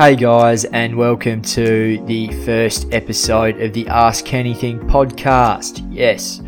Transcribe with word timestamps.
Hey 0.00 0.16
guys, 0.16 0.64
and 0.64 0.96
welcome 0.96 1.42
to 1.42 2.02
the 2.06 2.28
first 2.46 2.86
episode 2.90 3.60
of 3.60 3.74
the 3.74 3.86
Ask 3.88 4.32
Anything 4.32 4.80
podcast. 4.80 5.86
Yes, 5.92 6.40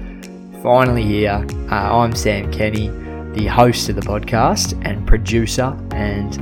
finally 0.63 1.03
here. 1.03 1.47
Uh, 1.71 1.99
I'm 1.99 2.17
Sam 2.17 2.51
Kenny, 2.51 2.89
the 3.35 3.47
host 3.49 3.91
of 3.91 3.97
the 3.97 4.01
podcast 4.01 4.83
and 4.87 5.07
producer, 5.07 5.77
and 5.91 6.35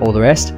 all 0.00 0.12
the 0.12 0.22
rest. 0.22 0.52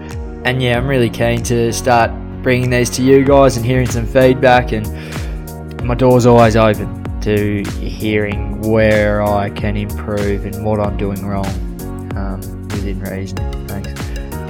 And 0.45 0.63
yeah, 0.63 0.79
I'm 0.79 0.87
really 0.87 1.11
keen 1.11 1.43
to 1.43 1.73
start 1.73 2.13
bringing 2.45 2.71
these 2.71 2.89
to 2.91 3.03
you 3.03 3.25
guys 3.25 3.57
and 3.57 3.67
hearing 3.67 3.91
some 3.91 4.07
feedback. 4.07 4.71
And 4.71 5.83
my 5.83 5.97
door's 5.97 6.27
always 6.27 6.55
open 6.55 7.21
to 7.23 7.65
hearing 7.81 8.61
where 8.61 9.21
I 9.21 9.51
can 9.51 9.77
improve 9.77 10.47
and 10.47 10.65
what 10.65 10.79
I'm 10.79 10.97
doing 10.97 11.27
wrong 11.27 11.45
um, 12.17 12.69
within 12.69 13.01
reason. 13.01 13.67
Thanks. 13.67 14.02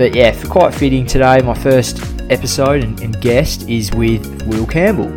But 0.03 0.17
yeah, 0.17 0.33
for 0.33 0.49
quite 0.49 0.75
fitting 0.75 1.07
today, 1.07 1.41
my 1.43 1.55
first 1.55 2.03
episode 2.29 2.83
and, 2.83 3.01
and 3.03 3.21
guest 3.21 3.69
is 3.69 3.93
with 3.93 4.43
Will 4.49 4.67
Campbell. 4.67 5.13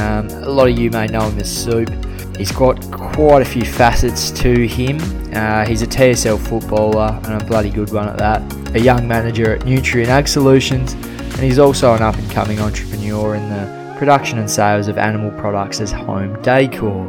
Um, 0.00 0.26
a 0.42 0.48
lot 0.48 0.68
of 0.68 0.76
you 0.76 0.90
may 0.90 1.06
know 1.06 1.20
him 1.20 1.38
as 1.38 1.48
Soup. 1.48 1.88
He's 2.36 2.50
got 2.50 2.82
quite 2.90 3.42
a 3.42 3.44
few 3.44 3.64
facets 3.64 4.32
to 4.32 4.66
him. 4.66 4.98
Uh, 5.32 5.64
he's 5.64 5.82
a 5.82 5.86
TSL 5.86 6.36
footballer 6.48 7.20
and 7.26 7.40
a 7.40 7.44
bloody 7.44 7.70
good 7.70 7.92
one 7.92 8.08
at 8.08 8.18
that. 8.18 8.74
A 8.74 8.80
young 8.80 9.06
manager 9.06 9.54
at 9.54 9.60
Nutrien 9.60 10.08
Ag 10.08 10.26
Solutions, 10.26 10.94
and 10.94 11.38
he's 11.38 11.60
also 11.60 11.94
an 11.94 12.02
up 12.02 12.16
and 12.16 12.28
coming 12.32 12.58
entrepreneur 12.58 13.36
in 13.36 13.48
the 13.50 13.94
production 14.00 14.40
and 14.40 14.50
sales 14.50 14.88
of 14.88 14.98
animal 14.98 15.30
products 15.38 15.80
as 15.80 15.92
home 15.92 16.42
decor, 16.42 17.04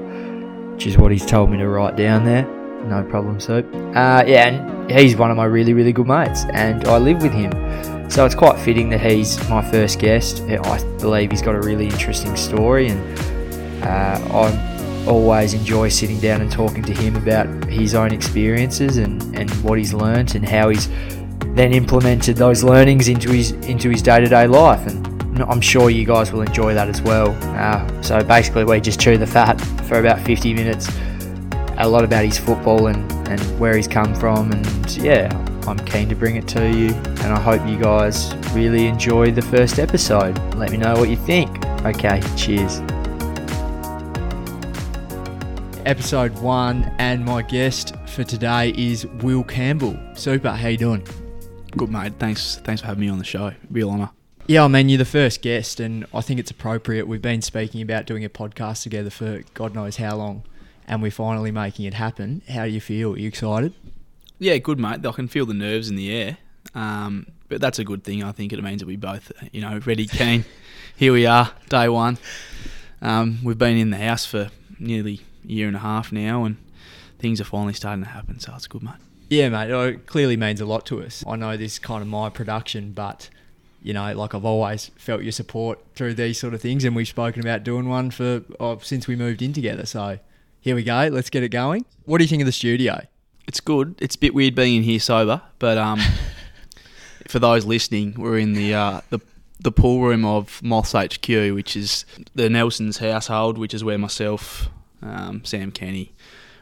which 0.73 0.85
is 0.85 0.99
what 0.99 1.11
he's 1.11 1.25
told 1.25 1.49
me 1.49 1.57
to 1.57 1.67
write 1.67 1.95
down 1.95 2.23
there. 2.23 2.58
No 2.87 3.05
problem, 3.09 3.39
Soup. 3.39 3.65
Uh, 3.73 4.23
yeah, 4.25 4.47
and 4.47 4.91
he's 4.91 5.15
one 5.15 5.31
of 5.31 5.37
my 5.37 5.45
really, 5.45 5.73
really 5.73 5.93
good 5.93 6.07
mates, 6.07 6.45
and 6.53 6.85
I 6.87 6.97
live 6.97 7.21
with 7.21 7.31
him. 7.31 7.51
So 8.09 8.25
it's 8.25 8.35
quite 8.35 8.59
fitting 8.59 8.89
that 8.89 9.01
he's 9.01 9.37
my 9.49 9.61
first 9.69 9.99
guest. 9.99 10.41
I 10.41 10.83
believe 10.99 11.29
he's 11.31 11.43
got 11.43 11.55
a 11.55 11.61
really 11.61 11.85
interesting 11.85 12.35
story, 12.35 12.87
and 12.87 13.19
uh, 13.83 14.19
I 14.33 15.05
always 15.07 15.53
enjoy 15.53 15.89
sitting 15.89 16.19
down 16.19 16.41
and 16.41 16.51
talking 16.51 16.83
to 16.83 16.93
him 16.93 17.15
about 17.15 17.47
his 17.65 17.95
own 17.95 18.11
experiences 18.11 18.97
and, 18.97 19.21
and 19.35 19.49
what 19.63 19.77
he's 19.77 19.93
learnt 19.93 20.35
and 20.35 20.47
how 20.47 20.69
he's 20.69 20.87
then 21.55 21.73
implemented 21.73 22.35
those 22.35 22.63
learnings 22.63 23.07
into 23.07 23.31
his 23.31 23.51
into 23.51 23.89
his 23.89 24.01
day 24.01 24.19
to 24.19 24.27
day 24.27 24.47
life. 24.47 24.85
And 24.87 25.43
I'm 25.43 25.61
sure 25.61 25.89
you 25.89 26.05
guys 26.05 26.31
will 26.31 26.41
enjoy 26.41 26.73
that 26.73 26.89
as 26.89 27.01
well. 27.01 27.35
Uh, 27.55 28.01
so 28.01 28.23
basically, 28.23 28.65
we 28.65 28.79
just 28.81 28.99
chew 28.99 29.17
the 29.17 29.27
fat 29.27 29.59
for 29.87 29.99
about 29.99 30.19
50 30.21 30.53
minutes 30.53 30.89
a 31.79 31.87
lot 31.87 32.03
about 32.03 32.25
his 32.25 32.37
football 32.37 32.87
and, 32.87 33.09
and 33.29 33.39
where 33.59 33.75
he's 33.75 33.87
come 33.87 34.13
from. 34.13 34.51
And 34.51 34.97
yeah, 34.97 35.33
I'm 35.65 35.79
keen 35.79 36.09
to 36.09 36.15
bring 36.15 36.35
it 36.35 36.47
to 36.49 36.69
you. 36.69 36.89
And 36.89 37.33
I 37.33 37.39
hope 37.39 37.65
you 37.67 37.79
guys 37.79 38.35
really 38.53 38.87
enjoy 38.87 39.31
the 39.31 39.41
first 39.41 39.79
episode. 39.79 40.37
Let 40.55 40.71
me 40.71 40.77
know 40.77 40.93
what 40.95 41.09
you 41.09 41.15
think. 41.15 41.65
Okay, 41.85 42.21
cheers. 42.35 42.81
Episode 45.85 46.37
one, 46.39 46.93
and 46.99 47.23
my 47.23 47.41
guest 47.41 47.95
for 48.07 48.25
today 48.25 48.73
is 48.77 49.07
Will 49.23 49.43
Campbell. 49.43 49.97
Super, 50.13 50.51
how 50.51 50.67
you 50.67 50.77
doing? 50.77 51.07
Good 51.77 51.89
mate, 51.89 52.13
thanks 52.19 52.57
thanks 52.57 52.81
for 52.81 52.87
having 52.87 53.01
me 53.01 53.09
on 53.09 53.17
the 53.17 53.23
show. 53.23 53.53
Real 53.71 53.89
honour. 53.89 54.09
Yeah, 54.45 54.65
I 54.65 54.67
mean 54.67 54.89
you're 54.89 54.97
the 54.97 55.05
first 55.05 55.41
guest, 55.41 55.79
and 55.79 56.05
I 56.13 56.21
think 56.21 56.39
it's 56.39 56.51
appropriate. 56.51 57.07
We've 57.07 57.21
been 57.21 57.41
speaking 57.41 57.81
about 57.81 58.05
doing 58.05 58.25
a 58.25 58.29
podcast 58.29 58.83
together 58.83 59.09
for 59.09 59.41
God 59.53 59.73
knows 59.73 59.95
how 59.95 60.17
long 60.17 60.43
and 60.89 61.01
we're 61.03 61.11
finally 61.11 61.51
making 61.51 61.85
it 61.85 61.93
happen. 61.93 62.41
How 62.49 62.65
do 62.65 62.71
you 62.71 62.81
feel? 62.81 63.13
Are 63.13 63.17
you 63.17 63.27
excited? 63.27 63.73
Yeah, 64.39 64.57
good, 64.57 64.79
mate. 64.79 65.05
I 65.05 65.11
can 65.11 65.27
feel 65.27 65.45
the 65.45 65.53
nerves 65.53 65.89
in 65.89 65.95
the 65.95 66.11
air, 66.11 66.37
um, 66.73 67.27
but 67.47 67.61
that's 67.61 67.77
a 67.77 67.83
good 67.83 68.03
thing. 68.03 68.23
I 68.23 68.31
think 68.31 68.51
it 68.51 68.61
means 68.63 68.79
that 68.79 68.87
we 68.87 68.95
both, 68.95 69.31
you 69.51 69.61
know, 69.61 69.79
ready, 69.85 70.07
keen. 70.07 70.45
Here 70.97 71.13
we 71.13 71.25
are, 71.25 71.51
day 71.69 71.87
one. 71.87 72.17
Um, 73.01 73.39
we've 73.43 73.57
been 73.57 73.77
in 73.77 73.91
the 73.91 73.97
house 73.97 74.25
for 74.25 74.49
nearly 74.79 75.21
a 75.45 75.47
year 75.47 75.67
and 75.67 75.75
a 75.75 75.79
half 75.79 76.11
now, 76.11 76.43
and 76.43 76.57
things 77.19 77.39
are 77.39 77.45
finally 77.45 77.73
starting 77.73 78.03
to 78.03 78.09
happen. 78.09 78.39
So 78.39 78.53
it's 78.55 78.67
good, 78.67 78.81
mate. 78.81 78.95
Yeah, 79.29 79.49
mate. 79.49 79.69
It 79.69 80.07
clearly 80.07 80.37
means 80.37 80.59
a 80.59 80.65
lot 80.65 80.85
to 80.87 81.03
us. 81.03 81.23
I 81.27 81.35
know 81.35 81.55
this 81.55 81.73
is 81.73 81.79
kind 81.79 82.01
of 82.01 82.07
my 82.07 82.29
production, 82.29 82.93
but 82.93 83.29
you 83.83 83.93
know, 83.93 84.11
like 84.13 84.33
I've 84.33 84.45
always 84.45 84.89
felt 84.97 85.21
your 85.21 85.31
support 85.31 85.79
through 85.95 86.15
these 86.15 86.39
sort 86.39 86.53
of 86.53 86.61
things, 86.61 86.83
and 86.83 86.95
we've 86.95 87.07
spoken 87.07 87.41
about 87.41 87.63
doing 87.63 87.87
one 87.87 88.09
for 88.09 88.41
oh, 88.59 88.79
since 88.79 89.07
we 89.07 89.15
moved 89.15 89.41
in 89.41 89.53
together. 89.53 89.85
So 89.85 90.19
here 90.61 90.75
we 90.75 90.83
go. 90.83 91.09
Let's 91.11 91.29
get 91.29 91.43
it 91.43 91.49
going. 91.49 91.85
What 92.05 92.17
do 92.17 92.23
you 92.23 92.27
think 92.27 92.41
of 92.41 92.45
the 92.45 92.51
studio? 92.51 93.01
It's 93.47 93.59
good. 93.59 93.95
It's 93.99 94.15
a 94.15 94.19
bit 94.19 94.33
weird 94.33 94.55
being 94.55 94.77
in 94.77 94.83
here 94.83 94.99
sober, 94.99 95.41
but 95.57 95.77
um, 95.77 95.99
for 97.27 97.39
those 97.39 97.65
listening, 97.65 98.15
we're 98.17 98.37
in 98.37 98.53
the 98.53 98.73
uh, 98.73 99.01
the 99.09 99.19
the 99.59 99.71
pool 99.71 100.01
room 100.01 100.23
of 100.23 100.61
Moths 100.63 100.93
HQ, 100.93 101.27
which 101.27 101.75
is 101.75 102.05
the 102.35 102.49
Nelson's 102.49 102.99
household, 102.99 103.57
which 103.57 103.73
is 103.73 103.83
where 103.83 103.97
myself, 103.97 104.69
um, 105.01 105.43
Sam 105.43 105.71
Kenny, 105.71 106.13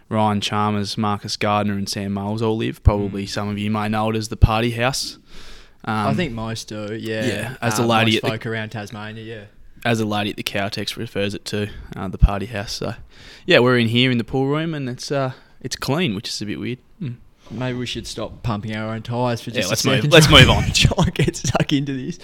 Ryan 0.09 0.41
Chalmers, 0.41 0.97
Marcus 0.97 1.37
Gardner, 1.37 1.73
and 1.73 1.89
Sam 1.89 2.13
Moles 2.13 2.41
all 2.41 2.57
live. 2.57 2.81
Probably 2.83 3.25
mm. 3.25 3.29
some 3.29 3.49
of 3.49 3.57
you 3.57 3.69
may 3.69 3.89
know 3.89 4.09
it 4.09 4.15
as 4.15 4.29
the 4.29 4.37
party 4.37 4.71
house. 4.71 5.17
Um, 5.85 6.07
I 6.07 6.13
think 6.13 6.33
most 6.33 6.69
do. 6.69 6.95
Yeah. 6.95 7.25
Yeah. 7.25 7.57
As 7.61 7.73
uh, 7.73 7.81
the 7.81 7.87
lady 7.87 8.11
most 8.13 8.21
folk 8.21 8.43
the, 8.43 8.49
around 8.49 8.69
Tasmania. 8.69 9.23
Yeah 9.23 9.45
as 9.85 9.99
a 9.99 10.05
lady 10.05 10.29
at 10.31 10.35
the 10.35 10.43
Cowtex 10.43 10.95
refers 10.97 11.33
it 11.33 11.45
to, 11.45 11.69
uh, 11.95 12.07
the 12.07 12.17
party 12.17 12.45
house. 12.47 12.73
So, 12.73 12.95
yeah, 13.45 13.59
we're 13.59 13.77
in 13.77 13.87
here 13.87 14.11
in 14.11 14.17
the 14.17 14.23
pool 14.23 14.47
room, 14.47 14.73
and 14.73 14.89
it's 14.89 15.11
uh, 15.11 15.33
it's 15.61 15.75
clean, 15.75 16.15
which 16.15 16.29
is 16.29 16.41
a 16.41 16.45
bit 16.45 16.59
weird. 16.59 16.79
Hmm. 16.99 17.13
Maybe 17.49 17.77
we 17.77 17.85
should 17.85 18.07
stop 18.07 18.43
pumping 18.43 18.75
our 18.75 18.93
own 18.93 19.01
tyres 19.03 19.41
for 19.41 19.51
just 19.51 19.65
yeah, 19.65 19.69
let's 19.69 19.81
a 19.81 19.89
second. 19.89 20.03
Move, 20.03 20.13
let's 20.13 20.29
move 20.29 20.49
on. 20.49 20.63
Try 20.73 21.05
get 21.13 21.35
stuck 21.35 21.71
into 21.71 21.93
this. 21.93 22.19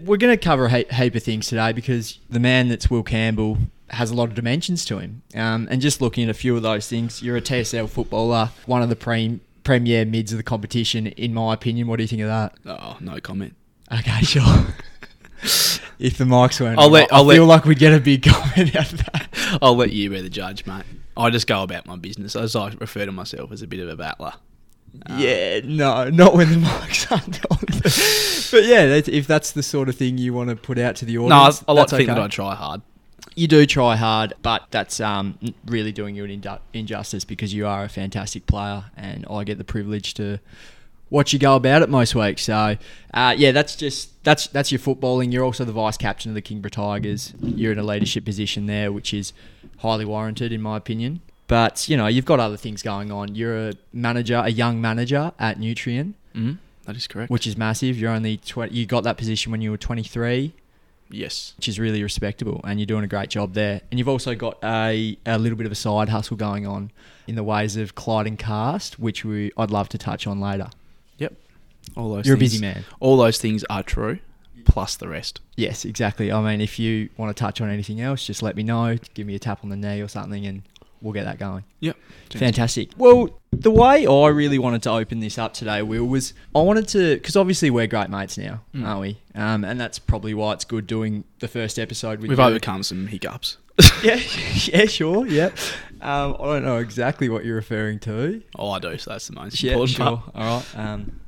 We're 0.00 0.16
going 0.16 0.36
to 0.36 0.42
cover 0.42 0.64
a 0.64 0.70
heap 0.70 1.14
of 1.14 1.22
things 1.22 1.46
today 1.46 1.72
because 1.72 2.18
the 2.30 2.40
man 2.40 2.68
that's 2.68 2.90
Will 2.90 3.02
Campbell 3.02 3.58
has 3.90 4.10
a 4.10 4.14
lot 4.14 4.30
of 4.30 4.34
dimensions 4.34 4.84
to 4.86 4.98
him. 4.98 5.22
Um, 5.34 5.68
and 5.70 5.80
just 5.80 6.00
looking 6.00 6.24
at 6.24 6.30
a 6.30 6.34
few 6.34 6.56
of 6.56 6.62
those 6.62 6.88
things, 6.88 7.22
you're 7.22 7.36
a 7.36 7.42
TSL 7.42 7.88
footballer, 7.88 8.50
one 8.64 8.82
of 8.82 8.88
the 8.88 8.96
pre- 8.96 9.40
premier 9.64 10.04
mids 10.04 10.32
of 10.32 10.38
the 10.38 10.42
competition, 10.42 11.08
in 11.08 11.34
my 11.34 11.54
opinion. 11.54 11.86
What 11.86 11.96
do 11.96 12.04
you 12.04 12.08
think 12.08 12.22
of 12.22 12.28
that? 12.28 12.54
Oh, 12.66 12.96
no 13.00 13.20
comment. 13.20 13.54
Okay, 13.92 14.20
sure. 14.22 14.66
if 16.02 16.18
the 16.18 16.24
mics 16.24 16.60
weren't, 16.60 16.78
I'll 16.78 16.90
let, 16.90 17.12
I'll 17.12 17.30
I 17.30 17.34
feel 17.34 17.46
let, 17.46 17.56
like 17.56 17.64
we'd 17.64 17.78
get 17.78 17.94
a 17.94 18.00
big 18.00 18.22
comment 18.28 18.74
out 18.74 18.92
of 18.92 18.98
that. 18.98 19.58
I'll 19.62 19.76
let 19.76 19.92
you 19.92 20.10
be 20.10 20.20
the 20.20 20.28
judge, 20.28 20.66
mate. 20.66 20.84
I 21.16 21.30
just 21.30 21.46
go 21.46 21.62
about 21.62 21.86
my 21.86 21.96
business, 21.96 22.34
as 22.34 22.56
I 22.56 22.72
refer 22.80 23.06
to 23.06 23.12
myself 23.12 23.52
as 23.52 23.62
a 23.62 23.66
bit 23.66 23.80
of 23.80 23.88
a 23.88 23.96
battler. 23.96 24.32
Um, 25.06 25.18
yeah, 25.18 25.60
no, 25.64 26.10
not 26.10 26.34
when 26.34 26.50
the 26.50 26.56
mics 26.56 27.10
aren't 27.10 27.44
on. 27.50 27.58
but 28.50 28.68
yeah, 28.68 28.86
that's, 28.86 29.08
if 29.08 29.26
that's 29.26 29.52
the 29.52 29.62
sort 29.62 29.88
of 29.88 29.96
thing 29.96 30.18
you 30.18 30.34
want 30.34 30.50
to 30.50 30.56
put 30.56 30.78
out 30.78 30.96
to 30.96 31.04
the 31.04 31.18
audience, 31.18 31.62
no, 31.62 31.72
I 31.72 31.72
like 31.72 31.86
to 31.88 31.96
think 31.96 32.10
okay. 32.10 32.18
that 32.18 32.24
I 32.24 32.28
try 32.28 32.54
hard. 32.54 32.82
You 33.34 33.46
do 33.46 33.64
try 33.64 33.96
hard, 33.96 34.34
but 34.42 34.64
that's 34.70 35.00
um, 35.00 35.38
really 35.64 35.92
doing 35.92 36.16
you 36.16 36.24
an 36.24 36.58
injustice 36.74 37.24
because 37.24 37.54
you 37.54 37.66
are 37.66 37.84
a 37.84 37.88
fantastic 37.88 38.46
player, 38.46 38.84
and 38.96 39.24
I 39.30 39.44
get 39.44 39.56
the 39.56 39.64
privilege 39.64 40.12
to 40.14 40.40
watch 41.12 41.32
you 41.32 41.38
go 41.38 41.54
about 41.54 41.82
it 41.82 41.88
most 41.88 42.14
weeks. 42.14 42.42
So, 42.42 42.76
uh, 43.14 43.34
yeah, 43.36 43.52
that's 43.52 43.76
just 43.76 44.24
that's 44.24 44.48
that's 44.48 44.72
your 44.72 44.80
footballing. 44.80 45.32
You're 45.32 45.44
also 45.44 45.64
the 45.64 45.72
vice 45.72 45.96
captain 45.96 46.30
of 46.30 46.34
the 46.34 46.42
Kingborough 46.42 46.70
Tigers. 46.70 47.34
You're 47.40 47.72
in 47.72 47.78
a 47.78 47.84
leadership 47.84 48.24
position 48.24 48.66
there, 48.66 48.90
which 48.90 49.14
is 49.14 49.32
highly 49.78 50.04
warranted, 50.04 50.52
in 50.52 50.62
my 50.62 50.76
opinion. 50.76 51.20
But 51.46 51.88
you 51.88 51.96
know, 51.96 52.06
you've 52.06 52.24
got 52.24 52.40
other 52.40 52.56
things 52.56 52.82
going 52.82 53.12
on. 53.12 53.34
You're 53.34 53.68
a 53.68 53.72
manager, 53.92 54.42
a 54.44 54.50
young 54.50 54.80
manager 54.80 55.32
at 55.38 55.58
Nutrien. 55.58 56.14
Mm, 56.34 56.58
that 56.86 56.96
is 56.96 57.06
correct. 57.06 57.30
Which 57.30 57.46
is 57.46 57.56
massive. 57.56 57.98
You're 57.98 58.10
only 58.10 58.38
tw- 58.38 58.72
you 58.72 58.86
got 58.86 59.04
that 59.04 59.18
position 59.18 59.52
when 59.52 59.60
you 59.60 59.70
were 59.70 59.76
23. 59.76 60.54
Yes. 61.10 61.52
Which 61.58 61.68
is 61.68 61.78
really 61.78 62.02
respectable, 62.02 62.62
and 62.64 62.80
you're 62.80 62.86
doing 62.86 63.04
a 63.04 63.08
great 63.08 63.28
job 63.28 63.52
there. 63.52 63.82
And 63.90 63.98
you've 63.98 64.08
also 64.08 64.34
got 64.34 64.56
a, 64.64 65.18
a 65.26 65.38
little 65.38 65.58
bit 65.58 65.66
of 65.66 65.72
a 65.72 65.76
side 65.76 66.08
hustle 66.08 66.38
going 66.38 66.66
on 66.66 66.90
in 67.26 67.34
the 67.34 67.44
ways 67.44 67.76
of 67.76 67.94
Clyde 67.94 68.26
and 68.26 68.38
Cast, 68.38 68.98
which 68.98 69.22
we 69.22 69.52
I'd 69.58 69.70
love 69.70 69.90
to 69.90 69.98
touch 69.98 70.26
on 70.26 70.40
later. 70.40 70.70
All 71.96 72.14
those 72.14 72.26
You're 72.26 72.36
things, 72.36 72.54
a 72.54 72.56
busy 72.56 72.60
man. 72.60 72.84
All 73.00 73.16
those 73.16 73.38
things 73.38 73.64
are 73.68 73.82
true, 73.82 74.18
plus 74.64 74.96
the 74.96 75.08
rest. 75.08 75.40
Yes, 75.56 75.84
exactly. 75.84 76.32
I 76.32 76.40
mean, 76.42 76.60
if 76.60 76.78
you 76.78 77.08
want 77.16 77.34
to 77.36 77.40
touch 77.40 77.60
on 77.60 77.70
anything 77.70 78.00
else, 78.00 78.26
just 78.26 78.42
let 78.42 78.56
me 78.56 78.62
know. 78.62 78.96
Give 79.14 79.26
me 79.26 79.34
a 79.34 79.38
tap 79.38 79.60
on 79.62 79.70
the 79.70 79.76
knee 79.76 80.00
or 80.00 80.08
something, 80.08 80.46
and 80.46 80.62
we'll 81.02 81.12
get 81.12 81.24
that 81.24 81.38
going. 81.38 81.64
Yep. 81.80 81.96
Fantastic. 82.30 82.90
Well, 82.96 83.38
the 83.50 83.70
way 83.70 84.06
I 84.06 84.28
really 84.28 84.58
wanted 84.58 84.82
to 84.84 84.90
open 84.90 85.20
this 85.20 85.36
up 85.36 85.52
today, 85.52 85.82
Will, 85.82 86.06
was 86.06 86.32
I 86.54 86.60
wanted 86.60 86.88
to, 86.88 87.16
because 87.16 87.36
obviously 87.36 87.70
we're 87.70 87.86
great 87.86 88.08
mates 88.08 88.38
now, 88.38 88.62
mm. 88.74 88.86
aren't 88.86 89.00
we? 89.00 89.18
Um, 89.34 89.64
and 89.64 89.80
that's 89.80 89.98
probably 89.98 90.32
why 90.32 90.54
it's 90.54 90.64
good 90.64 90.86
doing 90.86 91.24
the 91.40 91.48
first 91.48 91.78
episode 91.78 92.20
with 92.20 92.30
We've 92.30 92.38
you. 92.38 92.44
overcome 92.44 92.82
some 92.82 93.08
hiccups. 93.08 93.58
yeah, 94.02 94.20
yeah, 94.54 94.84
sure, 94.86 95.26
yeah. 95.26 95.50
Um, 96.00 96.36
I 96.38 96.44
don't 96.44 96.64
know 96.64 96.78
exactly 96.78 97.28
what 97.28 97.44
you're 97.44 97.56
referring 97.56 97.98
to. 98.00 98.42
Oh, 98.56 98.70
I 98.70 98.78
do, 98.78 98.96
so 98.98 99.10
that's 99.10 99.28
the 99.28 99.34
most 99.34 99.62
yeah, 99.62 99.72
important 99.72 99.96
sure. 99.96 100.16
part. 100.16 100.30
All 100.34 100.42
right. 100.42 100.78
Um, 100.78 101.20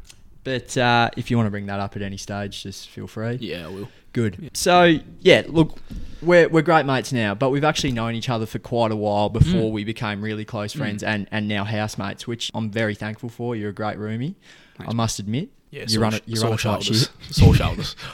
but 0.44 0.76
uh, 0.76 1.11
if 1.17 1.31
you 1.31 1.37
want 1.37 1.46
to 1.46 1.50
bring 1.50 1.67
that 1.67 1.81
up 1.81 1.96
at 1.96 2.02
any 2.02 2.17
stage, 2.17 2.62
just 2.62 2.88
feel 2.88 3.06
free. 3.06 3.37
Yeah, 3.41 3.67
I 3.67 3.70
will. 3.70 3.88
Good. 4.12 4.37
Yeah. 4.41 4.49
So 4.52 4.99
yeah, 5.20 5.43
look, 5.46 5.79
we're 6.23 6.49
we're 6.49 6.62
great 6.62 6.87
mates 6.87 7.12
now, 7.12 7.35
but 7.35 7.50
we've 7.50 7.64
actually 7.64 7.93
known 7.93 8.14
each 8.14 8.29
other 8.29 8.46
for 8.46 8.61
quite 8.61 8.93
a 8.93 8.96
while 8.96 9.29
before 9.29 9.70
mm. 9.70 9.73
we 9.73 9.85
became 9.85 10.23
really 10.23 10.44
close 10.44 10.73
mm. 10.73 10.79
friends 10.79 11.02
mm. 11.02 11.08
and 11.08 11.29
and 11.32 11.49
now 11.49 11.64
housemates, 11.64 12.26
which 12.26 12.50
I'm 12.55 12.70
very 12.70 12.94
thankful 12.94 13.29
for. 13.29 13.56
You're 13.56 13.70
a 13.70 13.75
great 13.75 13.99
roomie, 13.99 14.37
Thanks, 14.76 14.93
I 14.93 14.94
must 14.94 15.19
admit. 15.19 15.49
Yeah, 15.70 15.87
you 15.88 16.00
run 16.00 16.14
it. 16.14 16.23
You 16.26 16.41
run 16.41 16.56
shoulders. 16.56 17.11
Sore 17.31 17.55
shoulders. 17.55 17.96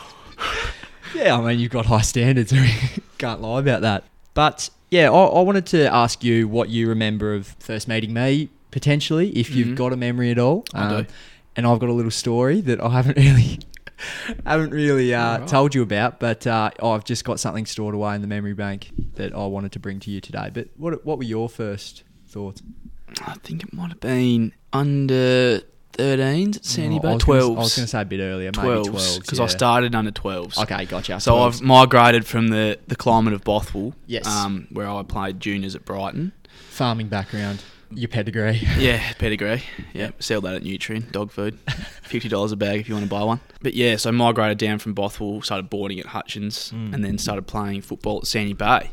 Yeah, 1.14 1.36
I 1.36 1.40
mean 1.40 1.58
you've 1.58 1.72
got 1.72 1.86
high 1.86 2.02
standards. 2.02 2.52
Can't 3.18 3.40
lie 3.40 3.58
about 3.58 3.82
that. 3.82 4.04
But 4.32 4.70
yeah, 4.90 5.10
I, 5.10 5.24
I 5.24 5.40
wanted 5.40 5.66
to 5.66 5.92
ask 5.92 6.22
you 6.22 6.46
what 6.48 6.68
you 6.68 6.88
remember 6.88 7.34
of 7.34 7.56
first 7.58 7.88
meeting 7.88 8.12
me, 8.12 8.48
potentially, 8.70 9.30
if 9.30 9.50
you've 9.50 9.68
Mhm. 9.68 9.76
got 9.76 9.92
a 9.92 9.96
memory 9.96 10.30
at 10.30 10.38
all. 10.38 10.64
Um. 10.72 11.06
And 11.60 11.66
I've 11.66 11.78
got 11.78 11.90
a 11.90 11.92
little 11.92 12.10
story 12.10 12.62
that 12.62 12.80
I 12.80 12.88
haven't 12.88 13.16
really, 13.26 13.58
haven't 14.46 14.70
really 14.70 15.12
uh, 15.14 15.22
Alright. 15.34 15.46
told 15.48 15.74
you 15.74 15.82
about, 15.82 16.18
but 16.18 16.46
uh, 16.46 16.70
I've 16.82 17.04
just 17.04 17.22
got 17.22 17.38
something 17.38 17.66
stored 17.66 17.94
away 17.94 18.14
in 18.14 18.22
the 18.22 18.26
memory 18.26 18.54
bank 18.54 18.90
that 19.16 19.34
I 19.34 19.44
wanted 19.44 19.72
to 19.72 19.78
bring 19.78 20.00
to 20.00 20.10
you 20.10 20.22
today. 20.22 20.48
But 20.50 20.68
what 20.78 21.04
what 21.04 21.18
were 21.18 21.24
your 21.24 21.50
first 21.50 22.04
thoughts? 22.26 22.62
I 23.26 23.34
think 23.42 23.62
it 23.62 23.74
might 23.74 23.90
have 23.90 24.00
been 24.00 24.54
under 24.72 25.60
13s 25.98 26.56
at 26.56 26.64
Sandy 26.64 26.96
Oh, 26.96 27.00
Bay. 27.00 27.08
I 27.10 27.12
was 27.16 27.24
gonna- 27.24 27.40
12s. 27.42 27.56
I 27.56 27.58
was 27.58 27.76
going 27.76 27.84
to 27.84 27.90
say 27.90 28.00
a 28.00 28.04
bit 28.06 28.20
earlier, 28.20 28.50
maybe 28.56 28.68
12s. 28.68 28.84
12s. 28.86 29.20
Because 29.20 29.40
I 29.40 29.46
started 29.48 29.94
under 29.94 30.12
12s. 30.12 30.56
Okay, 30.62 30.86
gotcha. 30.86 31.20
So 31.20 31.34
12s. 31.34 31.46
I've 31.46 31.60
migrated 31.60 32.24
from 32.24 32.48
the, 32.48 32.78
the 32.86 32.96
climate 32.96 33.34
of 33.34 33.44
Bothwell, 33.44 33.92
Yes. 34.06 34.26
um, 34.26 34.66
where 34.70 34.88
I 34.88 35.02
played 35.02 35.40
juniors 35.40 35.74
at 35.74 35.84
Brighton. 35.84 36.32
farming 36.70 37.08
background, 37.08 37.62
your 37.92 38.08
pedigree. 38.08 38.60
Yeah, 38.78 39.12
pedigree. 39.18 39.62
Yeah, 39.92 40.10
sell 40.20 40.40
that 40.42 40.54
at 40.54 40.62
Nutrien, 40.62 41.10
dog 41.12 41.30
food. 41.32 41.58
Fifty 42.02 42.28
dollars 42.28 42.52
a 42.52 42.56
bag 42.56 42.80
if 42.80 42.88
you 42.88 42.94
want 42.94 43.04
to 43.06 43.10
buy 43.10 43.22
one. 43.24 43.40
But 43.62 43.74
yeah, 43.74 43.96
so 43.96 44.10
migrated 44.12 44.58
down 44.58 44.78
from 44.78 44.94
Bothwell, 44.94 45.42
started 45.42 45.68
boarding 45.70 45.98
at 46.00 46.06
Hutchins, 46.06 46.72
Mm. 46.74 46.94
and 46.94 47.04
then 47.04 47.18
started 47.18 47.46
playing 47.46 47.82
football 47.82 48.18
at 48.18 48.26
Sandy 48.26 48.52
Bay 48.54 48.90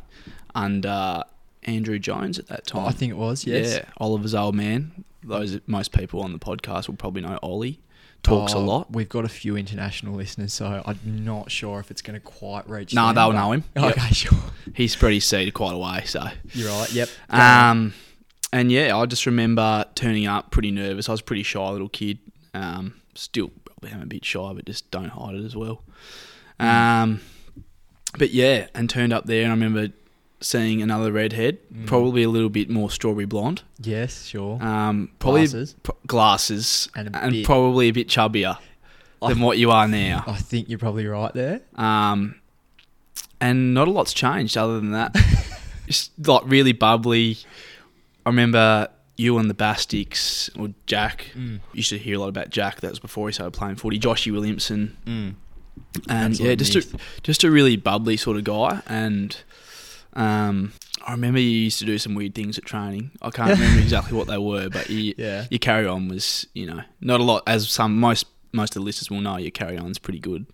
under 0.55 1.23
Andrew 1.63 1.99
Jones 1.99 2.39
at 2.39 2.47
that 2.47 2.65
time. 2.65 2.85
I 2.87 2.91
think 2.91 3.11
it 3.11 3.17
was, 3.17 3.45
yes. 3.45 3.75
Yeah, 3.75 3.85
Oliver's 3.97 4.33
old 4.35 4.55
man. 4.55 5.03
Those 5.23 5.59
most 5.67 5.91
people 5.91 6.21
on 6.21 6.31
the 6.31 6.39
podcast 6.39 6.87
will 6.87 6.95
probably 6.95 7.21
know 7.21 7.37
Ollie. 7.43 7.79
Talks 8.23 8.53
a 8.53 8.57
Oh, 8.57 8.61
lot. 8.63 8.91
We've 8.91 9.07
got 9.07 9.25
a 9.25 9.29
few 9.29 9.55
international 9.55 10.15
listeners, 10.15 10.51
so 10.53 10.81
I'm 10.85 10.99
not 11.05 11.51
sure 11.51 11.79
if 11.79 11.91
it's 11.91 12.01
going 12.01 12.15
to 12.15 12.19
quite 12.19 12.67
reach. 12.67 12.93
Nah, 12.93 13.13
they'll 13.13 13.31
know 13.31 13.51
him. 13.51 13.63
Yep. 13.75 13.97
Okay, 13.97 14.13
sure. 14.13 14.37
He's 14.73 14.93
spread 14.93 15.13
his 15.13 15.25
seed 15.25 15.53
quite 15.53 15.73
a 15.73 15.77
way, 15.77 16.01
so. 16.05 16.25
You're 16.53 16.69
right. 16.71 16.91
Yep. 16.91 17.09
Um, 17.29 17.93
and 18.53 18.71
yeah, 18.71 18.95
I 18.97 19.05
just 19.05 19.25
remember 19.25 19.85
turning 19.95 20.25
up 20.27 20.51
pretty 20.51 20.71
nervous. 20.71 21.09
I 21.09 21.13
was 21.13 21.21
a 21.21 21.23
pretty 21.23 21.43
shy 21.43 21.69
little 21.69 21.89
kid. 21.89 22.19
Um, 22.53 22.95
still 23.15 23.51
probably 23.65 23.91
am 23.91 24.01
a 24.01 24.05
bit 24.05 24.25
shy, 24.25 24.53
but 24.53 24.65
just 24.65 24.89
don't 24.91 25.09
hide 25.09 25.35
it 25.35 25.43
as 25.45 25.55
well. 25.55 25.83
Um, 26.59 27.21
but 28.17 28.31
yeah, 28.31 28.67
and 28.73 28.89
turned 28.89 29.13
up 29.13 29.25
there, 29.25 29.43
and 29.43 29.51
I 29.51 29.55
remember 29.55 29.93
seeing 30.39 30.81
another 30.81 31.11
redhead, 31.11 31.57
Mm. 31.73 31.87
probably 31.87 32.23
a 32.23 32.29
little 32.29 32.49
bit 32.49 32.69
more 32.69 32.89
strawberry 32.91 33.25
blonde. 33.25 33.63
yes, 33.81 34.25
sure. 34.25 34.61
Um, 34.63 35.09
probably 35.19 35.41
Glasses. 35.41 35.75
pro- 35.83 35.97
glasses, 36.05 36.89
And 36.95 37.15
and, 37.15 37.31
bit- 37.31 37.45
probably 37.45 37.87
a 37.89 37.91
bit 37.91 38.07
chubbier 38.07 38.57
I- 39.21 39.29
than 39.29 39.41
what 39.41 39.57
you 39.57 39.71
are 39.71 39.87
now. 39.87 40.23
I 40.27 40.35
think 40.37 40.69
you're 40.69 40.77
probably 40.79 41.07
right 41.07 41.33
there. 41.33 41.61
Um, 41.75 42.35
and 43.41 43.73
not 43.73 43.87
a 43.87 43.91
lot's 43.91 44.13
changed 44.13 44.57
other 44.57 44.75
than 44.79 44.91
that. 44.91 45.15
Just 45.87 46.11
like 46.27 46.43
really 46.45 46.71
bubbly. 46.73 47.37
I 48.27 48.29
remember 48.29 48.89
you 49.15 49.37
and 49.37 49.49
the 49.49 49.53
Bastics 49.53 50.49
or 50.59 50.73
Jack. 50.85 51.31
Mm. 51.33 51.61
Used 51.71 51.89
to 51.91 51.97
hear 51.97 52.17
a 52.17 52.19
lot 52.19 52.27
about 52.27 52.49
Jack. 52.49 52.81
That 52.81 52.89
was 52.89 52.99
before 52.99 53.29
he 53.29 53.31
started 53.31 53.51
playing 53.57 53.77
footy. 53.77 53.97
Joshy 53.99 54.33
Williamson, 54.33 54.97
Mm. 55.05 55.35
and 56.09 56.37
yeah, 56.37 56.53
just 56.55 56.75
a, 56.75 56.85
just 57.23 57.45
a 57.45 57.49
really 57.49 57.77
bubbly 57.77 58.17
sort 58.17 58.35
of 58.35 58.43
guy. 58.43 58.81
And 58.85 59.35
um, 60.13 60.73
I 61.07 61.11
remember 61.13 61.39
you 61.39 61.49
used 61.49 61.79
to 61.79 61.85
do 61.85 61.97
some 61.97 62.15
weird 62.15 62.35
things 62.35 62.57
at 62.57 62.65
training. 62.65 63.11
I 63.21 63.29
can't 63.29 63.51
remember 63.57 63.79
exactly 63.79 64.17
what 64.17 64.27
they 64.27 64.37
were, 64.37 64.69
but 64.69 64.89
you, 64.89 65.13
Yeah. 65.17 65.45
your 65.49 65.59
carry 65.59 65.87
on 65.87 66.09
was 66.09 66.45
you 66.53 66.65
know 66.65 66.81
not 66.99 67.21
a 67.21 67.23
lot 67.23 67.43
as 67.47 67.69
some 67.69 67.97
most 67.97 68.25
most 68.51 68.75
of 68.75 68.81
the 68.81 68.85
listeners 68.85 69.09
will 69.09 69.21
know. 69.21 69.37
Your 69.37 69.51
carry 69.51 69.77
on's 69.77 69.99
pretty 69.99 70.19
good. 70.19 70.45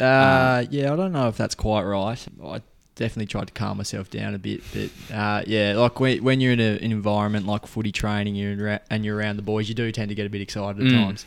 Uh, 0.00 0.64
yeah, 0.70 0.90
I 0.90 0.96
don't 0.96 1.12
know 1.12 1.28
if 1.28 1.36
that's 1.36 1.54
quite 1.54 1.82
right. 1.82 2.26
I 2.42 2.62
definitely 2.94 3.26
tried 3.26 3.46
to 3.46 3.52
calm 3.52 3.76
myself 3.78 4.10
down 4.10 4.34
a 4.34 4.38
bit, 4.38 4.62
but 4.72 5.14
uh, 5.16 5.42
yeah, 5.46 5.74
like 5.76 5.98
when, 6.00 6.22
when 6.22 6.40
you're 6.40 6.52
in 6.52 6.60
a, 6.60 6.76
an 6.84 6.92
environment 6.92 7.46
like 7.46 7.66
footy 7.66 7.92
training, 7.92 8.34
you're 8.34 8.56
ra- 8.56 8.78
and 8.90 9.04
you're 9.04 9.16
around 9.16 9.36
the 9.36 9.42
boys, 9.42 9.68
you 9.68 9.74
do 9.74 9.90
tend 9.92 10.08
to 10.10 10.14
get 10.14 10.26
a 10.26 10.30
bit 10.30 10.40
excited 10.40 10.80
at 10.82 10.86
Mm. 10.92 11.04
times. 11.06 11.24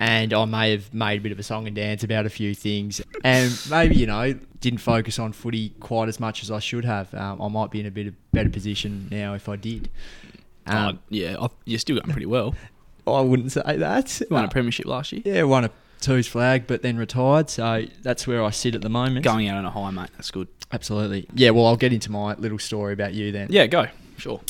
And 0.00 0.32
I 0.32 0.44
may 0.44 0.70
have 0.70 0.94
made 0.94 1.18
a 1.18 1.22
bit 1.22 1.32
of 1.32 1.40
a 1.40 1.42
song 1.42 1.66
and 1.66 1.74
dance 1.74 2.04
about 2.04 2.24
a 2.24 2.30
few 2.30 2.54
things, 2.54 3.00
and 3.24 3.52
maybe 3.68 3.96
you 3.96 4.06
know 4.06 4.32
didn't 4.60 4.78
focus 4.78 5.18
on 5.18 5.32
footy 5.32 5.70
quite 5.80 6.08
as 6.08 6.20
much 6.20 6.44
as 6.44 6.52
I 6.52 6.60
should 6.60 6.84
have. 6.84 7.12
Um, 7.14 7.42
I 7.42 7.48
might 7.48 7.72
be 7.72 7.80
in 7.80 7.86
a 7.86 7.90
bit 7.90 8.06
of 8.06 8.14
better 8.30 8.48
position 8.48 9.08
now 9.10 9.34
if 9.34 9.48
I 9.48 9.56
did. 9.56 9.88
Um, 10.66 10.96
oh, 10.96 10.98
yeah, 11.08 11.36
I, 11.40 11.48
you're 11.64 11.80
still 11.80 11.96
going 11.98 12.12
pretty 12.12 12.26
well. 12.26 12.54
I 13.08 13.22
wouldn't 13.22 13.50
say 13.50 13.62
that. 13.76 14.20
You 14.20 14.26
won 14.30 14.44
a 14.44 14.46
Uh, 14.46 14.50
premiership 14.50 14.86
last 14.86 15.10
year. 15.12 15.22
yeah, 15.24 15.42
won 15.42 15.64
a 15.64 15.70
two's 16.00 16.28
flag, 16.28 16.68
but 16.68 16.82
then 16.82 16.96
retired. 16.96 17.50
So 17.50 17.86
that's 18.02 18.24
where 18.26 18.44
I 18.44 18.50
sit 18.50 18.76
at 18.76 18.82
the 18.82 18.88
moment. 18.90 19.24
Going 19.24 19.48
out 19.48 19.56
on 19.56 19.64
a 19.64 19.70
high, 19.70 19.90
mate. 19.90 20.10
That's 20.16 20.30
good. 20.30 20.46
Absolutely. 20.72 21.26
Yeah, 21.34 21.50
well, 21.50 21.66
I'll 21.66 21.76
get 21.76 21.92
into 21.92 22.10
my 22.10 22.34
little 22.34 22.58
story 22.58 22.92
about 22.92 23.14
you 23.14 23.32
then. 23.32 23.48
Yeah, 23.50 23.66
go. 23.66 23.86
Sure. 24.18 24.40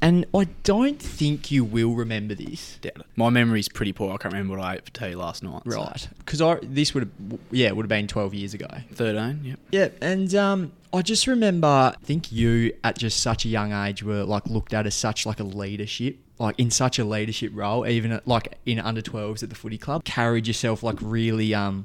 And 0.00 0.24
I 0.34 0.44
don't 0.62 1.00
think 1.00 1.50
you 1.50 1.64
will 1.64 1.94
remember 1.94 2.34
this. 2.34 2.78
Doubt 2.80 2.92
it. 2.96 3.06
My 3.16 3.28
memory's 3.28 3.68
pretty 3.68 3.92
poor. 3.92 4.14
I 4.14 4.16
can't 4.16 4.32
remember 4.32 4.56
what 4.56 4.64
I 4.64 4.74
ate 4.76 4.84
for 4.84 4.92
tea 4.92 5.14
last 5.14 5.42
night. 5.42 5.62
so- 5.68 5.76
Right. 5.76 6.08
Because 6.20 6.40
I 6.40 6.58
this 6.62 6.94
would 6.94 7.02
have, 7.02 7.38
yeah, 7.50 7.66
it 7.68 7.76
would 7.76 7.82
have 7.84 7.88
been 7.90 8.06
12 8.06 8.32
years 8.34 8.54
ago. 8.54 8.68
13, 8.94 9.40
yep. 9.44 9.58
Yeah, 9.72 9.88
and 10.00 10.34
um, 10.34 10.72
I 10.92 11.02
just 11.02 11.26
remember, 11.26 11.66
I 11.66 11.94
think 12.04 12.32
you 12.32 12.72
at 12.84 12.96
just 12.98 13.20
such 13.20 13.44
a 13.44 13.48
young 13.48 13.72
age 13.72 14.02
were 14.02 14.24
like 14.24 14.46
looked 14.46 14.72
at 14.72 14.86
as 14.86 14.94
such 14.94 15.26
like 15.26 15.40
a 15.40 15.44
leadership, 15.44 16.16
like 16.38 16.58
in 16.58 16.70
such 16.70 16.98
a 16.98 17.04
leadership 17.04 17.50
role, 17.54 17.86
even 17.86 18.12
at, 18.12 18.26
like 18.28 18.56
in 18.64 18.78
under 18.78 19.02
12s 19.02 19.42
at 19.42 19.50
the 19.50 19.56
footy 19.56 19.76
club. 19.76 20.04
Carried 20.04 20.46
yourself 20.46 20.82
like 20.82 20.96
really, 21.02 21.52
um, 21.52 21.84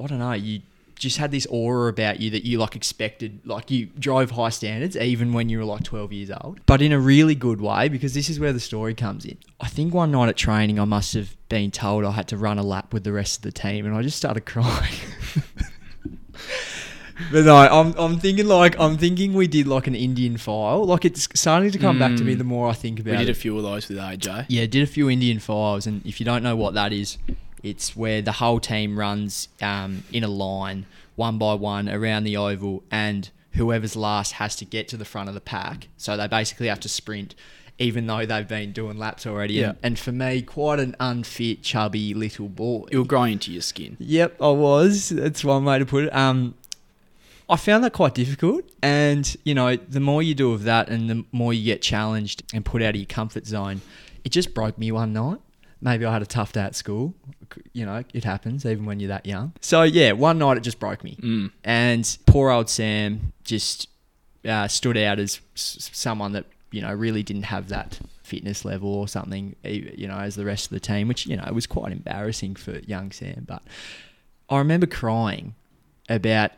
I 0.00 0.06
don't 0.06 0.20
know, 0.20 0.32
you 0.32 0.60
just 0.96 1.18
had 1.18 1.30
this 1.30 1.46
aura 1.46 1.88
about 1.90 2.20
you 2.20 2.30
that 2.30 2.44
you 2.44 2.58
like 2.58 2.74
expected, 2.74 3.40
like 3.44 3.70
you 3.70 3.86
drove 3.98 4.30
high 4.32 4.48
standards 4.48 4.96
even 4.96 5.32
when 5.32 5.48
you 5.48 5.58
were 5.58 5.64
like 5.64 5.82
12 5.84 6.12
years 6.12 6.30
old, 6.40 6.60
but 6.66 6.80
in 6.82 6.90
a 6.92 6.98
really 6.98 7.34
good 7.34 7.60
way 7.60 7.88
because 7.88 8.14
this 8.14 8.28
is 8.30 8.40
where 8.40 8.52
the 8.52 8.60
story 8.60 8.94
comes 8.94 9.24
in. 9.24 9.36
I 9.60 9.68
think 9.68 9.92
one 9.94 10.10
night 10.10 10.28
at 10.28 10.36
training, 10.36 10.80
I 10.80 10.84
must 10.84 11.14
have 11.14 11.36
been 11.48 11.70
told 11.70 12.04
I 12.04 12.10
had 12.12 12.28
to 12.28 12.36
run 12.36 12.58
a 12.58 12.62
lap 12.62 12.92
with 12.92 13.04
the 13.04 13.12
rest 13.12 13.36
of 13.38 13.42
the 13.42 13.52
team, 13.52 13.86
and 13.86 13.94
I 13.94 14.02
just 14.02 14.16
started 14.16 14.40
crying. 14.46 14.92
But 17.32 17.46
no, 17.46 17.56
I'm, 17.56 17.94
I'm 17.96 18.18
thinking 18.18 18.46
like 18.46 18.78
I'm 18.78 18.98
thinking 18.98 19.32
we 19.32 19.46
did 19.46 19.66
like 19.66 19.86
an 19.86 19.94
Indian 19.94 20.36
file. 20.36 20.84
Like 20.84 21.06
it's 21.06 21.26
starting 21.34 21.70
to 21.70 21.78
come 21.78 21.98
back 21.98 22.14
to 22.16 22.22
me 22.24 22.34
Mm. 22.34 22.38
the 22.38 22.44
more 22.44 22.68
I 22.68 22.74
think 22.74 23.00
about 23.00 23.12
We 23.12 23.16
did 23.16 23.28
it. 23.30 23.32
a 23.32 23.34
few 23.34 23.56
of 23.56 23.62
those 23.62 23.88
with 23.88 23.96
AJ. 23.96 24.46
yeah, 24.50 24.66
did 24.66 24.82
a 24.82 24.86
few 24.86 25.08
Indian 25.08 25.38
files, 25.38 25.86
and 25.86 26.04
if 26.04 26.20
you 26.20 26.26
don't 26.26 26.42
know 26.42 26.54
what 26.56 26.74
that 26.74 26.92
is, 26.92 27.16
it's 27.66 27.96
where 27.96 28.22
the 28.22 28.32
whole 28.32 28.60
team 28.60 28.96
runs 28.96 29.48
um, 29.60 30.04
in 30.12 30.22
a 30.22 30.28
line, 30.28 30.86
one 31.16 31.36
by 31.36 31.54
one, 31.54 31.88
around 31.88 32.22
the 32.22 32.36
oval, 32.36 32.84
and 32.92 33.28
whoever's 33.54 33.96
last 33.96 34.32
has 34.32 34.54
to 34.56 34.64
get 34.64 34.86
to 34.88 34.96
the 34.96 35.04
front 35.04 35.28
of 35.28 35.34
the 35.34 35.40
pack. 35.40 35.88
So 35.96 36.16
they 36.16 36.28
basically 36.28 36.68
have 36.68 36.78
to 36.80 36.88
sprint, 36.88 37.34
even 37.78 38.06
though 38.06 38.24
they've 38.24 38.46
been 38.46 38.70
doing 38.70 38.98
laps 38.98 39.26
already. 39.26 39.54
Yeah. 39.54 39.70
And, 39.70 39.78
and 39.82 39.98
for 39.98 40.12
me, 40.12 40.42
quite 40.42 40.78
an 40.78 40.94
unfit, 41.00 41.62
chubby 41.62 42.14
little 42.14 42.48
boy. 42.48 42.86
You'll 42.92 43.04
grow 43.04 43.24
into 43.24 43.50
your 43.50 43.62
skin. 43.62 43.96
Yep, 43.98 44.40
I 44.40 44.50
was. 44.50 45.08
That's 45.08 45.44
one 45.44 45.64
way 45.64 45.80
to 45.80 45.86
put 45.86 46.04
it. 46.04 46.14
Um, 46.14 46.54
I 47.48 47.56
found 47.56 47.82
that 47.82 47.92
quite 47.92 48.14
difficult, 48.14 48.64
and 48.82 49.36
you 49.44 49.54
know, 49.54 49.74
the 49.76 50.00
more 50.00 50.22
you 50.22 50.34
do 50.34 50.52
of 50.52 50.64
that, 50.64 50.88
and 50.88 51.10
the 51.10 51.24
more 51.32 51.52
you 51.52 51.64
get 51.64 51.82
challenged 51.82 52.42
and 52.54 52.64
put 52.64 52.82
out 52.82 52.90
of 52.90 52.96
your 52.96 53.06
comfort 53.06 53.46
zone, 53.46 53.80
it 54.24 54.30
just 54.30 54.54
broke 54.54 54.78
me 54.78 54.92
one 54.92 55.12
night. 55.12 55.38
Maybe 55.80 56.04
I 56.06 56.12
had 56.12 56.22
a 56.22 56.26
tough 56.26 56.52
day 56.52 56.62
at 56.62 56.74
school. 56.74 57.14
You 57.72 57.84
know, 57.86 58.02
it 58.14 58.24
happens 58.24 58.64
even 58.66 58.86
when 58.86 58.98
you're 59.00 59.08
that 59.08 59.26
young. 59.26 59.52
So 59.60 59.82
yeah, 59.82 60.12
one 60.12 60.38
night 60.38 60.56
it 60.56 60.62
just 60.62 60.80
broke 60.80 61.04
me, 61.04 61.16
Mm. 61.20 61.50
and 61.64 62.18
poor 62.26 62.50
old 62.50 62.68
Sam 62.70 63.32
just 63.44 63.88
uh, 64.48 64.68
stood 64.68 64.96
out 64.96 65.18
as 65.18 65.40
s- 65.54 65.90
someone 65.92 66.32
that 66.32 66.46
you 66.72 66.80
know 66.82 66.92
really 66.92 67.22
didn't 67.22 67.44
have 67.44 67.68
that 67.68 68.00
fitness 68.22 68.64
level 68.64 68.88
or 68.92 69.06
something. 69.06 69.54
You 69.62 70.08
know, 70.08 70.18
as 70.18 70.34
the 70.34 70.44
rest 70.44 70.66
of 70.66 70.70
the 70.70 70.80
team, 70.80 71.08
which 71.08 71.26
you 71.26 71.36
know 71.36 71.48
was 71.52 71.66
quite 71.66 71.92
embarrassing 71.92 72.56
for 72.56 72.78
young 72.80 73.12
Sam. 73.12 73.44
But 73.46 73.62
I 74.48 74.58
remember 74.58 74.86
crying 74.86 75.54
about 76.08 76.52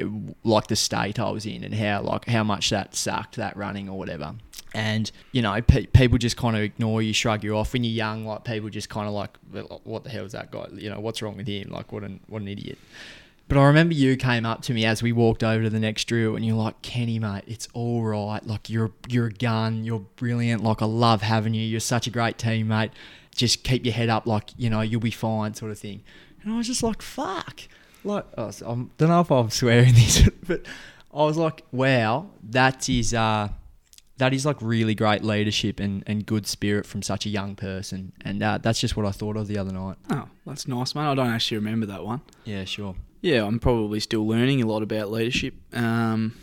uh, 0.00 0.06
like 0.42 0.66
the 0.68 0.76
state 0.76 1.18
I 1.20 1.30
was 1.30 1.46
in 1.46 1.62
and 1.64 1.74
how 1.74 2.02
like 2.02 2.26
how 2.26 2.42
much 2.44 2.70
that 2.70 2.94
sucked 2.96 3.36
that 3.36 3.56
running 3.56 3.88
or 3.88 3.98
whatever. 3.98 4.34
And 4.74 5.10
you 5.32 5.40
know, 5.40 5.60
pe- 5.62 5.86
people 5.86 6.18
just 6.18 6.36
kind 6.36 6.56
of 6.56 6.62
ignore 6.62 7.00
you, 7.00 7.12
shrug 7.12 7.44
you 7.44 7.56
off 7.56 7.72
when 7.72 7.84
you're 7.84 7.92
young. 7.92 8.26
Like 8.26 8.44
people 8.44 8.68
just 8.68 8.88
kind 8.88 9.06
of 9.06 9.14
like, 9.14 9.38
what 9.84 10.04
the 10.04 10.10
hell 10.10 10.24
is 10.24 10.32
that 10.32 10.50
guy? 10.50 10.66
You 10.72 10.90
know, 10.90 11.00
what's 11.00 11.22
wrong 11.22 11.36
with 11.36 11.46
him? 11.46 11.70
Like, 11.70 11.92
what 11.92 12.02
an 12.02 12.20
what 12.26 12.42
an 12.42 12.48
idiot. 12.48 12.78
But 13.46 13.58
I 13.58 13.66
remember 13.66 13.94
you 13.94 14.16
came 14.16 14.46
up 14.46 14.62
to 14.62 14.72
me 14.72 14.86
as 14.86 15.02
we 15.02 15.12
walked 15.12 15.44
over 15.44 15.64
to 15.64 15.70
the 15.70 15.78
next 15.78 16.04
drill, 16.06 16.34
and 16.34 16.44
you're 16.44 16.56
like, 16.56 16.80
"Kenny, 16.82 17.18
mate, 17.18 17.44
it's 17.46 17.68
all 17.74 18.02
right. 18.02 18.44
Like 18.44 18.70
you're 18.70 18.90
you're 19.08 19.26
a 19.26 19.32
gun. 19.32 19.84
You're 19.84 20.00
brilliant. 20.16 20.64
Like 20.64 20.80
I 20.80 20.86
love 20.86 21.22
having 21.22 21.52
you. 21.54 21.62
You're 21.62 21.80
such 21.80 22.06
a 22.06 22.10
great 22.10 22.38
teammate. 22.38 22.90
Just 23.34 23.62
keep 23.62 23.84
your 23.84 23.94
head 23.94 24.08
up. 24.08 24.26
Like 24.26 24.50
you 24.56 24.70
know, 24.70 24.80
you'll 24.80 25.00
be 25.00 25.10
fine, 25.10 25.54
sort 25.54 25.70
of 25.70 25.78
thing." 25.78 26.02
And 26.42 26.52
I 26.52 26.56
was 26.56 26.66
just 26.66 26.82
like, 26.82 27.02
"Fuck." 27.02 27.62
Like 28.02 28.24
I 28.36 28.50
don't 28.60 28.90
know 28.98 29.20
if 29.20 29.30
I'm 29.30 29.50
swearing 29.50 29.94
this, 29.94 30.28
but 30.46 30.62
I 31.12 31.24
was 31.24 31.36
like, 31.36 31.64
"Wow, 31.70 32.30
that 32.50 32.88
is 32.88 33.12
uh, 33.12 33.48
that 34.18 34.32
is 34.32 34.46
like 34.46 34.56
really 34.60 34.94
great 34.94 35.24
leadership 35.24 35.80
and, 35.80 36.04
and 36.06 36.24
good 36.24 36.46
spirit 36.46 36.86
from 36.86 37.02
such 37.02 37.26
a 37.26 37.28
young 37.28 37.56
person. 37.56 38.12
And 38.24 38.42
uh, 38.42 38.58
that's 38.58 38.80
just 38.80 38.96
what 38.96 39.06
I 39.06 39.10
thought 39.10 39.36
of 39.36 39.48
the 39.48 39.58
other 39.58 39.72
night. 39.72 39.96
Oh, 40.10 40.28
that's 40.46 40.68
nice, 40.68 40.94
man. 40.94 41.06
I 41.06 41.14
don't 41.14 41.30
actually 41.30 41.56
remember 41.58 41.86
that 41.86 42.04
one. 42.04 42.20
Yeah, 42.44 42.64
sure. 42.64 42.94
Yeah, 43.20 43.44
I'm 43.44 43.58
probably 43.58 44.00
still 44.00 44.26
learning 44.26 44.62
a 44.62 44.66
lot 44.66 44.82
about 44.82 45.10
leadership. 45.10 45.54
Um, 45.72 46.36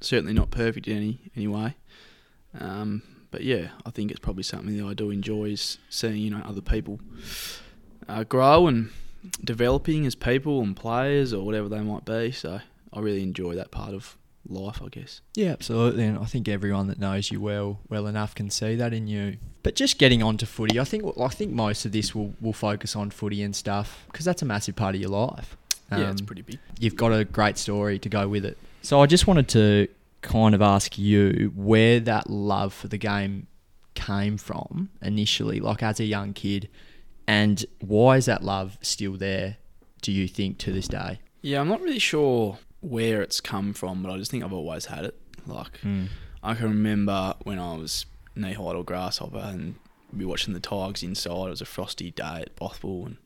certainly 0.00 0.32
not 0.32 0.50
perfect 0.50 0.88
in 0.88 0.96
any 0.96 1.20
any 1.36 1.46
way. 1.46 1.76
Um, 2.58 3.02
but 3.30 3.42
yeah, 3.44 3.68
I 3.86 3.90
think 3.90 4.10
it's 4.10 4.20
probably 4.20 4.42
something 4.42 4.76
that 4.76 4.84
I 4.84 4.94
do 4.94 5.10
enjoy 5.10 5.50
is 5.50 5.78
seeing 5.88 6.16
you 6.16 6.30
know 6.30 6.42
other 6.44 6.60
people 6.60 7.00
uh, 8.08 8.24
grow 8.24 8.66
and 8.66 8.90
developing 9.44 10.06
as 10.06 10.14
people 10.14 10.60
and 10.60 10.74
players 10.76 11.32
or 11.32 11.44
whatever 11.44 11.68
they 11.68 11.80
might 11.80 12.04
be. 12.04 12.32
So 12.32 12.60
I 12.92 13.00
really 13.00 13.22
enjoy 13.22 13.54
that 13.54 13.70
part 13.70 13.94
of 13.94 14.16
life, 14.48 14.80
I 14.82 14.88
guess. 14.88 15.20
Yeah, 15.34 15.50
absolutely. 15.52 16.04
And 16.04 16.18
I 16.18 16.24
think 16.24 16.48
everyone 16.48 16.86
that 16.88 16.98
knows 16.98 17.30
you 17.30 17.40
well 17.40 17.80
well 17.88 18.06
enough 18.06 18.34
can 18.34 18.50
see 18.50 18.74
that 18.76 18.92
in 18.92 19.06
you. 19.06 19.36
But 19.62 19.74
just 19.76 19.98
getting 19.98 20.22
on 20.22 20.36
to 20.38 20.46
footy, 20.46 20.80
I 20.80 20.84
think 20.84 21.04
I 21.20 21.28
think 21.28 21.52
most 21.52 21.84
of 21.84 21.92
this 21.92 22.14
will 22.14 22.34
will 22.40 22.52
focus 22.52 22.96
on 22.96 23.10
footy 23.10 23.42
and 23.42 23.54
stuff 23.54 24.04
because 24.10 24.24
that's 24.24 24.42
a 24.42 24.46
massive 24.46 24.76
part 24.76 24.94
of 24.94 25.00
your 25.00 25.10
life. 25.10 25.56
yeah, 25.92 26.10
it's 26.10 26.20
Um, 26.20 26.26
pretty 26.26 26.42
big. 26.42 26.58
you've 26.78 26.96
got 26.96 27.12
a 27.12 27.24
great 27.24 27.58
story 27.58 27.98
to 27.98 28.08
go 28.08 28.28
with 28.28 28.44
it. 28.44 28.56
So 28.82 29.00
I 29.02 29.06
just 29.06 29.26
wanted 29.26 29.48
to 29.48 29.88
kind 30.22 30.54
of 30.54 30.62
ask 30.62 30.98
you 30.98 31.52
where 31.54 32.00
that 32.00 32.30
love 32.30 32.72
for 32.72 32.88
the 32.88 32.98
game 32.98 33.46
came 33.94 34.36
from 34.38 34.88
initially, 35.02 35.60
like 35.60 35.82
as 35.82 36.00
a 36.00 36.04
young 36.04 36.32
kid, 36.32 36.68
and 37.26 37.64
why 37.80 38.16
is 38.16 38.24
that 38.26 38.42
love 38.42 38.78
still 38.80 39.12
there? 39.16 39.56
Do 40.02 40.12
you 40.12 40.26
think 40.28 40.56
to 40.58 40.72
this 40.72 40.88
day? 40.88 41.20
Yeah, 41.42 41.60
I'm 41.60 41.68
not 41.68 41.80
really 41.82 41.98
sure 41.98 42.58
where 42.80 43.22
it's 43.22 43.40
come 43.40 43.72
from, 43.72 44.02
but 44.02 44.10
I 44.12 44.16
just 44.18 44.30
think 44.30 44.42
I've 44.44 44.52
always 44.52 44.86
had 44.86 45.04
it. 45.04 45.16
Like 45.46 45.80
I 46.42 46.54
can 46.54 46.64
remember 46.68 47.34
when 47.44 47.58
I 47.58 47.74
was 47.76 48.06
knee 48.34 48.52
high 48.52 48.62
or 48.62 48.84
grasshopper 48.84 49.38
and 49.38 49.74
be 50.16 50.24
watching 50.24 50.54
the 50.54 50.60
Tigers 50.60 51.02
inside. 51.02 51.46
It 51.46 51.50
was 51.50 51.60
a 51.60 51.64
frosty 51.66 52.10
day 52.10 52.42
at 52.42 52.56
Bothwell, 52.56 53.06
and 53.06 53.16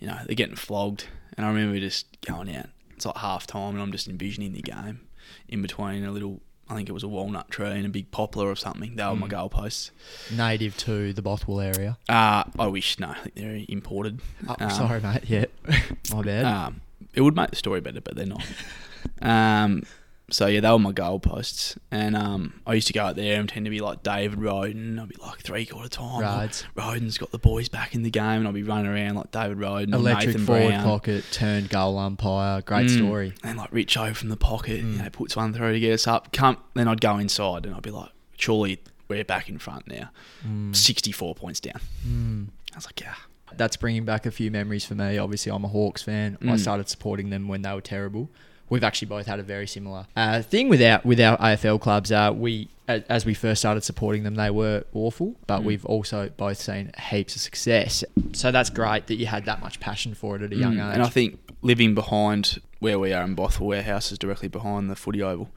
you 0.00 0.06
know 0.06 0.18
they're 0.26 0.34
getting 0.36 0.56
flogged. 0.56 1.06
And 1.36 1.44
I 1.44 1.48
remember 1.48 1.78
just 1.80 2.20
going 2.22 2.54
out. 2.54 2.66
It's 2.94 3.04
like 3.06 3.16
half 3.16 3.46
time, 3.46 3.74
and 3.74 3.82
I'm 3.82 3.90
just 3.92 4.06
envisioning 4.08 4.52
the 4.52 4.62
game 4.62 5.00
in 5.48 5.62
between 5.62 6.04
a 6.04 6.10
little. 6.12 6.40
I 6.66 6.74
think 6.74 6.88
it 6.88 6.92
was 6.92 7.02
a 7.02 7.08
walnut 7.08 7.50
tree 7.50 7.66
and 7.68 7.84
a 7.84 7.90
big 7.90 8.10
poplar 8.10 8.46
or 8.48 8.56
something. 8.56 8.96
They 8.96 9.04
were 9.04 9.14
my 9.16 9.28
Mm. 9.28 9.50
goalposts. 9.50 9.90
Native 10.34 10.74
to 10.78 11.12
the 11.12 11.20
Bothwell 11.20 11.60
area. 11.60 11.98
Uh, 12.08 12.44
I 12.58 12.66
wish 12.68 12.98
no, 12.98 13.08
I 13.10 13.14
think 13.16 13.34
they're 13.34 13.60
imported. 13.68 14.20
Oh, 14.48 14.56
Um, 14.58 14.70
sorry, 14.70 15.00
mate. 15.02 15.24
Yeah, 15.28 15.44
my 16.10 16.22
bad. 16.22 16.44
Um, 16.46 16.80
it 17.14 17.20
would 17.20 17.36
make 17.36 17.50
the 17.50 17.56
story 17.56 17.80
better, 17.80 18.00
but 18.00 18.16
they're 18.16 18.26
not. 18.26 18.44
um, 19.22 19.82
so 20.30 20.46
yeah, 20.46 20.60
they 20.60 20.70
were 20.70 20.78
my 20.78 20.92
goalposts, 20.92 21.76
and 21.90 22.16
um, 22.16 22.60
I 22.66 22.74
used 22.74 22.86
to 22.86 22.92
go 22.94 23.04
out 23.04 23.14
there 23.16 23.38
and 23.38 23.46
tend 23.48 23.66
to 23.66 23.70
be 23.70 23.80
like 23.80 24.02
David 24.02 24.40
Rodan. 24.40 24.98
I'd 24.98 25.08
be 25.08 25.16
like 25.20 25.40
three 25.42 25.66
quarter 25.66 25.88
time. 25.88 26.22
Rides. 26.22 26.64
Rodan's 26.74 27.18
got 27.18 27.30
the 27.30 27.38
boys 27.38 27.68
back 27.68 27.94
in 27.94 28.02
the 28.02 28.10
game, 28.10 28.38
and 28.40 28.48
I'd 28.48 28.54
be 28.54 28.62
running 28.62 28.86
around 28.90 29.16
like 29.16 29.30
David 29.30 29.58
Rodan, 29.58 29.92
Electric 29.92 30.28
Nathan 30.28 30.46
forward 30.46 30.68
Brown, 30.68 30.82
pocket, 30.84 31.24
turned 31.30 31.68
goal 31.68 31.98
umpire. 31.98 32.62
Great 32.62 32.86
Mm. 32.88 32.96
story. 32.96 33.34
and 33.42 33.58
like 33.58 33.70
Richo 33.70 34.16
from 34.16 34.30
the 34.30 34.36
pocket. 34.38 34.82
Mm. 34.82 34.92
You 34.92 35.02
know, 35.02 35.10
puts 35.10 35.36
one 35.36 35.52
through 35.52 35.72
to 35.74 35.80
get 35.80 35.92
us 35.92 36.06
up. 36.06 36.32
Come, 36.32 36.56
then 36.72 36.88
I'd 36.88 37.02
go 37.02 37.18
inside, 37.18 37.66
and 37.66 37.74
I'd 37.74 37.82
be 37.82 37.90
like, 37.90 38.10
surely 38.38 38.80
we're 39.08 39.24
back 39.24 39.50
in 39.50 39.58
front 39.58 39.86
now. 39.88 40.10
Mm. 40.46 40.74
Sixty-four 40.74 41.34
points 41.34 41.60
down. 41.60 41.80
Mm. 42.06 42.48
I 42.72 42.76
was 42.76 42.86
like, 42.86 43.00
yeah. 43.02 43.14
That's 43.58 43.76
bringing 43.76 44.04
back 44.04 44.26
a 44.26 44.30
few 44.30 44.50
memories 44.50 44.84
for 44.84 44.94
me. 44.94 45.18
Obviously, 45.18 45.52
I'm 45.52 45.64
a 45.64 45.68
Hawks 45.68 46.02
fan. 46.02 46.38
I 46.42 46.44
Mm. 46.44 46.58
started 46.60 46.88
supporting 46.88 47.30
them 47.30 47.48
when 47.48 47.62
they 47.62 47.72
were 47.72 47.80
terrible. 47.80 48.28
We've 48.70 48.82
actually 48.84 49.08
both 49.08 49.26
had 49.26 49.38
a 49.38 49.42
very 49.42 49.66
similar 49.66 50.06
uh, 50.16 50.40
thing 50.42 50.68
with 50.68 50.80
our 50.82 51.00
with 51.04 51.20
our 51.20 51.36
AFL 51.38 51.78
clubs. 51.80 52.10
Uh, 52.10 52.32
we 52.34 52.68
as 52.86 53.24
we 53.24 53.32
first 53.34 53.60
started 53.62 53.82
supporting 53.82 54.24
them, 54.24 54.34
they 54.34 54.50
were 54.50 54.84
awful, 54.92 55.36
but 55.46 55.60
Mm. 55.60 55.64
we've 55.64 55.84
also 55.86 56.30
both 56.36 56.58
seen 56.58 56.90
heaps 57.10 57.34
of 57.36 57.40
success. 57.42 58.04
So 58.32 58.50
that's 58.50 58.68
great 58.70 59.06
that 59.06 59.14
you 59.16 59.26
had 59.26 59.44
that 59.46 59.60
much 59.60 59.80
passion 59.80 60.14
for 60.14 60.36
it 60.36 60.42
at 60.42 60.52
a 60.52 60.56
young 60.56 60.74
Mm, 60.76 60.88
age. 60.90 60.94
And 60.94 61.02
I 61.02 61.08
think 61.08 61.38
living 61.62 61.94
behind 61.94 62.60
where 62.80 62.98
we 62.98 63.12
are 63.12 63.24
in 63.24 63.34
Bothwell, 63.34 63.74
our 63.76 63.82
house 63.82 64.12
is 64.12 64.18
directly 64.18 64.48
behind 64.48 64.90
the 64.90 64.96
footy 64.96 65.22
oval. 65.22 65.48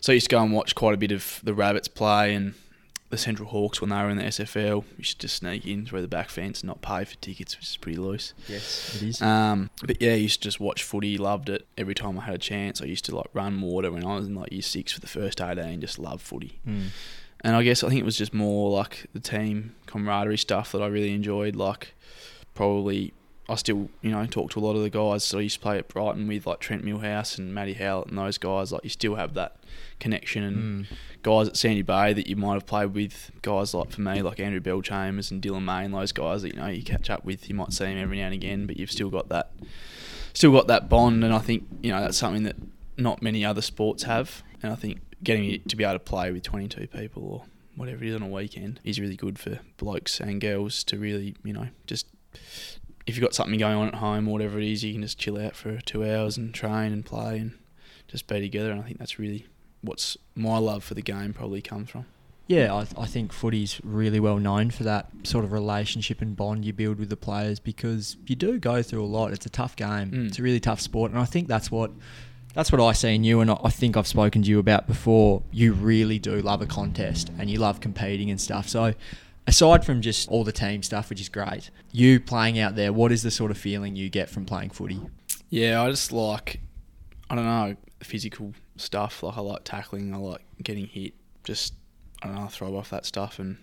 So 0.00 0.12
I 0.12 0.14
used 0.14 0.28
to 0.30 0.34
go 0.36 0.42
and 0.42 0.52
watch 0.52 0.74
quite 0.74 0.94
a 0.94 0.96
bit 0.96 1.10
of 1.12 1.40
the 1.42 1.54
Rabbits 1.54 1.88
play 1.88 2.34
and 2.34 2.54
the 3.12 3.18
Central 3.18 3.50
Hawks 3.50 3.78
when 3.82 3.90
they 3.90 3.96
were 3.96 4.08
in 4.08 4.16
the 4.16 4.24
SFL. 4.24 4.84
you 4.96 5.04
should 5.04 5.18
just 5.18 5.36
sneak 5.36 5.66
in 5.66 5.84
through 5.84 6.00
the 6.00 6.08
back 6.08 6.30
fence 6.30 6.62
and 6.62 6.68
not 6.68 6.80
pay 6.80 7.04
for 7.04 7.14
tickets, 7.16 7.54
which 7.54 7.68
is 7.68 7.76
pretty 7.76 7.98
loose. 7.98 8.32
yes, 8.48 8.96
it 8.96 9.02
is. 9.02 9.20
Um, 9.20 9.68
but 9.84 10.00
yeah, 10.00 10.12
I 10.12 10.16
used 10.16 10.40
to 10.40 10.48
just 10.48 10.58
watch 10.58 10.82
footy, 10.82 11.18
loved 11.18 11.50
it 11.50 11.66
every 11.76 11.94
time 11.94 12.18
I 12.18 12.22
had 12.22 12.34
a 12.34 12.38
chance. 12.38 12.80
I 12.80 12.86
used 12.86 13.04
to 13.04 13.14
like 13.14 13.26
run 13.34 13.60
water 13.60 13.92
when 13.92 14.02
I 14.02 14.16
was 14.16 14.28
in 14.28 14.34
like 14.34 14.50
year 14.50 14.62
six 14.62 14.92
for 14.92 15.00
the 15.00 15.06
first 15.06 15.42
18, 15.42 15.82
just 15.82 15.98
loved 15.98 16.22
footy. 16.22 16.58
Mm. 16.66 16.86
And 17.44 17.54
I 17.54 17.62
guess 17.62 17.84
I 17.84 17.90
think 17.90 18.00
it 18.00 18.04
was 18.04 18.16
just 18.16 18.32
more 18.32 18.70
like 18.70 19.08
the 19.12 19.20
team 19.20 19.74
camaraderie 19.84 20.38
stuff 20.38 20.72
that 20.72 20.80
I 20.80 20.86
really 20.86 21.12
enjoyed. 21.12 21.54
Like, 21.54 21.94
probably 22.54 23.12
I 23.48 23.56
still, 23.56 23.90
you 24.02 24.10
know, 24.12 24.24
talk 24.26 24.50
to 24.52 24.60
a 24.60 24.62
lot 24.62 24.76
of 24.76 24.82
the 24.82 24.90
guys 24.90 25.28
that 25.30 25.38
I 25.38 25.40
used 25.40 25.56
to 25.56 25.60
play 25.60 25.76
at 25.76 25.88
Brighton 25.88 26.28
with, 26.28 26.46
like 26.46 26.60
Trent 26.60 26.84
Millhouse 26.84 27.38
and 27.38 27.52
Matty 27.52 27.74
Howlett 27.74 28.08
and 28.08 28.16
those 28.18 28.38
guys. 28.38 28.70
Like, 28.72 28.84
you 28.84 28.90
still 28.90 29.16
have 29.16 29.34
that 29.34 29.56
connection. 29.98 30.44
And 30.44 30.56
Mm. 30.84 30.86
guys 31.22 31.48
at 31.48 31.56
Sandy 31.56 31.82
Bay 31.82 32.12
that 32.12 32.26
you 32.28 32.36
might 32.36 32.54
have 32.54 32.66
played 32.66 32.94
with, 32.94 33.32
guys 33.42 33.74
like 33.74 33.90
for 33.90 34.00
me, 34.00 34.22
like 34.22 34.38
Andrew 34.38 34.60
Bellchambers 34.60 35.30
and 35.32 35.42
Dylan 35.42 35.64
May 35.64 35.84
and 35.84 35.92
those 35.94 36.12
guys 36.12 36.42
that, 36.42 36.54
you 36.54 36.60
know, 36.60 36.68
you 36.68 36.82
catch 36.84 37.10
up 37.10 37.24
with. 37.24 37.48
You 37.48 37.54
might 37.56 37.72
see 37.72 37.84
them 37.84 37.98
every 37.98 38.18
now 38.18 38.26
and 38.26 38.34
again, 38.34 38.66
but 38.66 38.76
you've 38.76 38.92
still 38.92 39.10
got 39.10 39.28
that, 39.30 39.50
still 40.34 40.52
got 40.52 40.68
that 40.68 40.88
bond. 40.88 41.24
And 41.24 41.34
I 41.34 41.38
think, 41.40 41.64
you 41.82 41.90
know, 41.90 42.00
that's 42.00 42.16
something 42.18 42.44
that 42.44 42.56
not 42.96 43.22
many 43.22 43.44
other 43.44 43.60
sports 43.62 44.04
have. 44.04 44.42
And 44.62 44.72
I 44.72 44.76
think 44.76 45.00
getting 45.24 45.60
to 45.62 45.76
be 45.76 45.82
able 45.82 45.94
to 45.94 45.98
play 45.98 46.30
with 46.30 46.44
22 46.44 46.86
people 46.86 47.24
or 47.24 47.42
whatever 47.74 48.04
it 48.04 48.08
is 48.10 48.14
on 48.14 48.22
a 48.22 48.28
weekend 48.28 48.78
is 48.84 49.00
really 49.00 49.16
good 49.16 49.38
for 49.38 49.58
blokes 49.78 50.20
and 50.20 50.40
girls 50.40 50.84
to 50.84 50.96
really, 50.98 51.34
you 51.44 51.52
know, 51.52 51.68
just 51.86 52.06
if 53.06 53.16
you've 53.16 53.22
got 53.22 53.34
something 53.34 53.58
going 53.58 53.76
on 53.76 53.88
at 53.88 53.96
home 53.96 54.28
or 54.28 54.32
whatever 54.32 54.58
it 54.58 54.64
is, 54.64 54.84
you 54.84 54.92
can 54.92 55.02
just 55.02 55.18
chill 55.18 55.38
out 55.38 55.56
for 55.56 55.80
two 55.80 56.04
hours 56.04 56.36
and 56.36 56.54
train 56.54 56.92
and 56.92 57.04
play 57.04 57.38
and 57.38 57.58
just 58.08 58.26
be 58.26 58.40
together. 58.40 58.70
And 58.70 58.80
I 58.80 58.84
think 58.84 58.98
that's 58.98 59.18
really 59.18 59.46
what's 59.80 60.16
my 60.34 60.58
love 60.58 60.84
for 60.84 60.94
the 60.94 61.02
game 61.02 61.32
probably 61.32 61.62
comes 61.62 61.90
from. 61.90 62.06
Yeah, 62.48 62.74
I, 62.74 62.86
I 63.00 63.06
think 63.06 63.32
footy's 63.32 63.80
really 63.84 64.20
well 64.20 64.38
known 64.38 64.70
for 64.70 64.82
that 64.84 65.08
sort 65.22 65.44
of 65.44 65.52
relationship 65.52 66.20
and 66.20 66.36
bond 66.36 66.64
you 66.64 66.72
build 66.72 66.98
with 66.98 67.08
the 67.08 67.16
players 67.16 67.60
because 67.60 68.16
you 68.26 68.36
do 68.36 68.58
go 68.58 68.82
through 68.82 69.04
a 69.04 69.06
lot. 69.06 69.32
It's 69.32 69.46
a 69.46 69.50
tough 69.50 69.76
game. 69.76 70.10
Mm. 70.10 70.26
It's 70.28 70.38
a 70.38 70.42
really 70.42 70.60
tough 70.60 70.80
sport, 70.80 71.12
and 71.12 71.20
I 71.20 71.24
think 71.24 71.48
that's 71.48 71.70
what 71.70 71.92
that's 72.54 72.70
what 72.70 72.80
I 72.80 72.92
see 72.92 73.14
in 73.14 73.24
you, 73.24 73.40
and 73.40 73.50
I 73.50 73.58
I 73.64 73.70
think 73.70 73.96
I've 73.96 74.06
spoken 74.06 74.42
to 74.42 74.48
you 74.48 74.58
about 74.58 74.86
before. 74.86 75.42
You 75.50 75.72
really 75.72 76.18
do 76.18 76.40
love 76.42 76.60
a 76.62 76.66
contest, 76.66 77.30
and 77.38 77.48
you 77.48 77.58
love 77.58 77.80
competing 77.80 78.30
and 78.30 78.40
stuff. 78.40 78.68
So, 78.68 78.92
aside 79.46 79.84
from 79.84 80.00
just 80.02 80.28
all 80.28 80.44
the 80.44 80.52
team 80.52 80.82
stuff, 80.82 81.10
which 81.10 81.20
is 81.20 81.28
great, 81.28 81.70
you 81.90 82.20
playing 82.20 82.58
out 82.58 82.76
there, 82.76 82.92
what 82.92 83.12
is 83.12 83.22
the 83.22 83.30
sort 83.30 83.50
of 83.50 83.58
feeling 83.58 83.96
you 83.96 84.08
get 84.08 84.28
from 84.30 84.44
playing 84.44 84.70
footy? 84.70 85.00
Yeah, 85.50 85.82
I 85.82 85.90
just 85.90 86.12
like, 86.12 86.60
I 87.28 87.34
don't 87.34 87.44
know, 87.44 87.76
physical 88.02 88.54
stuff. 88.76 89.22
Like 89.22 89.36
I 89.36 89.40
like 89.40 89.64
tackling, 89.64 90.14
I 90.14 90.18
like 90.18 90.42
getting 90.62 90.86
hit. 90.86 91.14
Just, 91.44 91.74
I 92.22 92.26
don't 92.28 92.36
know, 92.36 92.46
throw 92.46 92.76
off 92.76 92.90
that 92.90 93.04
stuff. 93.04 93.38
And 93.38 93.58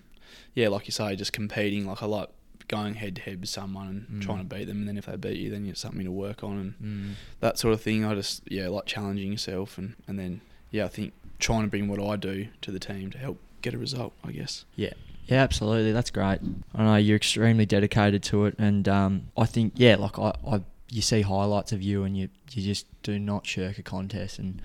yeah, 0.53 0.67
like 0.67 0.85
you 0.85 0.91
say, 0.91 1.15
just 1.15 1.33
competing. 1.33 1.85
Like 1.87 2.03
I 2.03 2.05
like 2.05 2.29
going 2.67 2.93
head 2.95 3.15
to 3.15 3.21
head 3.23 3.39
with 3.39 3.49
someone 3.49 3.87
and 4.09 4.21
Mm. 4.21 4.25
trying 4.25 4.37
to 4.39 4.43
beat 4.43 4.65
them. 4.65 4.79
And 4.79 4.87
then 4.87 4.97
if 4.97 5.07
they 5.07 5.15
beat 5.15 5.37
you, 5.39 5.49
then 5.49 5.65
it's 5.65 5.79
something 5.79 6.03
to 6.05 6.11
work 6.11 6.43
on 6.43 6.57
and 6.59 6.73
Mm. 6.83 7.13
that 7.39 7.57
sort 7.57 7.73
of 7.73 7.81
thing. 7.81 8.05
I 8.05 8.13
just, 8.13 8.43
yeah, 8.51 8.67
like 8.67 8.85
challenging 8.85 9.31
yourself. 9.31 9.77
And, 9.79 9.95
and 10.07 10.19
then, 10.19 10.41
yeah, 10.69 10.85
I 10.85 10.89
think 10.89 11.13
trying 11.39 11.63
to 11.63 11.67
bring 11.69 11.87
what 11.87 11.99
I 11.99 12.15
do 12.17 12.49
to 12.61 12.71
the 12.71 12.79
team 12.79 13.09
to 13.11 13.17
help 13.17 13.39
get 13.63 13.73
a 13.73 13.77
result, 13.79 14.13
I 14.23 14.33
guess. 14.33 14.65
Yeah. 14.75 14.93
Yeah, 15.29 15.43
absolutely. 15.43 15.91
That's 15.91 16.09
great. 16.09 16.39
I 16.73 16.83
know 16.83 16.95
you're 16.95 17.15
extremely 17.15 17.65
dedicated 17.65 18.23
to 18.23 18.45
it, 18.45 18.55
and 18.57 18.87
um, 18.89 19.27
I 19.37 19.45
think 19.45 19.73
yeah, 19.75 19.95
like 19.95 20.17
I, 20.17 20.33
I, 20.45 20.61
you 20.89 21.03
see 21.03 21.21
highlights 21.21 21.71
of 21.71 21.83
you, 21.83 22.03
and 22.03 22.17
you 22.17 22.29
you 22.51 22.63
just 22.63 22.87
do 23.03 23.19
not 23.19 23.45
shirk 23.45 23.77
a 23.77 23.83
contest, 23.83 24.39
and 24.39 24.59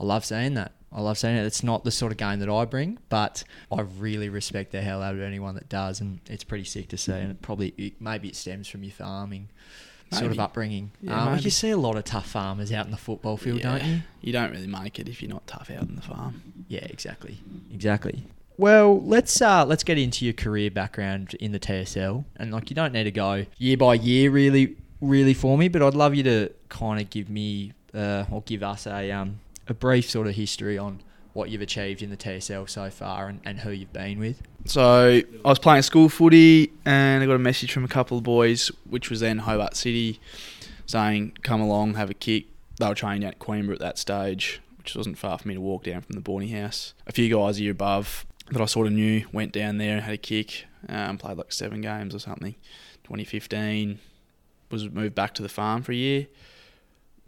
I 0.00 0.04
love 0.04 0.24
seeing 0.24 0.54
that. 0.54 0.72
I 0.92 1.02
love 1.02 1.18
seeing 1.18 1.36
it. 1.36 1.44
It's 1.46 1.62
not 1.62 1.84
the 1.84 1.92
sort 1.92 2.10
of 2.10 2.18
game 2.18 2.40
that 2.40 2.48
I 2.48 2.64
bring, 2.64 2.98
but 3.08 3.44
I 3.70 3.82
really 3.82 4.28
respect 4.28 4.72
the 4.72 4.80
hell 4.80 5.02
out 5.02 5.14
of 5.14 5.20
anyone 5.20 5.54
that 5.54 5.68
does, 5.68 6.00
and 6.00 6.18
it's 6.26 6.42
pretty 6.44 6.64
sick 6.64 6.88
to 6.88 6.98
see. 6.98 7.12
And 7.12 7.30
it 7.30 7.42
probably 7.42 7.74
it, 7.76 8.00
maybe 8.00 8.26
it 8.28 8.34
stems 8.34 8.66
from 8.66 8.82
your 8.82 8.92
farming 8.92 9.50
sort 10.10 10.32
of 10.32 10.40
upbringing. 10.40 10.90
Yeah, 11.00 11.32
um, 11.32 11.38
you 11.38 11.50
see 11.50 11.70
a 11.70 11.76
lot 11.76 11.96
of 11.96 12.02
tough 12.04 12.26
farmers 12.26 12.72
out 12.72 12.86
in 12.86 12.90
the 12.90 12.96
football 12.96 13.36
field, 13.36 13.60
don't 13.60 13.84
you? 13.84 14.00
You 14.20 14.32
don't 14.32 14.50
really 14.50 14.66
make 14.66 14.98
it 14.98 15.08
if 15.08 15.22
you're 15.22 15.30
not 15.30 15.46
tough 15.46 15.70
out 15.70 15.82
in 15.82 15.94
the 15.94 16.02
farm. 16.02 16.42
Yeah, 16.66 16.86
exactly. 16.88 17.38
Exactly. 17.72 18.24
Well, 18.58 19.00
let's 19.02 19.40
uh, 19.40 19.64
let's 19.64 19.84
get 19.84 19.98
into 19.98 20.24
your 20.24 20.34
career 20.34 20.68
background 20.68 21.34
in 21.34 21.52
the 21.52 21.60
TSL, 21.60 22.24
and 22.34 22.50
like 22.50 22.70
you 22.70 22.74
don't 22.74 22.92
need 22.92 23.04
to 23.04 23.12
go 23.12 23.46
year 23.56 23.76
by 23.76 23.94
year, 23.94 24.32
really, 24.32 24.76
really 25.00 25.32
for 25.32 25.56
me, 25.56 25.68
but 25.68 25.80
I'd 25.80 25.94
love 25.94 26.16
you 26.16 26.24
to 26.24 26.50
kind 26.68 27.00
of 27.00 27.08
give 27.08 27.30
me 27.30 27.72
uh, 27.94 28.24
or 28.28 28.42
give 28.42 28.64
us 28.64 28.88
a 28.88 29.12
um, 29.12 29.38
a 29.68 29.74
brief 29.74 30.10
sort 30.10 30.26
of 30.26 30.34
history 30.34 30.76
on 30.76 31.00
what 31.34 31.50
you've 31.50 31.62
achieved 31.62 32.02
in 32.02 32.10
the 32.10 32.16
TSL 32.16 32.68
so 32.68 32.90
far 32.90 33.28
and, 33.28 33.40
and 33.44 33.60
who 33.60 33.70
you've 33.70 33.92
been 33.92 34.18
with. 34.18 34.42
So 34.64 35.22
I 35.44 35.48
was 35.48 35.60
playing 35.60 35.82
school 35.82 36.08
footy, 36.08 36.72
and 36.84 37.22
I 37.22 37.26
got 37.26 37.36
a 37.36 37.38
message 37.38 37.70
from 37.70 37.84
a 37.84 37.88
couple 37.88 38.18
of 38.18 38.24
boys, 38.24 38.72
which 38.90 39.08
was 39.08 39.20
then 39.20 39.38
Hobart 39.38 39.76
City, 39.76 40.18
saying, 40.84 41.38
"Come 41.44 41.60
along, 41.60 41.94
have 41.94 42.10
a 42.10 42.14
kick." 42.14 42.46
They 42.80 42.88
were 42.88 42.96
training 42.96 43.22
at 43.22 43.38
Coimbra 43.38 43.74
at 43.74 43.78
that 43.78 43.98
stage, 43.98 44.60
which 44.78 44.88
which 44.88 44.96
wasn't 44.96 45.18
far 45.18 45.36
for 45.36 45.46
me 45.46 45.54
to 45.54 45.60
walk 45.60 45.84
down 45.84 46.00
from 46.00 46.14
the 46.14 46.20
boarding 46.20 46.48
house. 46.48 46.94
A 47.06 47.12
few 47.12 47.32
guys 47.32 47.58
a 47.58 47.62
year 47.62 47.72
above 47.72 48.24
that 48.50 48.60
I 48.60 48.66
sort 48.66 48.86
of 48.86 48.92
knew 48.92 49.24
went 49.32 49.52
down 49.52 49.78
there 49.78 49.94
and 49.94 50.02
had 50.02 50.14
a 50.14 50.18
kick. 50.18 50.64
Um, 50.88 51.18
played 51.18 51.36
like 51.36 51.52
seven 51.52 51.80
games 51.80 52.14
or 52.14 52.18
something. 52.18 52.54
2015 53.04 53.98
was 54.70 54.88
moved 54.90 55.14
back 55.14 55.34
to 55.34 55.42
the 55.42 55.48
farm 55.48 55.82
for 55.82 55.92
a 55.92 55.96
year. 55.96 56.26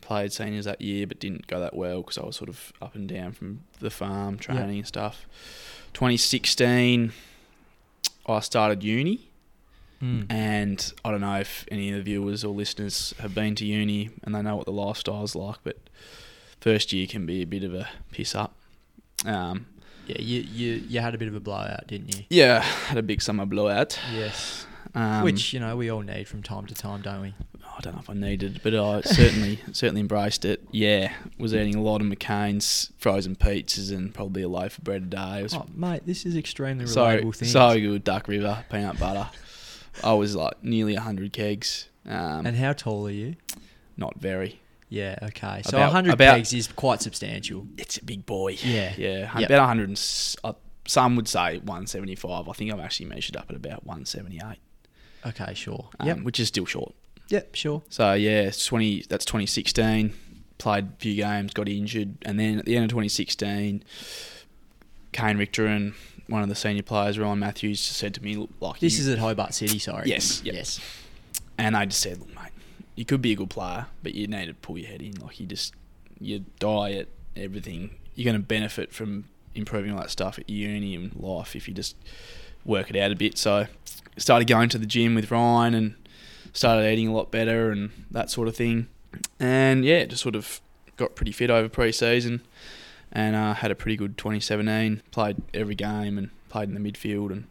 Played 0.01 0.33
seniors 0.33 0.65
that 0.65 0.81
year, 0.81 1.07
but 1.07 1.19
didn't 1.19 1.47
go 1.47 1.61
that 1.61 1.75
well 1.75 2.03
because 2.03 2.19
I 2.19 2.25
was 2.25 2.37
sort 2.37 2.49
of 2.49 2.73
up 2.81 2.95
and 2.95 3.09
down 3.09 3.33
from 3.33 3.63
the 3.81 3.91
farm 3.91 4.39
training 4.39 4.79
and 4.79 4.87
stuff. 4.87 5.27
2016, 5.95 7.13
I 8.27 8.41
started 8.41 8.83
uni. 8.83 9.31
Mm. 10.03 10.33
And 10.33 10.93
I 11.05 11.11
don't 11.11 11.21
know 11.21 11.37
if 11.37 11.67
any 11.71 11.91
of 11.91 11.97
the 11.97 12.03
viewers 12.03 12.43
or 12.43 12.55
listeners 12.55 13.13
have 13.19 13.35
been 13.35 13.55
to 13.57 13.67
uni 13.67 14.11
and 14.23 14.35
they 14.35 14.41
know 14.41 14.57
what 14.57 14.65
the 14.65 14.73
lifestyle's 14.73 15.35
like, 15.35 15.59
but 15.63 15.77
first 16.61 16.93
year 16.93 17.07
can 17.07 17.27
be 17.27 17.43
a 17.43 17.47
bit 17.47 17.65
of 17.65 17.75
a 17.75 17.89
piss 18.11 18.35
up. 18.35 18.55
Um, 19.27 19.67
Yeah, 20.11 20.21
you, 20.21 20.41
you 20.41 20.73
you 20.89 21.01
had 21.01 21.15
a 21.15 21.19
bit 21.19 21.29
of 21.29 21.35
a 21.35 21.41
blowout, 21.41 21.87
didn't 21.87 22.17
you? 22.17 22.25
yeah, 22.31 22.61
had 22.63 22.99
a 22.99 23.03
big 23.03 23.23
summer 23.23 23.47
blowout. 23.47 23.99
Yes. 24.13 24.67
Um, 24.95 25.23
Which 25.23 25.53
you 25.53 25.61
know 25.61 25.77
we 25.77 25.89
all 25.89 26.01
need 26.01 26.27
from 26.27 26.43
time 26.43 26.67
to 26.67 26.75
time, 26.75 27.01
don't 27.03 27.23
we? 27.23 27.35
I 27.65 27.81
don't 27.81 27.95
know 27.95 28.01
if 28.01 28.11
I 28.11 28.15
needed, 28.15 28.61
but 28.65 28.75
I 28.75 29.03
certainly 29.03 29.61
certainly 29.73 30.01
embraced 30.01 30.45
it. 30.45 30.67
Yeah, 30.73 31.13
was 31.39 31.55
eating 31.55 31.77
a 31.77 31.83
lot 31.83 32.01
of 32.01 32.09
McCain's 32.09 32.91
frozen 32.99 33.37
pizzas 33.37 33.93
and 33.93 34.13
probably 34.13 34.43
a 34.43 34.49
loaf 34.49 34.79
of 34.79 34.85
bread 34.85 35.03
a 35.03 35.07
day. 35.07 35.47
Oh, 35.53 35.67
mate, 35.75 36.03
this 36.07 36.27
is 36.27 36.37
extremely 36.37 36.87
so 36.87 37.05
relatable 37.05 37.37
thing. 37.37 37.49
so 37.49 37.79
good. 37.79 38.03
Duck 38.05 38.27
River 38.27 38.65
peanut 38.69 38.99
butter. 38.99 39.31
I 40.03 40.15
was 40.15 40.35
like 40.35 40.63
nearly 40.65 40.97
hundred 40.97 41.33
kegs. 41.33 41.89
Um, 42.05 42.47
and 42.47 42.57
how 42.57 42.73
tall 42.73 43.07
are 43.07 43.11
you? 43.13 43.37
not 43.97 44.19
very. 44.19 44.61
Yeah, 44.91 45.17
okay. 45.23 45.63
So 45.65 45.77
About- 45.79 45.87
100 45.93 46.13
about- 46.15 46.35
pegs 46.35 46.53
is 46.53 46.67
quite 46.69 47.01
substantial. 47.01 47.67
It's 47.79 47.97
a 47.97 48.05
big 48.05 48.27
boy. 48.27 48.59
Yeah. 48.63 48.93
Yeah, 48.99 49.39
Yep. 49.39 49.49
about 49.51 49.61
100. 49.61 49.89
And, 49.89 50.37
uh, 50.45 50.53
some 50.87 51.15
would 51.17 51.29
say 51.29 51.59
175. 51.59 52.49
I 52.49 52.53
think 52.53 52.73
I've 52.73 52.81
actually 52.81 53.07
measured 53.07 53.37
up 53.37 53.47
at 53.49 53.57
about 53.57 53.87
178, 53.87 54.59
Okay, 55.25 55.55
sure. 55.55 55.89
um, 56.01 56.07
yep. 56.09 56.21
which 56.23 56.41
is 56.41 56.49
still 56.49 56.67
short. 56.67 56.93
Yep, 57.29 57.55
sure. 57.55 57.83
So 57.89 58.15
yeah, 58.15 58.41
it's 58.43 58.67
20. 58.67 59.05
That's 59.09 59.25
2016. 59.25 60.13
Played 60.59 60.85
a 60.85 60.93
few 60.99 61.15
games, 61.15 61.55
got 61.55 61.69
injured, 61.69 62.17
and 62.23 62.39
then 62.41 62.59
at 62.59 62.65
the 62.67 62.75
end 62.77 62.85
of 62.85 62.91
2016, 62.91 63.85
Kane 65.13 65.37
Richter 65.39 65.67
and 65.67 65.95
one 66.27 66.43
of 66.43 66.49
the 66.49 66.55
senior 66.55 66.83
players, 66.83 67.19
Ryan 67.19 67.39
Matthews, 67.39 67.79
just 67.87 67.97
said 67.99 68.15
to 68.15 68.23
me, 68.23 68.37
"Look, 68.37 68.51
like 68.61 68.81
This 68.81 68.95
you- 68.97 69.01
is 69.03 69.09
at 69.09 69.19
Hobart 69.19 69.55
City, 69.55 69.79
sorry. 69.79 70.09
Yes, 70.09 70.43
yep. 70.45 70.55
Yes. 70.57 70.81
And 71.59 71.75
they 71.77 71.87
just 71.87 72.01
said, 72.01 72.19
you 73.01 73.07
could 73.07 73.23
be 73.23 73.33
a 73.33 73.35
good 73.35 73.49
player, 73.49 73.87
but 74.03 74.15
you 74.15 74.27
need 74.27 74.45
to 74.45 74.53
pull 74.53 74.77
your 74.77 74.87
head 74.87 75.01
in. 75.01 75.13
Like, 75.13 75.41
you 75.41 75.47
just, 75.47 75.73
your 76.21 76.41
diet, 76.59 77.09
everything, 77.35 77.95
you're 78.15 78.27
going 78.27 78.39
to 78.39 78.47
benefit 78.47 78.93
from 78.93 79.25
improving 79.55 79.91
all 79.91 80.01
that 80.01 80.11
stuff 80.11 80.39
at 80.39 80.51
uni 80.51 80.95
and 80.95 81.17
life 81.17 81.57
if 81.57 81.67
you 81.67 81.73
just 81.73 81.97
work 82.63 82.91
it 82.91 82.97
out 82.97 83.11
a 83.11 83.17
bit. 83.17 83.39
So, 83.39 83.69
started 84.19 84.47
going 84.47 84.69
to 84.69 84.77
the 84.77 84.85
gym 84.85 85.15
with 85.15 85.31
Ryan 85.31 85.73
and 85.73 85.95
started 86.53 86.93
eating 86.93 87.09
a 87.09 87.15
lot 87.15 87.31
better 87.31 87.71
and 87.71 87.91
that 88.11 88.29
sort 88.29 88.49
of 88.49 88.55
thing. 88.55 88.87
And 89.39 89.83
yeah, 89.83 90.05
just 90.05 90.23
sort 90.23 90.37
of 90.37 90.61
got 90.99 91.15
pretty 91.15 91.33
fit 91.33 91.49
over 91.49 91.71
pre 91.71 91.93
season 91.93 92.43
and 93.11 93.35
uh, 93.35 93.55
had 93.55 93.71
a 93.71 93.75
pretty 93.75 93.97
good 93.97 94.19
2017. 94.19 95.01
Played 95.11 95.39
every 95.55 95.75
game 95.75 96.19
and 96.19 96.29
played 96.51 96.69
in 96.69 96.75
the 96.75 96.93
midfield. 96.93 97.33
And 97.33 97.47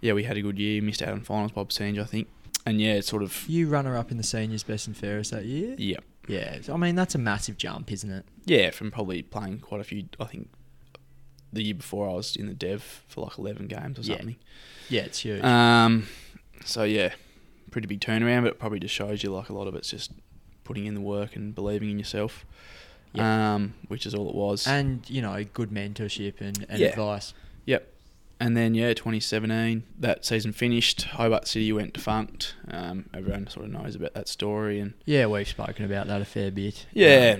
yeah, 0.00 0.14
we 0.14 0.24
had 0.24 0.38
a 0.38 0.42
good 0.42 0.58
year. 0.58 0.80
Missed 0.80 1.02
out 1.02 1.10
on 1.10 1.20
finals 1.20 1.52
by 1.52 1.62
percentage, 1.62 1.98
I 1.98 2.04
think 2.04 2.26
and 2.66 2.80
yeah, 2.80 2.94
it's 2.94 3.08
sort 3.08 3.22
of 3.22 3.44
You 3.48 3.68
runner 3.68 3.96
up 3.96 4.10
in 4.10 4.16
the 4.16 4.22
seniors 4.22 4.62
best 4.62 4.86
and 4.86 4.96
fairest 4.96 5.30
that 5.32 5.44
year? 5.44 5.74
yeah, 5.78 5.98
Yeah. 6.28 6.58
I 6.72 6.76
mean, 6.76 6.94
that's 6.94 7.14
a 7.14 7.18
massive 7.18 7.56
jump, 7.56 7.90
isn't 7.92 8.10
it? 8.10 8.24
yeah, 8.44 8.70
from 8.70 8.90
probably 8.90 9.22
playing 9.22 9.60
quite 9.60 9.80
a 9.80 9.84
few. 9.84 10.04
I 10.20 10.24
think 10.24 10.48
the 11.52 11.62
year 11.62 11.74
before 11.74 12.08
I 12.08 12.14
was 12.14 12.34
in 12.36 12.46
the 12.46 12.54
dev 12.54 12.82
for 13.08 13.20
like 13.22 13.38
eleven 13.38 13.66
games 13.66 13.98
or 13.98 14.02
Yeah. 14.02 14.16
something. 14.16 14.36
Yeah, 14.88 15.02
it's 15.02 15.18
huge. 15.20 15.42
Um, 15.44 16.06
so 16.64 16.84
yeah, 16.84 17.12
pretty 17.70 17.86
big 17.86 18.00
turnaround, 18.00 18.42
but 18.42 18.52
it 18.52 18.58
probably 18.58 18.78
just 18.80 18.94
shows 18.94 19.22
you 19.22 19.30
like 19.32 19.48
a 19.48 19.52
lot 19.52 19.66
of 19.66 19.74
it's 19.74 19.90
just 19.90 20.12
putting 20.64 20.86
in 20.86 20.94
the 20.94 21.00
work 21.00 21.34
and 21.36 21.54
believing 21.54 21.90
in 21.90 21.98
yourself. 21.98 22.44
Yeah. 23.14 23.54
Um, 23.56 23.74
which 23.88 24.06
is 24.06 24.14
all 24.14 24.28
it 24.30 24.34
was. 24.34 24.66
and, 24.66 25.08
you 25.10 25.20
know, 25.20 25.44
good 25.52 25.68
mentorship 25.70 26.40
and, 26.40 26.64
and 26.70 26.78
Yeah. 26.80 26.88
advice. 26.88 27.34
Yep. 27.66 27.86
And 28.42 28.56
then 28.56 28.74
yeah, 28.74 28.92
2017, 28.92 29.84
that 30.00 30.24
season 30.24 30.52
finished. 30.52 31.02
Hobart 31.02 31.46
City 31.46 31.72
went 31.72 31.92
defunct. 31.92 32.56
Um, 32.68 33.08
everyone 33.14 33.46
sort 33.46 33.66
of 33.66 33.70
knows 33.70 33.94
about 33.94 34.14
that 34.14 34.26
story, 34.26 34.80
and 34.80 34.94
Yeah, 35.04 35.26
we've 35.26 35.46
spoken 35.46 35.84
about 35.84 36.08
that 36.08 36.20
a 36.20 36.24
fair 36.24 36.50
bit. 36.50 36.86
Yeah, 36.92 37.36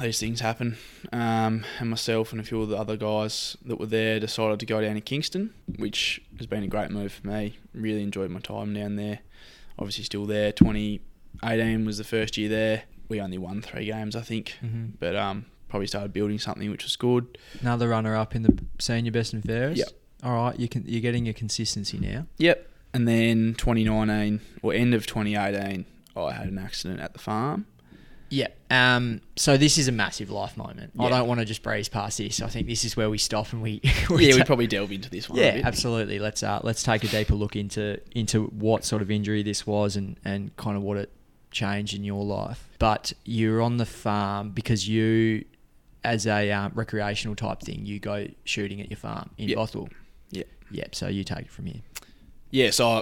these 0.00 0.20
things 0.20 0.38
happen. 0.38 0.76
Um, 1.12 1.64
and 1.80 1.90
myself 1.90 2.30
and 2.30 2.40
a 2.40 2.44
few 2.44 2.62
of 2.62 2.68
the 2.68 2.76
other 2.76 2.96
guys 2.96 3.56
that 3.64 3.80
were 3.80 3.86
there 3.86 4.20
decided 4.20 4.60
to 4.60 4.66
go 4.66 4.80
down 4.80 4.94
to 4.94 5.00
Kingston, 5.00 5.52
which 5.76 6.22
has 6.38 6.46
been 6.46 6.62
a 6.62 6.68
great 6.68 6.92
move 6.92 7.14
for 7.14 7.26
me. 7.26 7.58
Really 7.74 8.04
enjoyed 8.04 8.30
my 8.30 8.38
time 8.38 8.74
down 8.74 8.94
there. 8.94 9.18
Obviously, 9.76 10.04
still 10.04 10.24
there. 10.24 10.52
2018 10.52 11.84
was 11.84 11.98
the 11.98 12.04
first 12.04 12.36
year 12.36 12.48
there. 12.48 12.82
We 13.08 13.20
only 13.20 13.38
won 13.38 13.60
three 13.60 13.86
games, 13.86 14.14
I 14.14 14.20
think, 14.22 14.56
hmm 14.60 14.86
but 15.00 15.16
um, 15.16 15.46
probably 15.68 15.88
started 15.88 16.12
building 16.12 16.38
something 16.38 16.70
which 16.70 16.84
was 16.84 16.94
good. 16.94 17.38
Another 17.60 17.88
runner 17.88 18.14
up 18.14 18.36
in 18.36 18.42
the 18.42 18.64
senior 18.78 19.10
best 19.10 19.32
and 19.32 19.42
fairest. 19.42 19.78
Yep. 19.78 19.88
All 20.24 20.32
right, 20.32 20.58
you 20.58 20.68
can 20.68 20.84
you're 20.86 21.00
getting 21.02 21.24
your 21.26 21.34
consistency 21.34 21.98
now. 21.98 22.26
Yep. 22.38 22.70
And 22.94 23.06
then 23.08 23.54
2019, 23.58 24.40
or 24.62 24.72
end 24.72 24.94
of 24.94 25.06
2018, 25.06 25.84
I 26.16 26.32
had 26.32 26.46
an 26.48 26.58
accident 26.58 27.00
at 27.00 27.12
the 27.12 27.18
farm. 27.18 27.66
Yeah. 28.30 28.48
Um. 28.70 29.20
So 29.36 29.56
this 29.56 29.76
is 29.78 29.86
a 29.86 29.92
massive 29.92 30.30
life 30.30 30.56
moment. 30.56 30.92
I 30.98 31.08
don't 31.08 31.28
want 31.28 31.40
to 31.40 31.44
just 31.46 31.62
breeze 31.62 31.88
past 31.88 32.18
this. 32.18 32.40
I 32.40 32.48
think 32.48 32.66
this 32.66 32.84
is 32.84 32.96
where 32.96 33.10
we 33.10 33.18
stop 33.18 33.52
and 33.52 33.62
we. 33.62 33.80
yeah, 33.84 34.34
we 34.34 34.42
probably 34.44 34.66
delve 34.66 34.90
into 34.92 35.10
this 35.10 35.28
one. 35.28 35.38
a 35.38 35.42
Yeah, 35.42 35.50
bit. 35.56 35.64
absolutely. 35.66 36.18
Let's 36.18 36.42
uh, 36.42 36.60
let's 36.62 36.82
take 36.82 37.04
a 37.04 37.08
deeper 37.08 37.34
look 37.34 37.54
into 37.54 38.00
into 38.16 38.44
what 38.46 38.84
sort 38.84 39.02
of 39.02 39.10
injury 39.10 39.42
this 39.42 39.66
was 39.66 39.94
and 39.96 40.18
and 40.24 40.56
kind 40.56 40.76
of 40.76 40.82
what 40.82 40.96
it 40.96 41.10
changed 41.50 41.94
in 41.94 42.02
your 42.02 42.24
life. 42.24 42.66
But 42.78 43.12
you're 43.24 43.60
on 43.62 43.76
the 43.76 43.86
farm 43.86 44.50
because 44.50 44.88
you, 44.88 45.44
as 46.02 46.26
a 46.26 46.50
um, 46.50 46.72
recreational 46.74 47.36
type 47.36 47.60
thing, 47.60 47.86
you 47.86 48.00
go 48.00 48.26
shooting 48.44 48.80
at 48.80 48.90
your 48.90 48.96
farm 48.98 49.30
in 49.38 49.48
Yep. 49.50 49.56
Bothwell. 49.56 49.88
Yep. 50.70 50.94
So 50.94 51.08
you 51.08 51.24
take 51.24 51.46
it 51.46 51.50
from 51.50 51.66
here. 51.66 51.80
yeah, 52.50 52.70
so 52.70 52.88
I, 52.88 52.98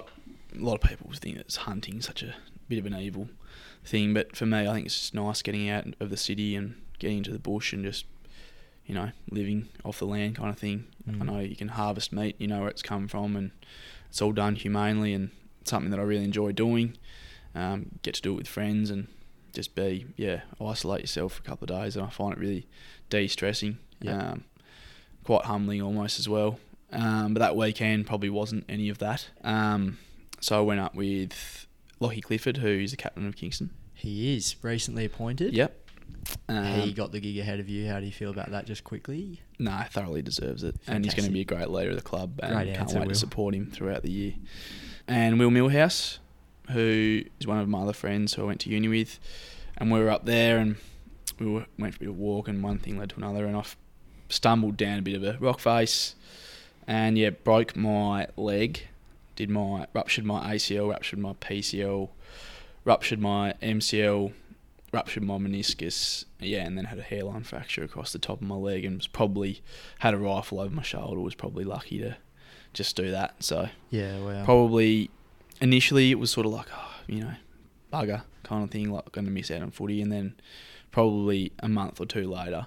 a 0.57 0.59
lot 0.63 0.75
of 0.83 0.89
people 0.89 1.11
think 1.15 1.37
that 1.39 1.55
hunting 1.55 1.99
is 1.99 2.05
such 2.07 2.23
a 2.23 2.35
bit 2.69 2.79
of 2.79 2.87
an 2.87 2.95
evil 2.95 3.29
thing, 3.85 4.13
but 4.15 4.37
for 4.37 4.47
me, 4.47 4.67
I 4.67 4.73
think 4.73 4.87
it's 4.87 4.99
just 5.01 5.15
nice 5.15 5.43
getting 5.43 5.69
out 5.71 5.87
of 6.01 6.11
the 6.11 6.17
city 6.17 6.55
and 6.57 6.75
getting 6.99 7.19
into 7.19 7.33
the 7.33 7.39
bush 7.39 7.73
and 7.73 7.85
just, 7.85 8.05
you 8.87 8.95
know, 8.95 9.11
living 9.31 9.69
off 9.85 9.99
the 9.99 10.07
land 10.07 10.37
kind 10.37 10.51
of 10.51 10.59
thing. 10.59 10.87
I 11.09 11.13
Mm. 11.13 11.25
know 11.27 11.39
you 11.41 11.57
can 11.57 11.69
harvest 11.69 12.13
meat, 12.13 12.37
you 12.39 12.47
know 12.47 12.61
where 12.61 12.69
it's 12.69 12.83
come 12.83 13.09
from, 13.09 13.35
and 13.37 13.51
it's 14.09 14.23
all 14.23 14.33
done 14.33 14.55
humanely 14.57 15.13
and 15.15 15.31
something 15.65 15.91
that 15.91 15.99
I 16.01 16.03
really 16.05 16.25
enjoy 16.25 16.53
doing. 16.53 16.97
Um, 17.55 17.99
get 18.03 18.15
to 18.15 18.23
do 18.23 18.33
it 18.33 18.37
with 18.37 18.49
friends 18.49 18.89
and 18.91 19.09
just 19.53 19.75
be, 19.75 20.07
yeah, 20.17 20.43
isolate 20.61 21.03
yourself 21.03 21.35
for 21.35 21.41
a 21.43 21.45
couple 21.45 21.65
of 21.73 21.83
days, 21.83 21.97
and 21.97 22.07
I 22.07 22.11
find 22.11 22.33
it 22.33 22.39
really 22.39 22.67
de-stressing. 23.11 23.79
Yeah. 24.01 24.17
Um, 24.33 24.45
quite 25.25 25.45
humbling 25.45 25.83
almost 25.83 26.19
as 26.19 26.29
well. 26.29 26.59
Um, 26.93 27.35
but 27.35 27.41
that 27.41 27.57
weekend 27.57 28.07
probably 28.07 28.31
wasn't 28.31 28.65
any 28.69 28.89
of 28.89 28.99
that. 28.99 29.29
Um, 29.43 29.99
so 30.41 30.59
I 30.59 30.61
went 30.61 30.81
up 30.81 30.95
with 30.95 31.67
Lockie 32.01 32.21
Clifford, 32.21 32.59
who's 32.59 32.91
the 32.91 32.97
captain 32.97 33.27
of 33.27 33.37
Kingston. 33.37 33.71
He 33.95 34.37
is 34.37 34.57
recently 34.63 35.05
appointed. 35.05 35.55
Yep. 35.55 35.79
Um, 36.49 36.65
he 36.65 36.93
got 36.93 37.13
the 37.13 37.21
gig 37.21 37.39
ahead 37.39 37.61
of 37.61 37.69
you. 37.69 37.89
How 37.89 37.99
do 38.01 38.07
you 38.07 38.13
feel 38.13 38.31
about 38.31 38.51
that? 38.51 38.67
Just 38.67 38.85
quickly. 38.85 39.41
No, 39.59 39.83
thoroughly 39.91 40.23
deserves 40.23 40.63
it, 40.63 40.77
and 40.87 41.05
he's 41.05 41.15
going 41.15 41.27
to 41.27 41.33
be 41.33 41.41
a 41.41 41.45
great 41.45 41.69
leader 41.71 41.91
of 41.91 41.97
the 41.97 42.03
club, 42.03 42.41
and 42.43 42.53
Great 42.55 42.67
can't 42.69 42.81
answer, 42.81 42.99
wait 42.99 43.07
Will. 43.07 43.15
to 43.15 43.19
support 43.19 43.55
him 43.55 43.71
throughout 43.71 44.03
the 44.03 44.11
year. 44.11 44.35
And 45.09 45.39
Will 45.39 45.51
Millhouse, 45.51 46.19
who 46.71 47.23
is 47.41 47.47
one 47.47 47.59
of 47.59 47.69
my 47.69 47.83
other 47.83 47.93
friends 47.93 48.35
who 48.35 48.43
I 48.43 48.47
went 48.47 48.61
to 48.61 48.71
uni 48.71 48.89
with, 48.89 49.19
and 49.79 49.91
we 49.91 49.99
were 50.01 50.11
up 50.11 50.25
there, 50.27 50.59
and 50.59 50.77
we 51.39 51.47
went 51.47 51.67
for 51.79 51.87
a 51.87 51.91
bit 52.01 52.09
of 52.09 52.15
a 52.15 52.19
walk, 52.19 52.49
and 52.49 52.63
one 52.63 52.79
thing 52.79 52.99
led 52.99 53.11
to 53.11 53.17
another, 53.17 53.47
and 53.47 53.57
I 53.57 53.65
stumbled 54.29 54.77
down 54.77 54.99
a 54.99 55.03
bit 55.03 55.15
of 55.15 55.23
a 55.23 55.39
rock 55.41 55.61
face, 55.61 56.15
and 56.87 57.17
yeah, 57.19 57.31
broke 57.31 57.77
my 57.77 58.29
leg, 58.37 58.83
did 59.37 59.51
my 59.51 59.87
ruptured 59.93 60.25
my 60.25 60.55
ACL, 60.55 60.91
ruptured 60.91 61.19
my 61.19 61.35
PCL, 61.35 62.09
ruptured 62.85 63.21
my 63.21 63.55
MCL, 63.63 64.33
ruptured 64.93 65.23
my 65.23 65.39
meniscus, 65.39 66.25
yeah, 66.41 66.65
and 66.65 66.77
then 66.77 66.87
had 66.87 66.99
a 66.99 67.03
hairline 67.03 67.45
fracture 67.45 67.83
across 67.83 68.13
the 68.13 68.19
top 68.19 68.41
of 68.41 68.47
my 68.47 68.57
leg, 68.57 68.85
and 68.85 68.97
was 68.97 69.07
probably 69.07 69.63
had 70.01 70.15
a 70.15 70.19
rifle 70.19 70.61
over 70.61 70.75
my 70.75 70.83
shoulder. 70.83 71.21
Was 71.21 71.35
probably 71.35 71.65
lucky 71.65 71.99
to 71.99 72.17
just 72.73 72.97
do 72.97 73.11
that. 73.11 73.43
So 73.43 73.69
Yeah. 73.91 74.19
Well. 74.25 74.45
probably 74.45 75.11
initially 75.61 76.11
it 76.11 76.19
was 76.19 76.31
sort 76.31 76.47
of 76.47 76.53
like, 76.53 76.67
oh, 76.75 76.95
you 77.07 77.21
know, 77.21 77.35
bugger 77.93 78.23
kind 78.43 78.65
of 78.65 78.71
thing, 78.71 78.91
like 78.91 79.11
going 79.13 79.25
to 79.25 79.31
miss 79.31 79.51
out 79.51 79.63
on 79.63 79.71
footy, 79.71 80.03
and 80.03 80.11
then 80.13 80.35
probably 80.91 81.53
a 81.61 81.69
month 81.69 82.01
or 82.01 82.07
two 82.07 82.31
later, 82.31 82.67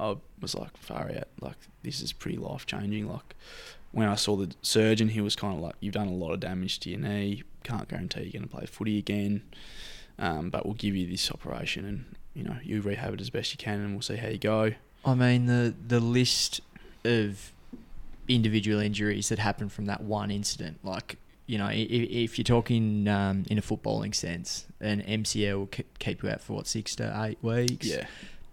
I 0.00 0.16
was 0.40 0.54
like, 0.54 0.76
far 0.76 1.10
out, 1.10 1.28
like 1.40 1.56
this 1.82 2.00
is 2.00 2.12
pretty 2.12 2.38
life 2.38 2.66
changing. 2.66 3.08
Like 3.08 3.34
when 3.92 4.08
I 4.08 4.14
saw 4.14 4.36
the 4.36 4.52
surgeon, 4.62 5.08
he 5.08 5.20
was 5.20 5.36
kind 5.36 5.54
of 5.54 5.60
like, 5.60 5.74
you've 5.80 5.94
done 5.94 6.08
a 6.08 6.14
lot 6.14 6.32
of 6.32 6.40
damage 6.40 6.80
to 6.80 6.90
your 6.90 7.00
knee, 7.00 7.42
can't 7.64 7.88
guarantee 7.88 8.22
you're 8.22 8.32
going 8.32 8.48
to 8.48 8.48
play 8.48 8.66
footy 8.66 8.98
again, 8.98 9.42
um, 10.18 10.50
but 10.50 10.64
we'll 10.64 10.74
give 10.74 10.96
you 10.96 11.06
this 11.06 11.30
operation 11.30 11.84
and 11.84 12.04
you 12.34 12.44
know 12.44 12.56
you 12.62 12.80
rehab 12.80 13.14
it 13.14 13.20
as 13.20 13.30
best 13.30 13.52
you 13.52 13.58
can, 13.58 13.80
and 13.80 13.92
we'll 13.92 14.02
see 14.02 14.16
how 14.16 14.28
you 14.28 14.38
go. 14.38 14.72
I 15.04 15.14
mean 15.14 15.46
the 15.46 15.74
the 15.86 16.00
list 16.00 16.60
of 17.04 17.52
individual 18.28 18.80
injuries 18.80 19.28
that 19.30 19.38
happened 19.38 19.72
from 19.72 19.86
that 19.86 20.02
one 20.02 20.30
incident, 20.30 20.78
like 20.84 21.16
you 21.50 21.58
know, 21.58 21.66
if, 21.66 21.88
if 21.90 22.38
you're 22.38 22.44
talking 22.44 23.08
um, 23.08 23.44
in 23.50 23.58
a 23.58 23.60
footballing 23.60 24.14
sense, 24.14 24.66
an 24.80 25.02
MCL 25.02 25.54
will 25.58 25.84
keep 25.98 26.22
you 26.22 26.30
out 26.30 26.40
for 26.40 26.52
what 26.52 26.68
six 26.68 26.94
to 26.94 27.24
eight 27.24 27.38
weeks. 27.42 27.88
Yeah, 27.88 28.06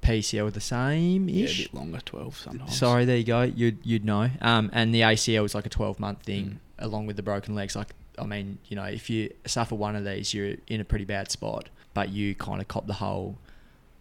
PCL 0.07 0.53
the 0.53 0.61
same 0.61 1.27
yeah, 1.29 1.41
a 1.41 1.43
ish. 1.45 1.57
bit 1.63 1.73
longer, 1.73 1.99
twelve 2.05 2.37
sometimes. 2.37 2.75
Sorry, 2.77 3.05
there 3.05 3.17
you 3.17 3.23
go. 3.23 3.41
You'd 3.43 3.77
you'd 3.83 4.05
know. 4.05 4.29
Um, 4.41 4.69
and 4.73 4.93
the 4.93 5.01
ACL 5.01 5.45
is 5.45 5.53
like 5.55 5.65
a 5.65 5.69
twelve 5.69 5.99
month 5.99 6.23
thing, 6.23 6.45
Mm. 6.79 6.85
along 6.85 7.07
with 7.07 7.15
the 7.15 7.23
broken 7.23 7.55
legs. 7.55 7.75
Like, 7.75 7.89
I 8.19 8.25
mean, 8.25 8.57
you 8.67 8.75
know, 8.75 8.83
if 8.85 9.09
you 9.09 9.31
suffer 9.45 9.75
one 9.75 9.95
of 9.95 10.05
these, 10.05 10.33
you're 10.33 10.55
in 10.67 10.79
a 10.81 10.85
pretty 10.85 11.05
bad 11.05 11.29
spot. 11.31 11.69
But 11.93 12.09
you 12.09 12.35
kind 12.35 12.61
of 12.61 12.67
cop 12.67 12.85
the 12.87 12.93
whole 12.93 13.37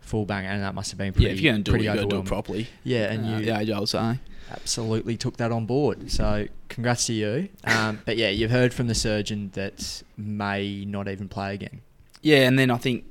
full 0.00 0.24
bang, 0.26 0.44
and 0.46 0.62
that 0.62 0.74
must 0.74 0.90
have 0.90 0.98
been 0.98 1.12
pretty. 1.12 1.26
yeah, 1.26 1.32
if 1.32 1.40
you're 1.40 1.54
to 1.56 1.62
do 1.62 1.74
it, 1.74 1.80
you 1.80 1.86
got 1.86 1.96
to 1.96 2.06
do 2.06 2.18
it 2.18 2.24
properly. 2.26 2.68
Yeah, 2.84 3.10
and 3.12 3.24
Uh, 3.24 3.38
you 3.38 3.46
yeah, 3.46 3.76
I 3.76 3.80
was 3.80 3.90
saying. 3.90 4.20
absolutely 4.52 5.16
took 5.16 5.36
that 5.38 5.50
on 5.50 5.66
board. 5.66 6.10
So 6.10 6.46
congrats 6.68 7.06
to 7.06 7.12
you. 7.12 7.48
Um, 7.64 8.00
but 8.04 8.16
yeah, 8.16 8.28
you've 8.28 8.50
heard 8.52 8.72
from 8.72 8.86
the 8.86 8.94
surgeon 8.94 9.50
that 9.54 10.02
may 10.16 10.84
not 10.84 11.08
even 11.08 11.28
play 11.28 11.54
again. 11.54 11.80
Yeah, 12.22 12.46
and 12.48 12.58
then 12.58 12.70
I 12.70 12.76
think 12.76 13.04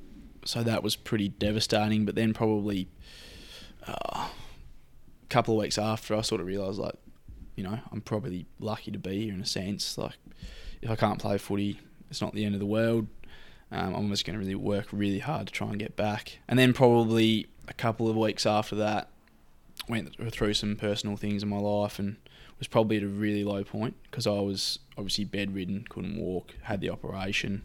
so 0.45 0.63
that 0.63 0.83
was 0.83 0.95
pretty 0.95 1.29
devastating. 1.29 2.05
But 2.05 2.15
then 2.15 2.33
probably 2.33 2.87
uh, 3.87 3.93
a 3.93 5.27
couple 5.29 5.55
of 5.55 5.61
weeks 5.61 5.77
after, 5.77 6.15
I 6.15 6.21
sort 6.21 6.41
of 6.41 6.47
realised 6.47 6.79
like, 6.79 6.95
you 7.55 7.63
know, 7.63 7.79
I'm 7.91 8.01
probably 8.01 8.45
lucky 8.59 8.91
to 8.91 8.99
be 8.99 9.25
here 9.25 9.33
in 9.33 9.41
a 9.41 9.45
sense. 9.45 9.97
Like, 9.97 10.17
if 10.81 10.89
I 10.89 10.95
can't 10.95 11.19
play 11.19 11.37
footy, 11.37 11.79
it's 12.09 12.21
not 12.21 12.33
the 12.33 12.45
end 12.45 12.55
of 12.55 12.59
the 12.59 12.65
world. 12.65 13.07
Um, 13.71 13.95
I'm 13.95 14.09
just 14.09 14.25
going 14.25 14.35
to 14.35 14.39
really 14.39 14.55
work 14.55 14.87
really 14.91 15.19
hard 15.19 15.47
to 15.47 15.53
try 15.53 15.67
and 15.67 15.79
get 15.79 15.95
back. 15.95 16.39
And 16.47 16.59
then 16.59 16.73
probably 16.73 17.47
a 17.67 17.73
couple 17.73 18.09
of 18.09 18.15
weeks 18.15 18.45
after 18.45 18.75
that, 18.75 19.09
went 19.87 20.15
through 20.31 20.53
some 20.53 20.75
personal 20.75 21.17
things 21.17 21.43
in 21.43 21.49
my 21.49 21.57
life 21.57 21.99
and 21.99 22.15
was 22.57 22.67
probably 22.67 22.97
at 22.97 23.03
a 23.03 23.07
really 23.07 23.43
low 23.43 23.63
point 23.63 23.95
because 24.03 24.25
I 24.25 24.39
was 24.39 24.79
obviously 24.97 25.25
bedridden, 25.25 25.85
couldn't 25.89 26.17
walk, 26.17 26.55
had 26.63 26.81
the 26.81 26.89
operation, 26.89 27.63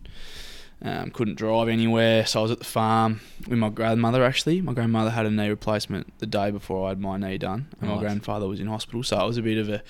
um, 0.82 1.10
couldn't 1.10 1.34
drive 1.36 1.68
anywhere. 1.68 2.24
So 2.26 2.40
I 2.40 2.42
was 2.42 2.50
at 2.50 2.58
the 2.58 2.64
farm 2.64 3.20
with 3.48 3.58
my 3.58 3.68
grandmother 3.68 4.24
actually. 4.24 4.60
My 4.60 4.72
grandmother 4.72 5.10
had 5.10 5.26
a 5.26 5.30
knee 5.30 5.48
replacement 5.48 6.18
the 6.18 6.26
day 6.26 6.50
before 6.50 6.86
I 6.86 6.90
had 6.90 7.00
my 7.00 7.16
knee 7.16 7.38
done, 7.38 7.68
and 7.80 7.90
my 7.90 7.98
grandfather 7.98 8.46
was 8.48 8.60
in 8.60 8.66
hospital. 8.66 9.02
So 9.02 9.18
it 9.20 9.26
was 9.26 9.36
a 9.36 9.42
bit 9.42 9.58
of 9.58 9.68
a 9.68 9.82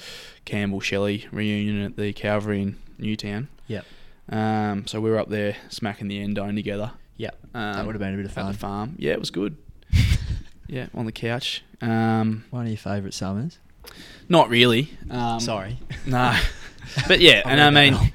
Campbell 0.44 0.80
Shelley 0.80 1.26
reunion 1.30 1.82
at 1.82 1.96
the 1.96 2.12
Calvary 2.12 2.62
in 2.62 2.78
Newtown. 2.98 3.48
Yep. 3.68 3.84
Um, 4.30 4.86
so 4.86 5.00
we 5.00 5.10
were 5.10 5.18
up 5.18 5.28
there 5.28 5.56
smacking 5.68 6.08
the 6.08 6.24
endone 6.24 6.54
together. 6.54 6.92
Yep. 7.16 7.36
Um, 7.54 7.72
that 7.74 7.86
would 7.86 7.94
have 7.94 8.00
been 8.00 8.14
a 8.14 8.16
bit 8.16 8.26
of 8.26 8.32
fun. 8.32 8.46
at 8.46 8.52
the 8.52 8.58
farm. 8.58 8.94
Yeah, 8.98 9.12
it 9.12 9.20
was 9.20 9.30
good. 9.30 9.56
yeah, 10.66 10.86
on 10.94 11.06
the 11.06 11.12
couch. 11.12 11.62
Um, 11.82 12.44
One 12.50 12.62
of 12.62 12.68
your 12.68 12.78
favourite 12.78 13.14
summers. 13.14 13.58
not 14.28 14.48
really. 14.48 14.90
Um, 15.10 15.40
Sorry. 15.40 15.78
No. 16.06 16.38
but 17.08 17.20
yeah, 17.20 17.42
and 17.44 17.60
I 17.60 17.70
mean, 17.70 18.12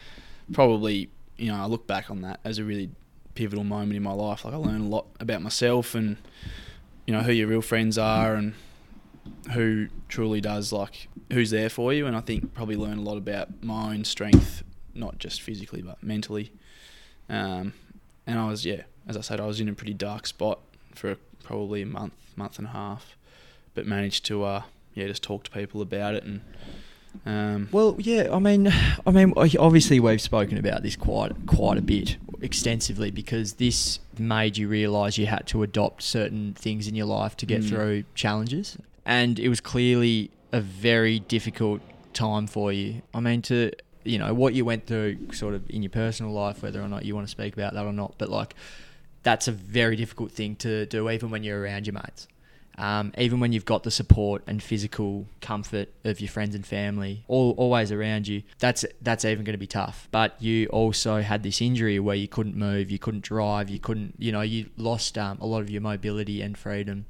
probably, 0.54 1.10
you 1.38 1.52
know, 1.52 1.58
I 1.58 1.66
look 1.66 1.88
back 1.88 2.10
on 2.10 2.22
that 2.22 2.40
as 2.44 2.58
a 2.58 2.64
really 2.64 2.90
pivotal 3.34 3.64
moment 3.64 3.96
in 3.96 4.04
my 4.04 4.14
life. 4.14 4.46
Like, 4.46 4.54
I 4.54 4.58
learned 4.58 4.86
a 4.86 4.88
lot 4.88 5.08
about 5.20 5.42
myself 5.42 5.96
and, 5.96 6.18
you 7.06 7.14
know, 7.14 7.22
who 7.22 7.32
your 7.32 7.48
real 7.48 7.62
friends 7.62 7.98
are 7.98 8.36
and 8.36 8.54
who 9.54 9.88
truly 10.08 10.42
does, 10.42 10.72
like, 10.72 11.08
who's 11.32 11.50
there 11.50 11.70
for 11.70 11.94
you. 11.94 12.08
And 12.08 12.16
I 12.16 12.22
think 12.22 12.54
probably 12.54 12.76
learned 12.76 13.00
a 13.00 13.04
lot 13.04 13.18
about 13.18 13.64
my 13.64 13.94
own 13.94 14.06
strength, 14.06 14.64
not 14.94 15.20
just 15.20 15.42
physically, 15.42 15.82
but 15.82 16.02
mentally. 16.02 16.52
Um, 17.30 17.74
and 18.26 18.40
I 18.40 18.48
was, 18.48 18.66
yeah, 18.66 18.84
as 19.08 19.18
I 19.18 19.22
said, 19.22 19.40
I 19.40 19.46
was 19.46 19.60
in 19.60 19.68
a 19.68 19.74
pretty 19.74 19.94
dark 19.94 20.28
spot 20.28 20.60
for 20.94 21.18
probably 21.44 21.82
a 21.82 21.86
month, 21.86 22.14
month 22.36 22.58
and 22.58 22.68
a 22.68 22.72
half, 22.72 23.18
but 23.74 23.86
managed 23.86 24.26
to, 24.26 24.44
uh, 24.44 24.64
yeah, 24.94 25.08
just 25.08 25.24
talk 25.24 25.44
to 25.44 25.52
people 25.52 25.82
about 25.82 26.16
it 26.16 26.24
and, 26.24 26.42
um, 27.26 27.70
Well, 27.72 27.96
yeah, 28.00 28.30
I 28.32 28.40
mean, 28.40 28.68
I 29.08 29.12
mean, 29.12 29.34
obviously 29.36 30.00
we've 30.00 30.22
spoken 30.22 30.58
about 30.58 30.84
this 30.84 30.96
quite 30.96 31.32
quite 31.48 31.78
a 31.78 31.82
bit 31.82 32.18
extensively 32.42 33.12
because 33.12 33.54
this 33.54 34.00
made 34.18 34.58
you 34.58 34.68
realise 34.68 35.18
you 35.18 35.26
had 35.26 35.48
to 35.48 35.64
adopt 35.64 36.04
certain 36.04 36.54
things 36.54 36.88
in 36.88 36.96
your 36.96 37.06
life 37.08 37.36
to 37.38 37.46
get 37.46 37.62
Mm. 37.62 37.70
through 37.70 38.04
challenges, 38.16 38.78
and 39.06 39.40
it 39.40 39.50
was 39.50 39.62
clearly 39.62 40.30
a 40.52 40.62
very 40.62 41.20
difficult 41.20 41.82
time 42.14 42.48
for 42.48 42.72
you. 42.72 43.02
I 43.14 43.20
mean, 43.20 43.42
to 43.44 43.72
you 44.04 44.20
know 44.20 44.34
what 44.34 44.54
you 44.54 44.64
went 44.66 44.86
through, 44.86 45.18
sort 45.34 45.56
of 45.56 45.70
in 45.70 45.82
your 45.82 45.90
personal 45.90 46.32
life, 46.32 46.62
whether 46.62 46.82
or 46.82 46.88
not 46.88 47.06
you 47.06 47.16
want 47.16 47.28
to 47.28 47.32
speak 47.32 47.54
about 47.54 47.74
that 47.74 47.86
or 47.86 47.94
not, 47.94 48.16
but 48.18 48.30
like 48.30 48.56
that's 49.24 49.48
a 49.48 49.52
very 49.52 49.96
difficult 49.96 50.32
thing 50.32 50.56
to 50.58 50.86
do, 50.86 51.10
even 51.10 51.32
when 51.32 51.44
you're 51.44 51.60
around 51.60 51.88
your 51.88 51.96
mates. 51.96 52.28
Um, 52.78 53.14
even 53.18 53.40
when 53.40 53.54
you've 53.54 53.64
got 53.64 53.84
the 53.84 53.92
support 53.92 54.44
and 54.48 54.62
physical 54.62 55.28
comfort 55.40 55.88
of 56.04 56.20
your 56.20 56.28
friends 56.30 56.56
and 56.56 56.66
family 56.66 57.24
all, 57.30 57.52
always 57.58 57.90
around 57.92 58.28
you, 58.28 58.44
that's 58.60 58.84
that's 59.02 59.24
even 59.24 59.46
going 59.46 59.54
to 59.54 59.58
be 59.58 59.68
tough. 59.68 60.10
But 60.12 60.36
you 60.42 60.68
also 60.68 61.22
had 61.22 61.42
this 61.44 61.62
injury 61.62 62.00
where 62.00 62.18
you 62.18 62.28
couldn't 62.28 62.56
move, 62.58 62.92
you 62.92 63.00
couldn't 63.00 63.24
drive, 63.24 63.70
you 63.70 63.80
couldn't, 63.80 64.16
you 64.18 64.32
know, 64.34 64.42
you 64.42 64.70
lost 64.76 65.18
um, 65.18 65.38
a 65.40 65.46
lot 65.46 65.62
of 65.62 65.70
your 65.70 65.82
mobility 65.82 66.42
and 66.42 66.58
freedom 66.58 67.06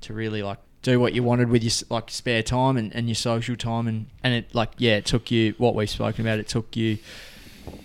to 0.00 0.12
really 0.12 0.42
like 0.42 0.58
do 0.82 0.98
what 1.00 1.12
you 1.14 1.22
wanted 1.22 1.48
with 1.48 1.62
your 1.64 1.72
like 1.88 2.10
spare 2.10 2.42
time 2.42 2.76
and, 2.76 2.94
and 2.94 3.08
your 3.08 3.14
social 3.14 3.56
time 3.56 3.88
and 3.88 4.06
and 4.22 4.34
it 4.34 4.54
like 4.54 4.70
yeah 4.78 4.96
it 4.96 5.04
took 5.04 5.30
you 5.32 5.52
what 5.58 5.74
we've 5.74 5.90
spoken 5.90 6.24
about 6.24 6.38
it 6.38 6.46
took 6.46 6.76
you 6.76 6.96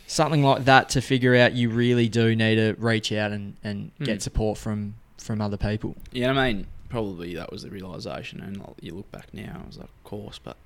something 0.08 0.44
like 0.44 0.66
that 0.66 0.90
to 0.90 1.02
figure 1.02 1.36
out 1.36 1.54
you 1.54 1.70
really 1.70 2.08
do 2.10 2.36
need 2.36 2.56
to 2.56 2.76
reach 2.78 3.12
out 3.12 3.32
and, 3.32 3.56
and 3.64 3.92
Hmm. 3.98 4.04
get 4.04 4.22
support 4.22 4.58
from 4.58 4.96
from 5.18 5.40
other 5.42 5.58
people 5.58 5.96
Yeah, 6.12 6.32
I 6.32 6.52
mean, 6.54 6.68
probably 6.92 7.34
that 7.36 7.52
was 7.52 7.64
the 7.64 7.70
realization, 7.70 8.42
and 8.42 8.62
you 8.82 8.94
look 8.94 9.12
back 9.12 9.34
now, 9.34 9.62
I 9.64 9.66
was 9.66 9.78
like, 9.78 9.88
of 9.88 10.04
course, 10.04 10.38
but 10.38 10.58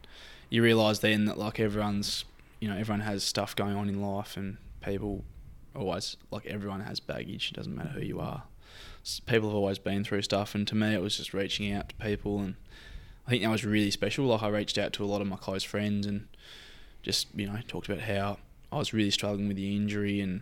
you 0.50 0.64
realize 0.64 1.00
then 1.00 1.26
that 1.26 1.38
like 1.38 1.60
everyone's, 1.60 2.26
you 2.60 2.68
know, 2.68 2.76
everyone 2.76 3.02
has 3.02 3.24
stuff 3.24 3.56
going 3.56 3.76
on 3.76 3.88
in 3.88 4.02
life, 4.02 4.36
and 4.36 4.58
people 4.82 5.24
always 5.76 6.18
like 6.32 6.46
everyone 6.48 6.82
has 6.82 7.00
baggage. 7.00 7.52
It 7.52 7.56
doesn't 7.56 7.76
matter 7.76 7.90
who 7.90 8.02
you 8.02 8.20
are. 8.20 8.44
People 9.28 9.50
have 9.50 9.56
always 9.56 9.78
been 9.78 10.04
through 10.04 10.24
stuff, 10.24 10.56
and 10.56 10.68
to 10.68 10.76
me, 10.76 10.94
it 10.94 11.02
was 11.02 11.16
just 11.16 11.34
reaching 11.34 11.72
out 11.72 11.90
to 11.90 11.96
people, 11.96 12.40
and 12.40 12.56
I 13.28 13.30
think 13.30 13.44
that 13.44 13.50
was 13.50 13.64
really 13.64 13.92
special. 13.92 14.26
Like 14.26 14.42
I 14.42 14.50
reached 14.50 14.80
out 14.80 14.94
to 14.94 15.04
a 15.04 15.08
lot 15.08 15.22
of 15.22 15.28
my 15.28 15.38
close 15.38 15.64
friends, 15.64 16.08
and 16.08 16.28
just 17.04 17.28
you 17.36 17.46
know 17.46 17.60
talked 17.68 17.88
about 17.88 18.02
how 18.02 18.40
I 18.72 18.78
was 18.80 18.94
really 18.94 19.12
struggling 19.12 19.48
with 19.48 19.58
the 19.58 19.76
injury 19.76 20.20
and 20.22 20.42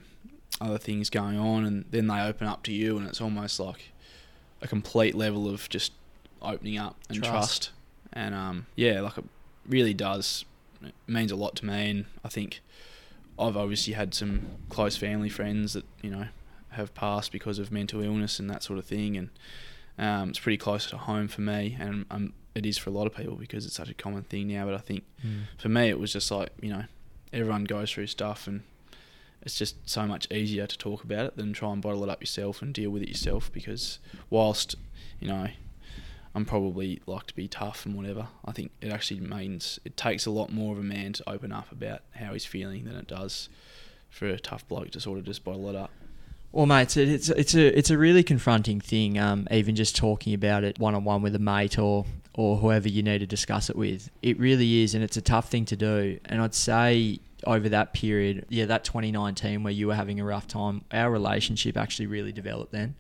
other 0.62 0.78
things 0.78 1.10
going 1.10 1.38
on, 1.38 1.66
and 1.66 1.86
then 1.92 2.08
they 2.08 2.22
open 2.22 2.48
up 2.48 2.64
to 2.64 2.72
you, 2.72 2.98
and 2.98 3.06
it's 3.06 3.20
almost 3.20 3.60
like 3.60 3.92
a 4.64 4.68
complete 4.68 5.16
level 5.16 5.50
of 5.50 5.70
just 5.70 5.92
opening 6.42 6.78
up 6.78 6.98
and 7.10 7.18
Trust. 7.18 7.32
trust, 7.32 7.72
and 8.12 8.34
um, 8.34 8.66
yeah, 8.76 9.02
like 9.02 9.18
it 9.18 9.26
really 9.68 9.94
does 9.94 10.46
it 10.86 10.94
means 11.08 11.32
a 11.32 11.36
lot 11.36 11.56
to 11.58 11.66
me, 11.66 11.90
and 11.90 12.06
I 12.24 12.30
think 12.30 12.62
I've 13.40 13.58
obviously 13.58 13.94
had 13.94 14.14
some 14.14 14.42
close 14.70 14.98
family 14.98 15.30
friends 15.30 15.74
that 15.74 15.86
you 16.02 16.10
know 16.10 16.28
have 16.70 16.94
passed 16.94 17.32
because 17.32 17.60
of 17.60 17.72
mental 17.72 18.02
illness 18.02 18.40
and 18.40 18.50
that 18.50 18.64
sort 18.64 18.80
of 18.80 18.86
thing, 18.86 19.18
and 19.18 19.30
um, 19.98 20.30
it's 20.30 20.40
pretty 20.40 20.58
close 20.58 20.90
to 20.90 20.98
home 20.98 21.28
for 21.28 21.42
me, 21.42 21.78
and 21.80 22.06
um, 22.12 22.34
it 22.56 22.66
is 22.66 22.78
for 22.78 22.90
a 22.90 22.94
lot 22.94 23.08
of 23.08 23.16
people 23.16 23.36
because 23.36 23.66
it's 23.66 23.76
such 23.76 23.90
a 23.90 23.94
common 23.94 24.24
thing 24.24 24.48
now. 24.48 24.66
But 24.66 24.76
I 24.76 24.80
think 24.80 25.04
for 25.58 25.70
me, 25.70 25.90
it 25.90 26.00
was 26.00 26.14
just 26.14 26.32
like 26.32 26.52
you 26.62 26.70
know, 26.70 26.84
everyone 27.32 27.64
goes 27.66 27.92
through 27.92 28.08
stuff, 28.08 28.48
and 28.48 28.64
it's 29.46 29.58
just 29.58 29.90
so 29.90 30.06
much 30.06 30.32
easier 30.32 30.66
to 30.66 30.78
talk 30.78 31.04
about 31.04 31.26
it 31.26 31.38
than 31.38 31.54
try 31.54 31.72
and 31.72 31.82
bottle 31.82 32.04
it 32.04 32.10
up 32.10 32.22
yourself 32.22 32.62
and 32.62 32.74
deal 32.74 32.90
with 32.90 33.04
it 33.04 33.10
yourself. 33.10 33.52
Because 33.52 34.00
whilst 34.30 34.76
you 35.20 35.28
know, 35.28 35.48
I'm 36.36 36.46
probably 36.46 37.02
like 37.06 37.28
to 37.28 37.36
be 37.36 37.48
tough 37.48 37.86
and 37.86 37.96
whatever, 37.96 38.28
I 38.44 38.52
think 38.52 38.72
it 38.82 38.92
actually 38.92 39.20
means 39.20 39.80
it 39.86 39.96
takes 39.96 40.26
a 40.26 40.32
lot 40.32 40.52
more 40.52 40.74
of 40.74 40.80
a 40.80 40.84
man 40.84 41.14
to 41.14 41.30
open 41.30 41.52
up 41.52 41.72
about 41.72 42.02
how 42.16 42.34
he's 42.34 42.46
feeling 42.46 42.86
than 42.86 42.96
it 42.96 43.08
does 43.08 43.50
for 44.10 44.28
a 44.28 44.40
tough 44.40 44.68
bloke 44.68 44.92
to 44.92 45.00
sort 45.00 45.18
of 45.20 45.26
just 45.26 45.44
bottle 45.44 45.70
it 45.70 45.76
up. 45.76 45.92
Well, 46.52 46.68
mate, 46.68 46.98
it's, 46.98 46.98
it's 46.98 47.30
it's 47.30 47.56
a 47.56 47.78
it's 47.78 47.90
a 47.90 47.98
really 47.98 48.22
confronting 48.22 48.80
thing. 48.80 49.18
Um, 49.18 49.48
even 49.50 49.76
just 49.76 49.96
talking 49.96 50.34
about 50.34 50.64
it 50.64 50.78
one 50.78 50.94
on 50.94 51.04
one 51.04 51.22
with 51.22 51.36
a 51.36 51.40
mate 51.40 51.80
or 51.80 52.06
or 52.36 52.58
whoever 52.58 52.88
you 52.88 53.02
need 53.02 53.20
to 53.20 53.26
discuss 53.26 53.70
it 53.70 53.76
with, 53.76 54.10
it 54.22 54.40
really 54.40 54.84
is, 54.84 54.94
and 54.94 55.04
it's 55.04 55.18
a 55.18 55.22
tough 55.22 55.50
thing 55.50 55.66
to 55.66 55.76
do. 55.76 56.20
And 56.26 56.42
I'd 56.42 56.54
say 56.54 57.20
over 57.46 57.70
that 57.70 57.94
period, 57.94 58.46
yeah, 58.50 58.66
that 58.66 58.84
2019 58.84 59.64
where 59.64 59.74
you 59.74 59.88
were 59.88 59.96
having 59.96 60.20
a 60.20 60.26
rough 60.26 60.48
time, 60.48 60.84
our 60.92 61.10
relationship 61.12 61.78
actually 61.78 62.08
really 62.08 62.32
developed 62.32 62.72
then. 62.72 62.96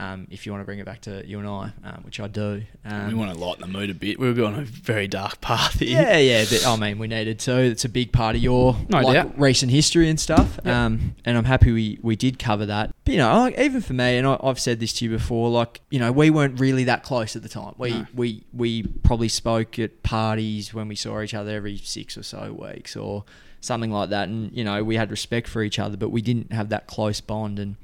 Um, 0.00 0.28
if 0.30 0.46
you 0.46 0.52
want 0.52 0.62
to 0.62 0.64
bring 0.64 0.78
it 0.78 0.86
back 0.86 1.00
to 1.02 1.26
you 1.26 1.40
and 1.40 1.48
I, 1.48 1.72
um, 1.82 2.02
which 2.04 2.20
I 2.20 2.28
do. 2.28 2.62
Um, 2.84 3.08
we 3.08 3.14
want 3.14 3.32
to 3.32 3.38
lighten 3.38 3.62
the 3.62 3.66
mood 3.78 3.90
a 3.90 3.94
bit. 3.94 4.16
We 4.20 4.28
were 4.28 4.32
going 4.32 4.54
a 4.54 4.62
very 4.62 5.08
dark 5.08 5.40
path 5.40 5.80
here. 5.80 6.00
Yeah, 6.00 6.18
yeah. 6.18 6.44
But, 6.48 6.64
I 6.64 6.76
mean, 6.76 7.00
we 7.00 7.08
needed 7.08 7.40
to. 7.40 7.58
It's 7.58 7.84
a 7.84 7.88
big 7.88 8.12
part 8.12 8.36
of 8.36 8.40
your 8.42 8.76
No 8.88 9.00
like, 9.00 9.14
doubt. 9.14 9.40
recent 9.40 9.72
history 9.72 10.08
and 10.08 10.20
stuff. 10.20 10.60
Yep. 10.64 10.72
Um, 10.72 11.16
and 11.24 11.36
I'm 11.36 11.46
happy 11.46 11.72
we, 11.72 11.98
we 12.00 12.14
did 12.14 12.38
cover 12.38 12.64
that. 12.66 12.94
But, 13.04 13.12
you 13.12 13.18
know, 13.18 13.40
like, 13.40 13.58
even 13.58 13.80
for 13.80 13.92
me, 13.92 14.18
and 14.18 14.24
I, 14.24 14.38
I've 14.40 14.60
said 14.60 14.78
this 14.78 14.92
to 14.94 15.04
you 15.04 15.10
before, 15.10 15.50
like, 15.50 15.80
you 15.90 15.98
know, 15.98 16.12
we 16.12 16.30
weren't 16.30 16.60
really 16.60 16.84
that 16.84 17.02
close 17.02 17.34
at 17.34 17.42
the 17.42 17.48
time. 17.48 17.74
We, 17.76 17.90
No. 17.90 18.06
we, 18.14 18.44
we 18.52 18.84
probably 18.84 19.28
spoke 19.28 19.80
at 19.80 20.04
parties 20.04 20.72
when 20.72 20.86
we 20.86 20.94
saw 20.94 21.20
each 21.22 21.34
other 21.34 21.56
every 21.56 21.76
six 21.76 22.16
or 22.16 22.22
so 22.22 22.52
weeks 22.52 22.94
or 22.94 23.24
something 23.60 23.90
like 23.90 24.10
that. 24.10 24.28
And, 24.28 24.50
you 24.56 24.64
know, 24.64 24.82
we 24.84 24.96
had 24.96 25.10
respect 25.10 25.48
for 25.48 25.62
each 25.62 25.78
other, 25.78 25.96
but 25.96 26.10
we 26.10 26.22
didn't 26.22 26.52
have 26.52 26.68
that 26.70 26.86
close 26.86 27.20
bond. 27.20 27.58
And 27.58 27.76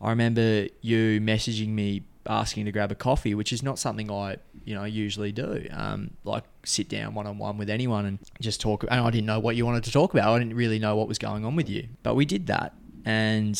I 0.00 0.10
remember 0.10 0.68
you 0.80 1.20
messaging 1.20 1.68
me 1.68 2.02
asking 2.26 2.66
to 2.66 2.72
grab 2.72 2.92
a 2.92 2.94
coffee, 2.94 3.34
which 3.34 3.52
is 3.52 3.62
not 3.62 3.78
something 3.78 4.10
I 4.10 4.36
you 4.64 4.74
know 4.74 4.84
usually 4.84 5.32
do. 5.32 5.66
Um, 5.70 6.10
like 6.24 6.44
sit 6.62 6.90
down 6.90 7.14
one 7.14 7.26
on 7.26 7.38
one 7.38 7.56
with 7.56 7.70
anyone 7.70 8.04
and 8.04 8.18
just 8.40 8.60
talk. 8.60 8.82
And 8.82 9.00
I 9.00 9.10
didn't 9.10 9.26
know 9.26 9.40
what 9.40 9.56
you 9.56 9.64
wanted 9.64 9.84
to 9.84 9.90
talk 9.90 10.12
about. 10.12 10.28
I 10.28 10.38
didn't 10.38 10.54
really 10.54 10.78
know 10.78 10.94
what 10.94 11.08
was 11.08 11.18
going 11.18 11.44
on 11.46 11.56
with 11.56 11.70
you, 11.70 11.88
but 12.02 12.14
we 12.14 12.26
did 12.26 12.48
that, 12.48 12.74
and 13.06 13.58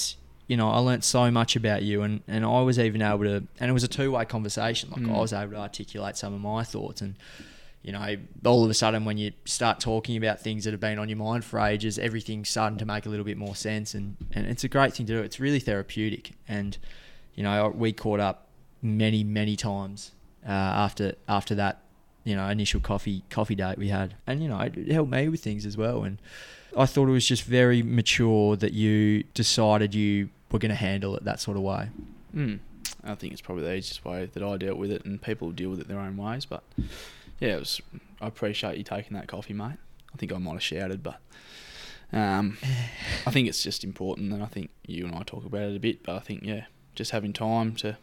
you 0.48 0.56
know 0.58 0.70
I 0.70 0.78
learnt 0.78 1.04
so 1.04 1.30
much 1.30 1.56
about 1.56 1.82
you, 1.82 2.02
and 2.02 2.20
and 2.28 2.44
I 2.44 2.60
was 2.60 2.78
even 2.78 3.00
able 3.00 3.24
to, 3.24 3.36
and 3.58 3.70
it 3.70 3.72
was 3.72 3.84
a 3.84 3.88
two 3.88 4.12
way 4.12 4.26
conversation. 4.26 4.90
Like 4.90 5.00
Mm. 5.00 5.16
I 5.16 5.20
was 5.20 5.32
able 5.32 5.52
to 5.52 5.58
articulate 5.60 6.16
some 6.16 6.34
of 6.34 6.40
my 6.40 6.62
thoughts 6.62 7.00
and. 7.00 7.14
You 7.82 7.92
know, 7.92 8.16
all 8.44 8.64
of 8.64 8.70
a 8.70 8.74
sudden, 8.74 9.04
when 9.04 9.18
you 9.18 9.32
start 9.44 9.80
talking 9.80 10.16
about 10.16 10.40
things 10.40 10.64
that 10.64 10.72
have 10.72 10.80
been 10.80 10.98
on 10.98 11.08
your 11.08 11.16
mind 11.16 11.44
for 11.44 11.60
ages, 11.60 11.98
everything's 11.98 12.48
starting 12.48 12.78
to 12.78 12.84
make 12.84 13.06
a 13.06 13.08
little 13.08 13.24
bit 13.24 13.36
more 13.36 13.54
sense, 13.54 13.94
and, 13.94 14.16
and 14.32 14.46
it's 14.46 14.64
a 14.64 14.68
great 14.68 14.94
thing 14.94 15.06
to 15.06 15.12
do. 15.14 15.22
It's 15.22 15.40
really 15.40 15.60
therapeutic, 15.60 16.32
and 16.48 16.76
you 17.34 17.42
know, 17.42 17.68
we 17.68 17.92
caught 17.92 18.20
up 18.20 18.48
many, 18.82 19.24
many 19.24 19.56
times 19.56 20.12
uh, 20.46 20.50
after 20.50 21.14
after 21.28 21.54
that, 21.54 21.82
you 22.24 22.34
know, 22.34 22.48
initial 22.48 22.80
coffee 22.80 23.22
coffee 23.30 23.54
date 23.54 23.78
we 23.78 23.88
had, 23.88 24.14
and 24.26 24.42
you 24.42 24.48
know, 24.48 24.58
it 24.58 24.90
helped 24.90 25.10
me 25.10 25.28
with 25.28 25.42
things 25.42 25.64
as 25.64 25.76
well. 25.76 26.02
And 26.02 26.20
I 26.76 26.86
thought 26.86 27.08
it 27.08 27.12
was 27.12 27.26
just 27.26 27.44
very 27.44 27.82
mature 27.82 28.56
that 28.56 28.72
you 28.72 29.22
decided 29.34 29.94
you 29.94 30.30
were 30.50 30.58
going 30.58 30.70
to 30.70 30.74
handle 30.74 31.16
it 31.16 31.24
that 31.24 31.40
sort 31.40 31.56
of 31.56 31.62
way. 31.62 31.90
Mm. 32.34 32.58
I 33.04 33.14
think 33.14 33.32
it's 33.32 33.42
probably 33.42 33.64
the 33.64 33.74
easiest 33.74 34.04
way 34.04 34.26
that 34.26 34.42
I 34.42 34.56
dealt 34.56 34.76
with 34.76 34.90
it, 34.90 35.04
and 35.04 35.20
people 35.22 35.50
deal 35.50 35.70
with 35.70 35.80
it 35.80 35.88
their 35.88 36.00
own 36.00 36.16
ways. 36.16 36.44
But 36.44 36.62
yeah, 37.40 37.56
it 37.56 37.60
was. 37.60 37.80
I 38.20 38.26
appreciate 38.26 38.76
you 38.78 38.84
taking 38.84 39.16
that 39.16 39.28
coffee, 39.28 39.54
mate. 39.54 39.76
I 40.12 40.16
think 40.16 40.32
I 40.32 40.38
might 40.38 40.52
have 40.54 40.62
shouted, 40.62 41.02
but 41.02 41.20
um, 42.12 42.58
I 43.26 43.30
think 43.30 43.48
it's 43.48 43.62
just 43.62 43.84
important, 43.84 44.32
and 44.32 44.42
I 44.42 44.46
think 44.46 44.70
you 44.86 45.06
and 45.06 45.14
I 45.14 45.22
talk 45.22 45.44
about 45.44 45.62
it 45.62 45.76
a 45.76 45.80
bit. 45.80 46.02
But 46.02 46.16
I 46.16 46.20
think 46.20 46.42
yeah, 46.44 46.64
just 46.94 47.10
having 47.12 47.32
time 47.32 47.74
to, 47.76 47.96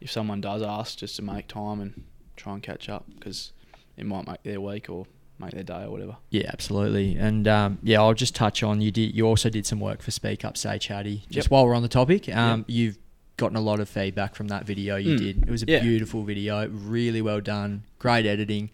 if 0.00 0.10
someone 0.10 0.40
does 0.40 0.62
ask, 0.62 0.98
just 0.98 1.16
to 1.16 1.22
make 1.22 1.48
time 1.48 1.80
and 1.80 2.04
try 2.36 2.54
and 2.54 2.62
catch 2.62 2.88
up 2.88 3.04
because 3.18 3.52
it 3.96 4.06
might 4.06 4.26
make 4.26 4.42
their 4.44 4.60
week 4.60 4.88
or 4.88 5.06
make 5.40 5.52
their 5.52 5.62
day 5.62 5.84
or 5.84 5.90
whatever. 5.90 6.16
Yeah, 6.30 6.50
absolutely. 6.52 7.16
And 7.16 7.46
um, 7.48 7.78
yeah, 7.82 8.00
I'll 8.00 8.14
just 8.14 8.34
touch 8.34 8.62
on 8.62 8.80
you 8.80 8.90
did. 8.90 9.14
You 9.14 9.26
also 9.26 9.48
did 9.50 9.66
some 9.66 9.80
work 9.80 10.02
for 10.02 10.10
Speak 10.10 10.44
Up, 10.44 10.56
Stay 10.56 10.78
Chatty. 10.78 11.24
Just 11.30 11.46
Yep. 11.46 11.50
while 11.50 11.66
we're 11.66 11.74
on 11.74 11.82
the 11.82 11.88
topic, 11.88 12.28
um, 12.34 12.64
you've 12.68 12.98
gotten 13.38 13.56
a 13.56 13.60
lot 13.62 13.80
of 13.80 13.88
feedback 13.88 14.34
from 14.34 14.48
that 14.48 14.66
video 14.66 14.96
you 14.96 15.14
Mm. 15.14 15.18
did. 15.18 15.42
It 15.44 15.50
was 15.50 15.62
a 15.62 15.66
Yeah. 15.66 15.80
beautiful 15.80 16.22
video, 16.24 16.68
really 16.68 17.22
well 17.22 17.40
done, 17.40 17.84
great 17.98 18.26
editing. 18.26 18.68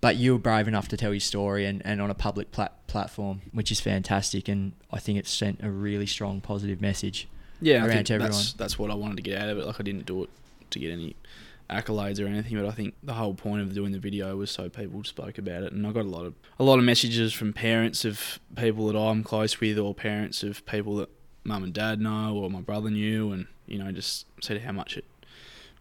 But 0.00 0.16
you 0.16 0.32
were 0.32 0.38
brave 0.38 0.66
enough 0.66 0.88
to 0.88 0.96
tell 0.96 1.12
your 1.12 1.20
story 1.20 1.64
and, 1.66 1.80
and 1.84 2.00
on 2.00 2.10
a 2.10 2.14
public 2.14 2.50
plat- 2.50 2.86
platform, 2.88 3.42
which 3.52 3.70
is 3.70 3.78
fantastic. 3.80 4.48
And 4.48 4.72
I 4.90 4.98
think 4.98 5.18
it 5.18 5.26
sent 5.28 5.62
a 5.62 5.70
really 5.70 6.06
strong 6.06 6.40
positive 6.40 6.80
message. 6.80 7.28
Yeah, 7.60 7.84
I 7.84 7.88
around 7.88 8.10
everyone. 8.10 8.30
that's 8.32 8.52
that's 8.54 8.78
what 8.78 8.90
I 8.90 8.94
wanted 8.94 9.16
to 9.18 9.22
get 9.22 9.40
out 9.40 9.48
of 9.48 9.58
it. 9.58 9.66
Like 9.66 9.78
I 9.78 9.84
didn't 9.84 10.06
do 10.06 10.24
it 10.24 10.30
to 10.70 10.78
get 10.80 10.90
any 10.90 11.14
accolades 11.70 12.20
or 12.20 12.26
anything, 12.26 12.56
but 12.56 12.66
I 12.66 12.72
think 12.72 12.94
the 13.04 13.12
whole 13.14 13.34
point 13.34 13.62
of 13.62 13.72
doing 13.74 13.92
the 13.92 14.00
video 14.00 14.36
was 14.36 14.50
so 14.50 14.68
people 14.68 15.04
spoke 15.04 15.38
about 15.38 15.62
it, 15.62 15.72
and 15.72 15.86
I 15.86 15.92
got 15.92 16.04
a 16.04 16.08
lot 16.08 16.26
of 16.26 16.34
a 16.58 16.64
lot 16.64 16.80
of 16.80 16.84
messages 16.84 17.32
from 17.32 17.52
parents 17.52 18.04
of 18.04 18.40
people 18.56 18.88
that 18.88 18.98
I'm 18.98 19.22
close 19.22 19.60
with, 19.60 19.78
or 19.78 19.94
parents 19.94 20.42
of 20.42 20.66
people 20.66 20.96
that 20.96 21.08
mum 21.44 21.62
and 21.62 21.72
dad 21.72 22.00
know, 22.00 22.34
or 22.34 22.50
my 22.50 22.60
brother 22.60 22.90
knew, 22.90 23.30
and 23.30 23.46
you 23.72 23.78
know 23.78 23.90
just 23.90 24.26
said 24.40 24.60
how 24.62 24.72
much 24.72 24.96
it 24.96 25.04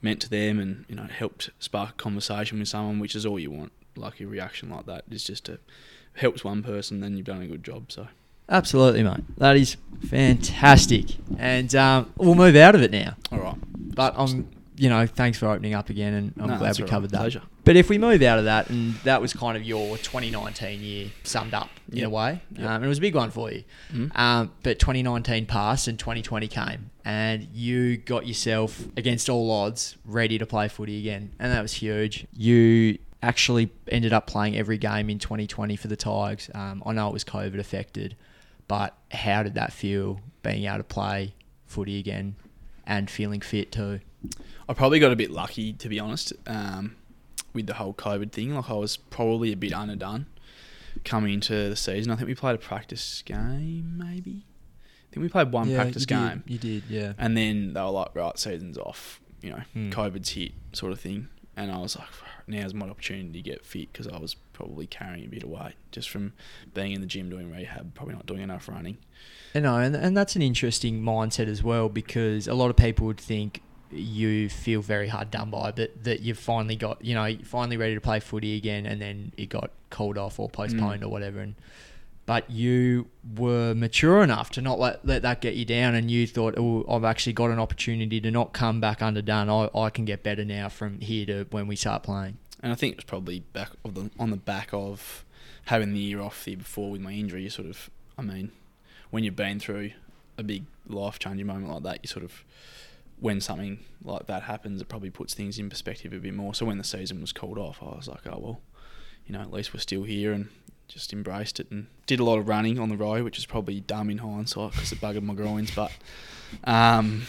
meant 0.02 0.20
to 0.22 0.30
them, 0.30 0.60
and 0.60 0.86
you 0.88 0.96
know 0.96 1.04
it 1.04 1.12
helped 1.12 1.50
spark 1.60 1.90
a 1.92 1.94
conversation 1.94 2.60
with 2.60 2.68
someone, 2.68 3.00
which 3.00 3.16
is 3.16 3.26
all 3.26 3.38
you 3.40 3.52
want. 3.52 3.72
Like 3.96 4.22
a 4.22 4.26
reaction 4.26 4.70
like 4.70 4.86
that 4.86 5.04
is 5.12 5.24
just 5.24 5.46
to 5.46 5.60
helps 6.16 6.44
one 6.44 6.64
person, 6.64 7.00
then 7.00 7.16
you've 7.16 7.26
done 7.26 7.42
a 7.42 7.48
good 7.48 7.64
job. 7.64 7.92
So 7.92 8.08
Absolutely, 8.50 9.04
mate. 9.04 9.24
That 9.38 9.56
is 9.56 9.78
fantastic. 10.10 11.06
And 11.38 11.74
um, 11.76 12.12
we'll 12.18 12.36
move 12.36 12.56
out 12.56 12.76
of 12.76 12.82
it 12.82 12.92
now. 12.92 13.16
all 13.32 13.40
right, 13.40 13.56
But 13.96 14.14
I'm, 14.18 14.50
you 14.82 14.90
know, 14.90 15.06
thanks 15.06 15.38
for 15.38 15.48
opening 15.48 15.76
up 15.76 15.92
again, 15.92 16.14
and 16.16 16.34
I'm 16.40 16.50
No, 16.50 16.58
glad 16.58 16.70
that's 16.70 16.80
we 16.80 16.84
all 16.84 16.88
right. 16.88 16.90
covered 16.92 17.12
that. 17.12 17.20
Pleasure. 17.20 17.42
But 17.66 17.76
if 17.76 17.88
we 17.88 18.00
move 18.00 18.24
out 18.24 18.40
of 18.40 18.46
that, 18.46 18.72
and 18.72 18.96
that 19.04 19.22
was 19.22 19.32
kind 19.32 19.56
of 19.56 19.64
your 19.64 19.96
2019 20.00 20.82
year 20.82 21.10
summed 21.24 21.54
up 21.54 21.70
in 21.92 22.00
a 22.00 22.02
Yep. 22.02 22.10
way, 22.10 22.42
Yep. 22.58 22.60
um, 22.68 22.76
and 22.78 22.86
it 22.86 22.88
was 22.88 22.98
a 22.98 23.02
big 23.02 23.14
one 23.14 23.30
for 23.30 23.52
you. 23.52 23.64
Mhm. 23.94 24.12
Um, 24.18 24.52
but 24.64 24.80
2019 24.80 25.46
passed 25.46 25.88
and 25.88 26.00
2020 26.00 26.48
came, 26.48 26.90
and 27.06 27.48
you 27.54 27.98
got 27.98 28.26
yourself 28.26 28.86
against 28.98 29.30
all 29.30 29.52
odds 29.52 29.98
ready 30.04 30.40
to 30.40 30.48
play 30.48 30.68
footy 30.68 30.98
again, 30.98 31.30
and 31.38 31.52
that 31.52 31.62
was 31.62 31.74
huge. 31.74 32.26
You 32.36 32.98
actually 33.22 33.70
ended 33.88 34.14
up 34.14 34.26
playing 34.26 34.58
every 34.58 34.80
game 34.80 35.12
in 35.12 35.20
2020 35.20 35.76
for 35.76 35.90
the 35.90 35.96
Tigers. 35.96 36.50
Um, 36.56 36.82
I 36.88 36.94
know 36.94 37.08
it 37.08 37.14
was 37.14 37.24
COVID 37.24 37.60
affected, 37.60 38.16
but 38.68 38.98
how 39.12 39.44
did 39.44 39.54
that 39.54 39.74
feel 39.74 40.22
being 40.42 40.64
able 40.66 40.78
to 40.78 40.84
play 40.84 41.36
footy 41.68 42.00
again 42.00 42.34
and 42.88 43.12
feeling 43.12 43.42
fit 43.42 43.72
too? 43.72 44.00
I 44.70 44.74
probably 44.74 45.00
got 45.00 45.12
a 45.12 45.16
bit 45.16 45.32
lucky, 45.32 45.74
to 45.74 45.90
be 45.90 46.00
honest, 46.00 46.34
um, 46.48 46.96
with 47.54 47.68
the 47.68 47.74
whole 47.76 47.94
COVID 47.94 48.32
thing. 48.32 48.56
Like 48.56 48.70
I 48.70 48.74
was 48.74 48.98
probably 48.98 49.52
a 49.52 49.58
bit 49.58 49.74
underdone 49.74 50.28
coming 51.04 51.34
into 51.34 51.70
the 51.70 51.76
season. 51.76 52.12
I 52.12 52.16
think 52.16 52.28
we 52.28 52.36
played 52.36 52.56
a 52.56 52.60
practice 52.60 53.22
game, 53.26 53.96
maybe. 53.98 54.46
I 54.84 55.14
think 55.14 55.24
we 55.24 55.30
played 55.30 55.52
one 55.52 55.74
practice 55.74 56.06
game, 56.06 56.44
You 56.48 56.58
did, 56.58 56.84
yeah. 56.88 57.14
and 57.18 57.36
then 57.36 57.74
they 57.74 57.82
were 57.82 57.90
like, 57.90 58.16
"Right, 58.16 58.38
season's 58.40 58.78
off." 58.78 59.20
You 59.42 59.50
know, 59.52 59.62
Hmm. 59.74 59.90
COVID's 59.90 60.30
hit, 60.30 60.52
sort 60.74 60.92
of 60.92 61.00
thing. 61.00 61.28
And 61.58 61.70
I 61.72 61.80
was 61.80 61.98
like, 61.98 62.08
"Now's 62.48 62.74
my 62.74 62.88
opportunity 62.88 63.32
to 63.34 63.42
get 63.42 63.66
fit," 63.66 63.92
because 63.92 64.08
I 64.08 64.18
was 64.20 64.36
probably 64.54 64.88
carrying 64.88 65.26
a 65.26 65.28
bit 65.28 65.44
of 65.44 65.50
weight 65.50 65.74
just 65.92 66.10
from 66.10 66.32
being 66.74 66.94
in 66.94 67.02
the 67.02 67.08
gym 67.08 67.30
doing 67.30 67.52
rehab, 67.52 67.94
probably 67.94 68.14
not 68.16 68.26
doing 68.26 68.42
enough 68.42 68.70
running. 68.70 69.00
I 69.54 69.60
know, 69.60 69.76
and, 69.78 69.96
and 69.96 70.16
that's 70.16 70.38
an 70.38 70.42
interesting 70.42 71.02
mindset 71.02 71.48
as 71.48 71.62
well 71.62 71.90
because 71.90 72.48
a 72.48 72.54
lot 72.54 72.70
of 72.70 72.78
people 72.78 73.06
would 73.08 73.20
think 73.20 73.62
you 73.94 74.50
feel 74.50 74.82
very 74.82 75.08
hard 75.08 75.32
done 75.32 75.50
by, 75.50 75.72
but 75.72 76.04
that 76.04 76.22
you've 76.22 76.38
finally 76.40 76.76
got, 76.76 77.04
you 77.04 77.14
know, 77.14 77.36
finally 77.44 77.78
ready 77.78 77.94
to 77.96 78.02
play 78.02 78.20
footy 78.20 78.56
again, 78.58 78.86
and 78.86 79.02
then 79.02 79.32
it 79.38 79.50
got 79.50 79.72
called 79.90 80.18
off 80.18 80.40
or 80.40 80.50
postponed 80.50 81.02
Mm. 81.02 81.06
or 81.06 81.10
whatever. 81.10 81.40
And 81.40 81.56
but 82.28 82.50
you 82.50 83.08
were 83.36 83.74
mature 83.74 84.22
enough 84.24 84.52
to 84.52 84.62
not 84.62 84.80
let, 84.80 85.06
let 85.06 85.22
that 85.24 85.42
get 85.42 85.56
you 85.56 85.66
down, 85.66 85.96
and 85.96 86.10
you 86.10 86.26
thought, 86.28 86.54
oh, 86.58 86.86
I've 86.88 87.04
actually 87.04 87.34
got 87.34 87.50
an 87.50 87.60
opportunity 87.60 88.22
to 88.22 88.32
not 88.32 88.54
come 88.54 88.80
back 88.80 89.02
underdone. 89.02 89.50
I, 89.50 89.70
I 89.78 89.90
can 89.90 90.06
get 90.06 90.24
better 90.24 90.46
now 90.46 90.70
from 90.70 91.00
here 91.02 91.26
to 91.26 91.48
when 91.50 91.68
we 91.68 91.76
start 91.76 92.04
playing. 92.04 92.38
And 92.64 92.72
I 92.72 92.76
think 92.76 92.94
it 92.94 92.98
was 93.00 93.06
probably 93.06 93.40
back 93.40 93.72
of 93.84 93.96
the 93.96 94.12
on 94.20 94.30
the 94.30 94.38
back 94.38 94.70
of 94.72 95.26
having 95.66 95.94
the 95.94 96.00
year 96.00 96.22
off 96.22 96.46
the 96.46 96.52
year 96.52 96.58
before 96.60 96.92
with 96.92 97.02
my 97.02 97.12
injury. 97.12 97.44
You 97.44 97.50
sort 97.50 97.68
of, 97.68 97.90
I 98.18 98.22
mean, 98.22 98.52
when 99.10 99.24
you've 99.24 99.36
been 99.36 99.60
through 99.60 99.92
a 100.38 100.44
big 100.44 100.66
life 100.88 101.18
changing 101.20 101.48
moment 101.48 101.74
like 101.74 101.84
that, 101.84 102.00
you 102.04 102.08
sort 102.08 102.24
of, 102.24 102.44
when 103.22 103.40
something 103.40 103.80
like 104.04 104.26
that 104.26 104.44
happens, 104.44 104.82
it 104.82 104.90
probably 104.90 105.12
puts 105.12 105.34
things 105.34 105.60
in 105.60 105.70
perspective 105.70 106.12
a 106.12 106.18
bit 106.18 106.34
more. 106.34 106.54
So 106.56 106.66
when 106.66 106.80
the 106.80 106.84
season 106.84 107.22
was 107.22 107.32
called 107.32 107.58
off, 107.58 107.78
I 107.82 107.96
was 107.96 108.08
like, 108.08 108.26
oh 108.26 108.40
well, 108.42 108.62
you 109.26 109.34
know, 109.34 109.42
at 109.42 109.54
least 109.54 109.74
we're 109.74 109.80
still 109.80 110.04
here 110.04 110.34
and 110.34 110.50
just 110.88 111.14
embraced 111.14 111.60
it 111.60 111.70
and 111.70 111.86
did 112.08 112.20
a 112.20 112.24
lot 112.24 112.40
of 112.40 112.48
running 112.48 112.80
on 112.80 112.90
the 112.90 112.98
road, 112.98 113.24
which 113.24 113.38
is 113.38 113.46
probably 113.46 113.80
dumb 113.80 114.10
in 114.10 114.18
hindsight 114.18 114.72
because 114.72 114.92
it 114.92 115.00
buggered 115.00 115.22
my 115.22 115.36
groins, 115.36 115.74
but 115.74 115.92
um, 116.64 117.22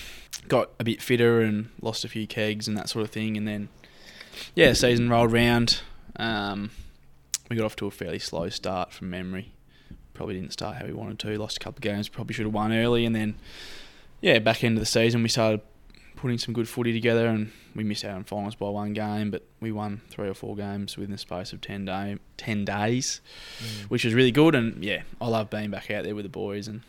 got 0.48 0.70
a 0.80 0.84
bit 0.84 1.02
fitter 1.02 1.42
and 1.42 1.68
lost 1.82 2.04
a 2.04 2.08
few 2.08 2.26
kegs 2.26 2.66
and 2.66 2.76
that 2.76 2.88
sort 2.88 3.04
of 3.04 3.10
thing, 3.10 3.36
and 3.36 3.46
then 3.46 3.68
yeah, 4.54 4.72
season 4.72 5.10
rolled 5.10 5.30
round. 5.30 5.82
Um, 6.16 6.70
we 7.50 7.56
got 7.56 7.66
off 7.66 7.76
to 7.76 7.86
a 7.86 7.90
fairly 7.90 8.18
slow 8.18 8.48
start 8.48 8.92
from 8.92 9.10
memory. 9.10 9.52
Probably 10.14 10.36
didn't 10.36 10.54
start 10.54 10.76
how 10.76 10.86
we 10.86 10.94
wanted 10.94 11.18
to. 11.18 11.38
Lost 11.38 11.58
a 11.58 11.60
couple 11.60 11.78
of 11.78 11.82
games. 11.82 12.08
Probably 12.08 12.32
should 12.32 12.46
have 12.46 12.54
won 12.54 12.72
early, 12.72 13.04
and 13.04 13.14
then 13.14 13.34
yeah, 14.22 14.38
back 14.38 14.64
end 14.64 14.78
of 14.78 14.80
the 14.80 14.86
season 14.86 15.22
we 15.22 15.28
started 15.28 15.60
putting 16.22 16.38
some 16.38 16.54
good 16.54 16.68
footy 16.68 16.92
together, 16.92 17.26
and 17.26 17.50
we 17.74 17.82
missed 17.82 18.04
out 18.04 18.14
on 18.14 18.22
finals 18.22 18.54
by 18.54 18.68
one 18.68 18.92
game, 18.92 19.28
but 19.32 19.44
we 19.60 19.72
won 19.72 20.00
three 20.08 20.28
or 20.28 20.34
four 20.34 20.54
games 20.54 20.96
within 20.96 21.10
the 21.10 21.18
space 21.18 21.52
of 21.52 21.60
ten 21.60 21.84
day 21.84 22.16
ten 22.36 22.64
days, 22.64 23.20
mm. 23.58 23.90
which 23.90 24.04
was 24.04 24.14
really 24.14 24.30
good. 24.30 24.54
And 24.54 24.84
yeah, 24.84 25.02
I 25.20 25.26
love 25.26 25.50
being 25.50 25.72
back 25.72 25.90
out 25.90 26.04
there 26.04 26.14
with 26.14 26.24
the 26.24 26.28
boys, 26.28 26.68
and 26.68 26.82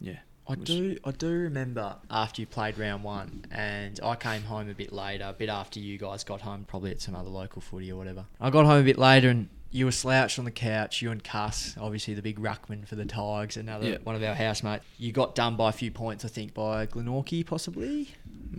yeah, 0.00 0.18
I 0.48 0.54
was- 0.54 0.64
do. 0.64 0.98
I 1.04 1.12
do 1.12 1.30
remember 1.30 1.94
after 2.10 2.42
you 2.42 2.46
played 2.46 2.76
round 2.76 3.04
one, 3.04 3.44
and 3.52 4.00
I 4.02 4.16
came 4.16 4.42
home 4.42 4.68
a 4.68 4.74
bit 4.74 4.92
later, 4.92 5.26
a 5.28 5.32
bit 5.32 5.48
after 5.48 5.78
you 5.78 5.96
guys 5.96 6.24
got 6.24 6.40
home, 6.40 6.64
probably 6.66 6.90
at 6.90 7.00
some 7.00 7.14
other 7.14 7.30
local 7.30 7.62
footy 7.62 7.92
or 7.92 7.96
whatever. 7.96 8.24
I 8.40 8.50
got 8.50 8.66
home 8.66 8.80
a 8.80 8.84
bit 8.84 8.98
later, 8.98 9.30
and 9.30 9.48
you 9.74 9.86
were 9.86 9.90
slouched 9.92 10.38
on 10.38 10.44
the 10.44 10.50
couch. 10.50 11.00
You 11.02 11.10
and 11.10 11.24
Cuss, 11.24 11.74
obviously 11.80 12.12
the 12.14 12.20
big 12.22 12.38
ruckman 12.38 12.86
for 12.86 12.94
the 12.94 13.06
Tigers, 13.06 13.56
another 13.56 13.88
Yeah. 13.88 13.96
one 14.04 14.14
of 14.14 14.22
our 14.22 14.34
housemates. 14.34 14.84
You 14.98 15.12
got 15.12 15.34
done 15.34 15.56
by 15.56 15.70
a 15.70 15.72
few 15.72 15.90
points, 15.90 16.24
I 16.24 16.28
think, 16.28 16.52
by 16.52 16.86
Glenorchy 16.86 17.44
possibly, 17.44 18.08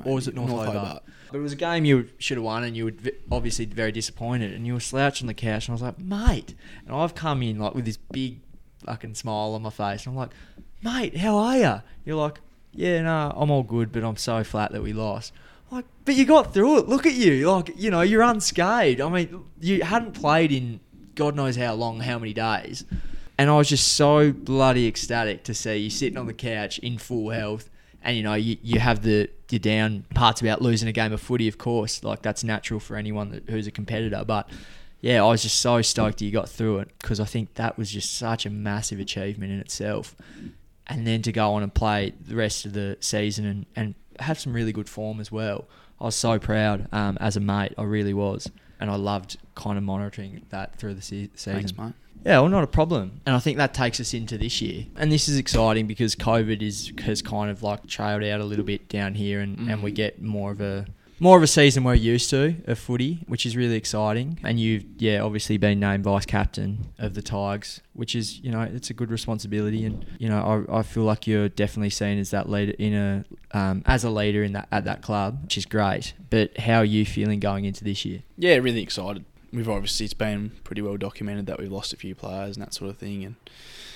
or 0.04 0.16
was 0.16 0.28
it 0.28 0.34
North, 0.36 0.50
Hobart? 0.50 1.04
But 1.32 1.38
it 1.38 1.42
was 1.42 1.54
a 1.54 1.56
game 1.58 1.86
you 1.86 2.10
should 2.18 2.38
have 2.38 2.44
won, 2.44 2.64
and 2.64 2.76
you 2.76 2.86
were 2.86 2.94
obviously 3.32 3.66
very 3.66 3.92
disappointed. 3.92 4.54
And 4.54 4.66
you 4.66 4.74
were 4.74 4.80
slouched 4.80 5.22
on 5.22 5.28
the 5.28 5.34
couch, 5.36 5.68
and 5.68 5.74
I 5.74 5.76
was 5.76 5.82
like, 5.84 6.00
mate. 6.00 6.56
And 6.86 6.96
I've 6.96 7.14
come 7.16 7.44
in 7.44 7.60
like 7.60 7.76
with 7.76 7.86
this 7.86 7.98
big 7.98 8.40
fucking 8.86 9.14
smile 9.14 9.54
on 9.54 9.62
my 9.62 9.70
face, 9.70 10.06
and 10.06 10.14
I'm 10.14 10.16
like, 10.18 10.32
mate, 10.84 11.18
how 11.18 11.38
are 11.38 11.58
you? 11.58 11.82
You're 12.06 12.18
like, 12.18 12.40
yeah, 12.74 13.04
no, 13.04 13.32
I'm 13.36 13.52
all 13.52 13.62
good, 13.64 13.92
but 13.92 14.04
I'm 14.04 14.18
so 14.18 14.44
flat 14.44 14.72
that 14.72 14.82
we 14.82 14.94
lost. 14.94 15.32
Like, 15.70 15.86
but 16.06 16.16
you 16.16 16.26
got 16.26 16.54
through 16.56 16.80
it. 16.80 16.88
Look 16.90 17.06
at 17.06 17.14
you, 17.14 17.50
like, 17.52 17.72
you 17.78 17.92
know, 17.92 18.02
you're 18.02 18.24
unscathed. 18.24 19.00
I 19.00 19.10
mean, 19.10 19.44
you 19.60 19.84
hadn't 19.84 20.14
played 20.14 20.52
in 20.52 20.80
God 21.16 21.36
knows 21.36 21.56
how 21.56 21.74
long, 21.74 22.00
how 22.00 22.20
many 22.20 22.34
days. 22.34 22.86
And 23.38 23.50
I 23.50 23.58
was 23.58 23.70
just 23.70 23.94
so 23.94 24.32
bloody 24.32 24.88
ecstatic 24.88 25.44
to 25.46 25.54
see 25.54 25.78
you 25.78 25.90
sitting 25.90 26.18
on 26.18 26.28
the 26.28 26.34
couch 26.34 26.80
in 26.80 26.98
full 26.98 27.30
health 27.32 27.70
And 28.04 28.18
you 28.18 28.24
know, 28.24 28.34
you, 28.34 28.58
you 28.62 28.80
have 28.80 29.02
the 29.02 29.30
your 29.50 29.60
down 29.60 30.04
parts 30.14 30.42
about 30.42 30.62
losing 30.62 30.90
a 30.90 30.92
game 30.92 31.14
of 31.14 31.22
footy, 31.22 31.48
of 31.48 31.58
course. 31.58 32.04
Like 32.04 32.22
that's 32.22 32.44
natural 32.44 32.80
for 32.80 32.98
anyone 32.98 33.30
that, 33.32 33.50
who's 33.50 33.68
a 33.68 33.72
competitor. 33.72 34.24
But 34.26 34.50
yeah, 35.00 35.24
I 35.24 35.30
was 35.30 35.44
just 35.44 35.60
so 35.60 35.82
stoked 35.82 36.20
that 36.20 36.26
you 36.26 36.32
got 36.32 36.50
through 36.50 36.80
it 36.80 36.90
because 37.00 37.20
I 37.20 37.26
think 37.26 37.54
that 37.56 37.78
was 37.78 37.92
just 37.92 38.16
such 38.18 38.46
a 38.46 38.50
massive 38.50 39.00
achievement 39.00 39.52
in 39.52 39.60
itself. 39.60 40.16
And 40.88 41.08
then 41.08 41.22
to 41.22 41.32
go 41.32 41.54
on 41.54 41.64
and 41.64 41.74
play 41.74 42.14
the 42.20 42.36
rest 42.36 42.66
of 42.66 42.74
the 42.74 42.98
season 43.00 43.46
and, 43.46 43.66
and 43.76 43.96
have 44.20 44.40
some 44.40 44.54
really 44.54 44.74
good 44.74 44.90
form 44.90 45.20
as 45.20 45.32
well. 45.32 45.66
I 46.02 46.06
was 46.06 46.16
so 46.16 46.40
proud 46.40 46.90
um, 46.92 47.18
as 47.22 47.38
a 47.38 47.40
mate. 47.40 47.74
I 47.78 47.84
really 47.84 48.14
was. 48.14 48.50
And 48.84 48.92
I 48.92 48.96
loved 48.96 49.38
kind 49.56 49.78
of 49.78 49.84
monitoring 49.86 50.46
that 50.50 50.76
through 50.78 50.96
the 50.96 51.02
se- 51.02 51.30
season. 51.36 51.54
Thanks, 51.54 51.78
mate. 51.78 51.94
Yeah, 52.26 52.42
well, 52.42 52.50
not 52.50 52.66
a 52.66 52.68
problem. 52.68 53.22
And 53.26 53.34
I 53.34 53.40
think 53.40 53.56
that 53.58 53.74
takes 53.74 53.98
us 54.02 54.14
into 54.14 54.38
this 54.38 54.62
year. 54.62 54.88
And 54.98 55.10
this 55.10 55.30
is 55.30 55.38
exciting 55.38 55.88
because 55.88 56.18
COVID 56.18 56.62
is 56.62 56.92
has 57.06 57.22
kind 57.22 57.50
of 57.50 57.64
like 57.64 57.88
trailed 57.88 58.24
out 58.26 58.42
a 58.42 58.44
little 58.44 58.66
bit 58.66 58.90
down 58.90 59.14
here, 59.14 59.40
and, 59.40 59.58
and 59.70 59.82
we 59.82 59.92
Mhm. 59.92 59.96
get 59.96 60.22
more 60.22 60.52
of 60.52 60.60
a 60.60 60.86
more 61.20 61.38
of 61.38 61.44
a 61.44 61.48
season 61.48 61.84
we're 61.84 61.94
used 61.94 62.30
to 62.32 62.56
of 62.66 62.80
footy, 62.80 63.24
which 63.28 63.46
is 63.46 63.56
really 63.56 63.76
exciting. 63.76 64.40
And 64.44 64.60
you've 64.60 64.86
yeah 64.98 65.20
obviously 65.20 65.58
been 65.58 65.80
named 65.80 66.04
vice 66.04 66.26
captain 66.26 66.94
of 66.98 67.14
the 67.14 67.22
Tigers, 67.22 67.82
which 67.94 68.16
is 68.16 68.40
you 68.40 68.52
know 68.52 68.62
it's 68.62 68.90
a 68.90 68.94
good 68.94 69.12
responsibility, 69.12 69.86
and 69.86 70.06
you 70.20 70.30
know 70.30 70.66
I, 70.70 70.80
I 70.80 70.84
feel 70.84 71.04
like 71.04 71.28
you're 71.28 71.50
definitely 71.50 71.92
seen 71.92 72.18
as 72.18 72.32
that 72.32 72.50
leader 72.50 72.74
in 72.78 72.94
a 72.94 73.26
um, 73.52 73.84
as 73.86 74.04
a 74.04 74.10
leader 74.10 74.44
in 74.44 74.54
that 74.54 74.68
at 74.72 74.86
that 74.86 75.02
club, 75.02 75.44
which 75.44 75.58
is 75.58 75.66
great. 75.66 76.14
But 76.30 76.58
how 76.58 76.80
are 76.80 76.86
you 76.86 77.06
feeling 77.06 77.40
going 77.40 77.66
into 77.66 77.84
this 77.84 78.06
year? 78.06 78.24
Yeah, 78.38 78.56
really 78.58 78.82
excited. 78.82 79.26
We've 79.52 79.70
obviously 79.70 80.06
it's 80.06 80.16
been 80.16 80.52
pretty 80.64 80.82
well 80.82 80.98
documented 80.98 81.46
that 81.46 81.60
we've 81.60 81.72
lost 81.72 81.94
a 81.94 81.98
few 81.98 82.16
players 82.16 82.58
and 82.58 82.66
that 82.66 82.74
sort 82.74 82.90
of 82.90 82.98
thing, 82.98 83.24
and 83.24 83.36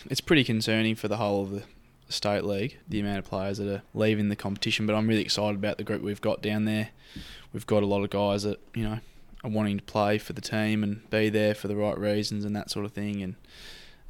it's 0.10 0.22
pretty 0.22 0.44
concerning 0.44 0.96
for 0.96 1.08
the 1.08 1.18
whole 1.18 1.44
of 1.44 1.52
the 1.52 1.64
state 2.10 2.44
league 2.44 2.78
the 2.88 3.00
amount 3.00 3.20
of 3.20 3.26
players 3.26 3.58
that 3.58 3.68
are 3.68 3.82
leaving 3.94 4.30
the 4.30 4.36
competition. 4.36 4.86
But 4.86 4.96
I'm 4.96 5.08
really 5.08 5.22
excited 5.22 5.56
about 5.56 5.78
the 5.78 5.84
group 5.84 6.02
we've 6.02 6.22
got 6.22 6.42
down 6.42 6.66
there. 6.66 6.90
We've 7.54 7.68
got 7.68 7.84
a 7.84 7.86
lot 7.86 8.04
of 8.04 8.10
guys 8.10 8.44
that 8.44 8.60
you 8.74 8.84
know 8.84 9.00
are 9.44 9.50
wanting 9.50 9.78
to 9.78 9.84
play 9.84 10.18
for 10.18 10.34
the 10.34 10.42
team 10.42 10.84
and 10.84 11.10
be 11.10 11.30
there 11.30 11.56
for 11.56 11.68
the 11.68 11.76
right 11.76 11.98
reasons 11.98 12.46
and 12.46 12.56
that 12.56 12.70
sort 12.70 12.86
of 12.86 12.94
thing. 12.94 13.22
And 13.22 13.36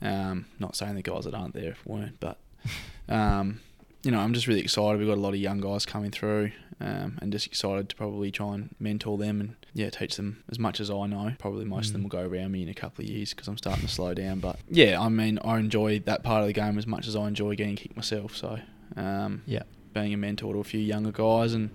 um, 0.02 0.46
not 0.60 0.76
saying 0.76 0.96
the 0.96 1.02
guys 1.02 1.26
that 1.26 1.34
aren't 1.34 1.54
there 1.54 1.76
weren't, 1.86 2.20
but 2.20 2.38
um, 3.10 3.62
you 4.04 4.12
know 4.12 4.20
I'm 4.20 4.34
just 4.34 4.48
really 4.48 4.62
excited. 4.62 5.00
We've 5.00 5.08
got 5.08 5.18
a 5.18 5.22
lot 5.22 5.34
of 5.34 5.40
young 5.40 5.60
guys 5.60 5.86
coming 5.86 6.12
through, 6.12 6.52
um, 6.80 7.18
and 7.22 7.32
just 7.32 7.48
excited 7.48 7.90
to 7.90 7.96
probably 7.96 8.30
try 8.32 8.54
and 8.54 8.70
mentor 8.80 9.18
them 9.18 9.40
and 9.42 9.56
yeah 9.74 9.90
teach 9.90 10.16
them 10.16 10.44
as 10.50 10.60
much 10.60 10.80
as 10.80 10.90
I 10.92 11.08
know. 11.08 11.34
Probably 11.40 11.66
most 11.66 11.88
of 11.88 11.94
them 11.94 12.02
Mm. 12.02 12.06
will 12.06 12.10
go 12.10 12.28
around 12.28 12.52
me 12.52 12.62
in 12.64 12.70
a 12.70 12.74
couple 12.74 13.04
of 13.04 13.10
years 13.10 13.32
because 13.34 13.48
I'm 13.48 13.58
starting 13.58 13.86
to 13.86 13.92
slow 13.92 14.14
down. 14.14 14.40
But 14.40 14.60
yeah, 14.70 15.00
I 15.02 15.10
mean 15.10 15.40
I 15.44 15.58
enjoy 15.60 16.00
that 16.00 16.24
part 16.24 16.42
of 16.42 16.48
the 16.48 16.54
game 16.54 16.78
as 16.78 16.86
much 16.86 17.08
as 17.08 17.16
I 17.16 17.28
enjoy 17.28 17.56
getting 17.56 17.76
kicked 17.76 17.96
myself. 17.96 18.36
So 18.36 18.60
um, 18.96 19.42
Yeah. 19.46 19.64
being 19.94 20.14
a 20.14 20.18
mentor 20.18 20.54
to 20.54 20.60
a 20.60 20.64
few 20.64 20.80
younger 20.80 21.12
guys 21.12 21.54
and 21.54 21.70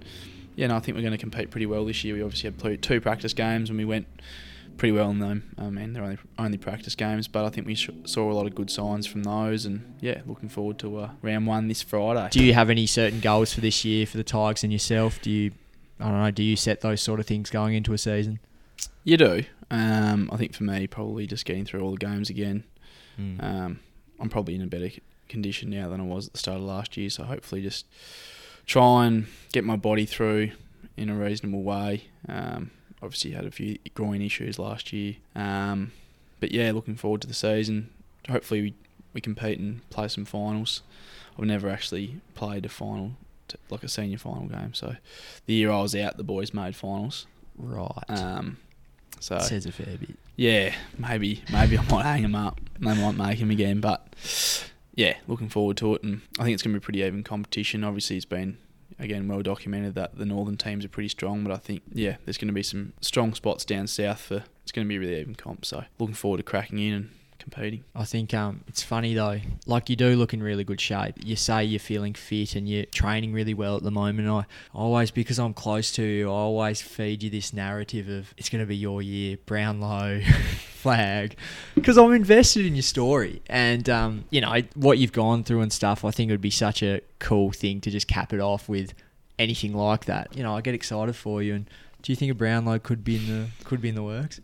yeah, 0.54 0.66
no, 0.66 0.76
I 0.76 0.80
think 0.80 0.96
we're 0.96 1.02
going 1.02 1.12
to 1.12 1.18
compete 1.18 1.50
pretty 1.50 1.66
well 1.66 1.84
this 1.86 2.04
year. 2.04 2.14
We 2.14 2.22
obviously 2.22 2.50
had 2.68 2.82
two 2.82 3.00
practice 3.00 3.32
games 3.32 3.70
and 3.70 3.78
we 3.78 3.84
went 3.86 4.06
pretty 4.76 4.92
well 4.92 5.10
in 5.10 5.18
them. 5.18 5.54
I 5.58 5.70
mean, 5.70 5.92
they're 5.92 6.02
only 6.02 6.18
only 6.38 6.58
practice 6.58 6.94
games, 6.94 7.28
but 7.28 7.44
I 7.44 7.50
think 7.50 7.66
we 7.66 7.74
sh- 7.74 7.90
saw 8.04 8.30
a 8.30 8.34
lot 8.34 8.46
of 8.46 8.54
good 8.54 8.70
signs 8.70 9.06
from 9.06 9.22
those. 9.22 9.66
And 9.66 9.96
yeah, 10.00 10.22
looking 10.26 10.48
forward 10.48 10.78
to 10.80 10.98
uh, 10.98 11.10
round 11.22 11.46
one 11.46 11.68
this 11.68 11.82
Friday. 11.82 12.28
Do 12.30 12.44
you 12.44 12.54
have 12.54 12.70
any 12.70 12.86
certain 12.86 13.20
goals 13.20 13.52
for 13.52 13.60
this 13.60 13.84
year 13.84 14.06
for 14.06 14.16
the 14.16 14.24
Tigers 14.24 14.64
and 14.64 14.72
yourself? 14.72 15.20
Do 15.22 15.30
you, 15.30 15.52
I 16.00 16.04
don't 16.04 16.20
know, 16.20 16.30
do 16.30 16.42
you 16.42 16.56
set 16.56 16.80
those 16.80 17.00
sort 17.00 17.20
of 17.20 17.26
things 17.26 17.50
going 17.50 17.74
into 17.74 17.92
a 17.92 17.98
season? 17.98 18.40
You 19.04 19.16
do. 19.16 19.44
Um, 19.70 20.28
I 20.32 20.36
think 20.36 20.54
for 20.54 20.64
me, 20.64 20.86
probably 20.86 21.26
just 21.26 21.44
getting 21.44 21.64
through 21.64 21.80
all 21.82 21.92
the 21.92 21.96
games 21.96 22.30
again. 22.30 22.64
Mm. 23.18 23.42
Um, 23.42 23.80
I'm 24.20 24.28
probably 24.28 24.54
in 24.54 24.62
a 24.62 24.66
better 24.66 24.90
condition 25.28 25.70
now 25.70 25.88
than 25.88 26.00
I 26.00 26.04
was 26.04 26.26
at 26.26 26.34
the 26.34 26.38
start 26.38 26.58
of 26.58 26.64
last 26.64 26.96
year, 26.96 27.10
so 27.10 27.24
hopefully 27.24 27.62
just 27.62 27.86
try 28.66 29.06
and 29.06 29.26
get 29.52 29.64
my 29.64 29.76
body 29.76 30.06
through 30.06 30.52
in 30.96 31.08
a 31.08 31.14
reasonable 31.14 31.62
way. 31.62 32.04
Um, 32.28 32.70
obviously 33.02 33.32
had 33.32 33.44
a 33.44 33.50
few 33.50 33.78
groin 33.94 34.22
issues 34.22 34.58
last 34.58 34.92
year, 34.92 35.16
um, 35.34 35.92
but 36.40 36.52
yeah, 36.52 36.70
looking 36.72 36.96
forward 36.96 37.20
to 37.22 37.26
the 37.26 37.34
season. 37.34 37.90
Hopefully 38.30 38.62
we, 38.62 38.74
we 39.14 39.20
compete 39.20 39.58
and 39.58 39.88
play 39.90 40.08
some 40.08 40.24
finals. 40.24 40.82
I've 41.38 41.44
never 41.44 41.68
actually 41.68 42.20
played 42.34 42.64
a 42.64 42.68
final, 42.68 43.12
t- 43.48 43.56
like 43.70 43.82
a 43.82 43.88
senior 43.88 44.18
final 44.18 44.46
game. 44.46 44.74
So 44.74 44.96
the 45.46 45.54
year 45.54 45.70
I 45.70 45.80
was 45.82 45.94
out, 45.96 46.16
the 46.16 46.22
boys 46.24 46.52
made 46.54 46.76
finals. 46.76 47.26
right. 47.56 48.04
Um, 48.08 48.58
so 49.20 49.38
Says 49.38 49.66
a 49.66 49.72
fair 49.72 49.96
bit. 49.98 50.16
yeah, 50.36 50.74
maybe 50.98 51.42
maybe 51.52 51.78
I 51.78 51.82
might 51.90 52.04
hang 52.04 52.24
him 52.24 52.34
up. 52.34 52.60
They 52.80 52.94
might 52.94 53.12
make 53.16 53.38
him 53.38 53.50
again, 53.50 53.80
but 53.80 54.14
yeah, 54.94 55.14
looking 55.28 55.48
forward 55.48 55.76
to 55.78 55.94
it, 55.94 56.02
and 56.02 56.22
I 56.38 56.44
think 56.44 56.54
it's 56.54 56.62
going 56.62 56.74
to 56.74 56.80
be 56.80 56.82
a 56.82 56.84
pretty 56.84 57.02
even 57.02 57.22
competition. 57.22 57.84
Obviously, 57.84 58.16
it's 58.16 58.24
been 58.24 58.58
again 59.02 59.28
well 59.28 59.42
documented 59.42 59.94
that 59.94 60.16
the 60.16 60.24
northern 60.24 60.56
teams 60.56 60.84
are 60.84 60.88
pretty 60.88 61.08
strong, 61.08 61.42
but 61.44 61.52
I 61.52 61.56
think 61.56 61.82
yeah, 61.92 62.16
there's 62.24 62.38
going 62.38 62.48
to 62.48 62.54
be 62.54 62.62
some 62.62 62.92
strong 63.00 63.34
spots 63.34 63.64
down 63.64 63.86
south 63.86 64.20
for. 64.20 64.44
It's 64.62 64.72
going 64.72 64.86
to 64.86 64.88
be 64.88 64.96
a 64.96 65.00
really 65.00 65.20
even 65.20 65.34
comp. 65.34 65.64
So 65.64 65.84
looking 65.98 66.14
forward 66.14 66.36
to 66.36 66.44
cracking 66.44 66.78
in 66.78 66.94
and 66.94 67.10
competing. 67.42 67.84
I 67.94 68.04
think 68.04 68.32
um, 68.34 68.62
it's 68.68 68.82
funny 68.82 69.14
though. 69.14 69.40
Like 69.66 69.90
you 69.90 69.96
do 69.96 70.16
look 70.16 70.32
in 70.32 70.42
really 70.42 70.64
good 70.64 70.80
shape. 70.80 71.16
You 71.24 71.36
say 71.36 71.64
you're 71.64 71.80
feeling 71.80 72.14
fit 72.14 72.54
and 72.54 72.68
you're 72.68 72.86
training 72.86 73.32
really 73.32 73.54
well 73.54 73.76
at 73.76 73.82
the 73.82 73.90
moment. 73.90 74.28
I 74.28 74.44
always, 74.74 75.10
because 75.10 75.38
I'm 75.38 75.54
close 75.54 75.92
to 75.92 76.02
you, 76.02 76.28
I 76.28 76.32
always 76.32 76.80
feed 76.80 77.22
you 77.22 77.30
this 77.30 77.52
narrative 77.52 78.08
of 78.08 78.32
it's 78.36 78.48
going 78.48 78.62
to 78.62 78.66
be 78.66 78.76
your 78.76 79.02
year, 79.02 79.36
Brownlow, 79.46 80.20
flag, 80.82 81.36
because 81.74 81.98
I'm 81.98 82.12
invested 82.12 82.66
in 82.66 82.74
your 82.74 82.82
story 82.82 83.42
and 83.46 83.88
um, 83.88 84.24
you 84.30 84.40
know 84.40 84.62
what 84.74 84.98
you've 84.98 85.12
gone 85.12 85.44
through 85.44 85.60
and 85.60 85.72
stuff. 85.72 86.04
I 86.04 86.10
think 86.10 86.30
it 86.30 86.32
would 86.32 86.40
be 86.40 86.50
such 86.50 86.82
a 86.82 87.00
cool 87.18 87.52
thing 87.52 87.80
to 87.82 87.90
just 87.90 88.08
cap 88.08 88.32
it 88.32 88.40
off 88.40 88.68
with 88.68 88.94
anything 89.38 89.74
like 89.74 90.06
that. 90.06 90.36
You 90.36 90.42
know, 90.42 90.56
I 90.56 90.60
get 90.60 90.74
excited 90.74 91.14
for 91.16 91.42
you. 91.42 91.54
And 91.54 91.70
do 92.02 92.12
you 92.12 92.16
think 92.16 92.32
a 92.32 92.34
Brownlow 92.34 92.78
could 92.80 93.04
be 93.04 93.16
in 93.16 93.26
the 93.26 93.48
could 93.64 93.80
be 93.80 93.88
in 93.88 93.94
the 93.94 94.02
works? 94.02 94.40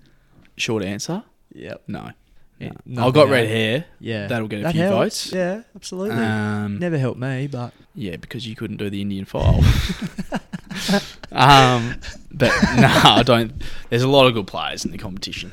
Short 0.57 0.83
answer: 0.83 1.25
Yep. 1.55 1.83
No. 1.89 2.11
Yeah. 2.59 2.73
I've 2.99 3.13
got 3.15 3.29
red 3.29 3.47
hair. 3.49 3.85
Yeah, 4.01 4.27
That'll 4.27 4.49
get 4.49 4.61
a 4.61 4.63
That 4.65 4.73
few 4.73 4.81
helps. 4.83 4.97
votes. 5.27 5.33
Yeah, 5.33 5.63
absolutely. 5.77 6.17
Um, 6.17 6.79
Never 6.79 6.99
helped 6.99 7.21
me, 7.21 7.47
but 7.47 7.73
Yeah, 7.95 8.17
because 8.17 8.47
you 8.49 8.57
couldn't 8.57 8.79
do 8.79 8.91
the 8.91 9.01
Indian 9.01 9.25
file. 9.25 9.63
um, 11.33 12.01
but 12.33 12.53
no, 12.77 12.89
I 13.05 13.23
don't. 13.25 13.53
There's 13.91 14.03
a 14.03 14.09
lot 14.09 14.27
of 14.27 14.35
good 14.35 14.47
players 14.47 14.85
in 14.85 14.91
the 14.93 14.99
competition, 14.99 15.53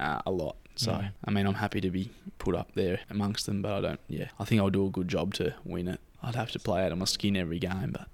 uh, 0.00 0.20
a 0.26 0.30
lot. 0.30 0.56
So 0.76 0.92
Mm. 0.92 1.10
I 1.24 1.30
mean, 1.30 1.46
I'm 1.46 1.54
happy 1.54 1.80
to 1.80 1.90
be 1.90 2.10
put 2.38 2.54
up 2.54 2.72
there 2.74 3.00
amongst 3.10 3.46
them, 3.46 3.62
but 3.62 3.72
I 3.72 3.80
don't. 3.80 4.00
Yeah, 4.08 4.28
I 4.38 4.44
think 4.44 4.60
I'll 4.60 4.70
do 4.70 4.86
a 4.86 4.90
good 4.90 5.08
job 5.08 5.34
to 5.34 5.54
win 5.64 5.88
it. 5.88 6.00
I'd 6.22 6.34
have 6.34 6.50
to 6.52 6.58
play 6.58 6.84
out 6.84 6.92
of 6.92 6.98
my 6.98 7.04
skin 7.06 7.36
every 7.36 7.58
game, 7.58 7.92
but 7.92 8.08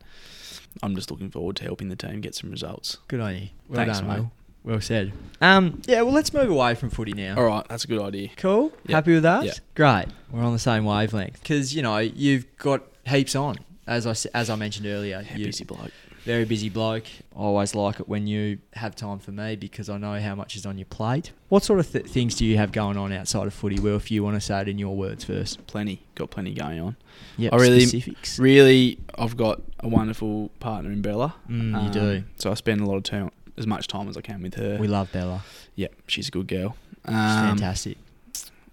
I'm 0.83 0.95
just 0.95 1.11
looking 1.11 1.31
forward 1.31 1.57
to 1.57 1.65
helping 1.65 1.89
the 1.89 1.97
team 1.97 2.21
get 2.21 2.35
some 2.35 2.51
results. 2.51 2.99
good 3.09 3.21
on 3.21 3.35
you. 3.35 3.49
Well 3.69 3.77
Thanks, 3.85 3.99
done, 4.01 4.09
mate. 4.09 4.19
Will. 4.21 4.33
Well 4.65 4.81
said. 4.81 5.13
Um, 5.41 5.83
yeah, 5.87 6.03
well, 6.03 6.13
let's 6.15 6.33
move 6.33 6.49
away 6.51 6.75
from 6.77 6.91
footy 6.91 7.13
now. 7.13 7.37
All 7.37 7.45
right, 7.45 7.67
that's 7.69 7.85
a 7.85 7.89
good 7.89 8.01
idea. 8.01 8.29
Cool. 8.37 8.73
Yeah. 8.87 8.97
Happy 8.97 9.13
with 9.15 9.25
that? 9.25 9.45
Yeah. 9.45 9.53
Great. 9.75 10.07
We're 10.31 10.43
on 10.45 10.53
the 10.53 10.59
same 10.59 10.85
wavelength 10.85 11.43
because 11.43 11.75
you 11.75 11.83
know 11.83 11.99
you've 11.99 12.47
got 12.59 12.83
heaps 13.07 13.35
on. 13.35 13.57
As 13.87 14.07
I 14.07 14.15
as 14.39 14.49
I 14.51 14.55
mentioned 14.55 14.87
earlier, 14.87 15.27
Yeah, 15.35 15.47
busy 15.47 15.65
bloke. 15.65 15.91
very 16.25 16.45
busy 16.45 16.69
bloke. 16.69 17.07
I 17.35 17.41
always 17.41 17.75
like 17.75 17.99
it 17.99 18.09
when 18.09 18.29
you 18.29 18.59
have 18.75 18.95
time 18.95 19.19
for 19.19 19.33
me 19.33 19.57
because 19.57 19.89
I 19.91 19.99
know 19.99 20.21
how 20.21 20.37
much 20.37 20.55
is 20.55 20.65
on 20.65 20.79
your 20.79 20.85
plate. 20.87 21.33
What 21.49 21.65
sort 21.65 21.81
of 21.81 21.91
th- 21.91 22.07
things 22.07 22.37
do 22.37 22.47
you 22.47 22.57
have 22.59 22.71
going 22.71 22.97
on 22.97 23.13
outside 23.13 23.49
of 23.49 23.53
footy? 23.55 23.81
Will, 23.81 23.97
if 23.97 24.13
you 24.13 24.23
want 24.23 24.37
to 24.37 24.41
say 24.41 24.61
it 24.61 24.69
in 24.69 24.79
your 24.79 24.95
words 24.97 25.25
first. 25.25 25.67
Plenty, 25.67 26.01
got 26.15 26.31
plenty 26.31 26.55
going 26.55 26.79
on. 26.79 26.97
Yep. 27.39 27.53
I 27.53 27.57
really- 27.57 27.81
specifics. 27.81 28.39
Really, 28.39 29.01
I've 29.19 29.37
got 29.37 29.61
a 29.81 29.89
wonderful 29.89 30.51
partner 30.61 30.93
in 30.93 31.03
Bella. 31.03 31.35
Mm, 31.51 31.71
you 31.73 31.77
Um, 31.77 31.91
do. 31.91 32.25
So 32.37 32.53
I 32.53 32.55
spend 32.55 32.81
a 32.81 32.87
lot 32.87 32.97
of 32.99 33.03
time, 33.03 33.33
as 33.57 33.67
much 33.67 33.87
time 33.89 34.09
as 34.09 34.17
I 34.17 34.21
can 34.21 34.43
with 34.43 34.55
her. 34.55 34.79
We 34.81 34.89
love 34.89 35.11
Bella. 35.13 35.43
Yeah, 35.75 35.89
she's 36.07 36.29
a 36.29 36.31
good 36.31 36.49
girl. 36.49 36.77
She's 37.07 37.15
Um, 37.15 37.49
fantastic. 37.57 37.99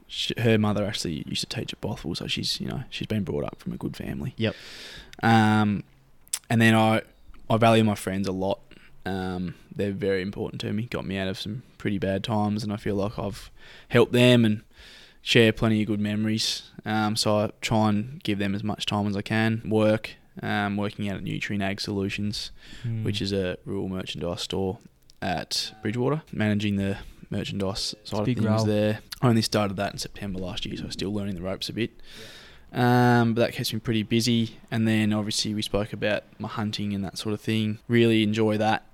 She, 0.07 0.33
her 0.39 0.57
mother 0.57 0.85
actually 0.85 1.23
used 1.27 1.41
to 1.41 1.47
teach 1.55 1.71
at 1.73 1.81
Bothwell, 1.81 2.15
so 2.15 2.25
she's 2.27 2.59
you 2.59 2.67
know 2.67 2.83
she's 2.89 3.07
been 3.07 3.23
brought 3.23 3.43
up 3.43 3.59
from 3.59 3.73
a 3.73 3.77
good 3.77 3.95
family. 3.95 4.33
Yep. 4.37 4.55
Um, 5.21 5.83
and 6.49 6.61
then 6.61 6.73
I 6.75 7.01
I 7.49 7.57
value 7.57 7.83
my 7.83 7.95
friends 7.95 8.27
a 8.27 8.31
lot. 8.31 8.59
Um, 9.05 9.55
they're 9.75 9.91
very 9.91 10.21
important 10.21 10.61
to 10.61 10.73
me. 10.73 10.83
Got 10.83 11.05
me 11.05 11.17
out 11.17 11.27
of 11.27 11.39
some 11.39 11.63
pretty 11.77 11.97
bad 11.99 12.23
times, 12.23 12.63
and 12.63 12.73
I 12.73 12.77
feel 12.77 12.95
like 12.95 13.17
I've 13.19 13.49
helped 13.89 14.11
them 14.13 14.45
and 14.45 14.61
share 15.21 15.51
plenty 15.51 15.81
of 15.81 15.87
good 15.87 15.99
memories. 15.99 16.63
Um, 16.85 17.15
so 17.15 17.37
I 17.37 17.51
try 17.61 17.89
and 17.89 18.21
give 18.23 18.39
them 18.39 18.55
as 18.55 18.63
much 18.63 18.85
time 18.85 19.05
as 19.07 19.15
I 19.15 19.21
can. 19.21 19.61
Work, 19.65 20.15
um, 20.41 20.77
working 20.77 21.09
out 21.09 21.17
at 21.17 21.23
Nutrien 21.23 21.61
Ag 21.61 21.81
Solutions, 21.81 22.51
Mm. 22.85 23.03
which 23.03 23.21
is 23.21 23.31
a 23.33 23.57
rural 23.65 23.89
merchandise 23.89 24.41
store 24.41 24.79
at 25.21 25.73
Bridgewater, 25.81 26.21
managing 26.31 26.77
the 26.77 26.97
merchandise 27.29 27.93
side 28.03 28.19
of 28.21 28.25
things 28.25 28.41
role. 28.41 28.63
there. 28.65 28.99
I 29.21 29.27
only 29.29 29.41
started 29.41 29.75
that 29.77 29.91
in 29.93 29.99
September 29.99 30.39
last 30.39 30.65
year, 30.65 30.75
so 30.77 30.85
I'm 30.85 30.91
still 30.91 31.13
learning 31.13 31.35
the 31.35 31.41
ropes 31.41 31.67
a 31.69 31.73
bit. 31.73 31.91
Um, 32.71 33.33
but 33.33 33.41
that 33.41 33.53
keeps 33.53 33.73
me 33.73 33.79
pretty 33.79 34.03
busy. 34.03 34.57
And 34.71 34.87
then 34.87 35.11
obviously 35.11 35.53
we 35.53 35.61
spoke 35.61 35.91
about 35.91 36.23
my 36.37 36.47
hunting 36.47 36.93
and 36.93 37.03
that 37.03 37.17
sort 37.17 37.33
of 37.33 37.41
thing. 37.41 37.79
Really 37.87 38.23
enjoy 38.23 38.57
that. 38.57 38.85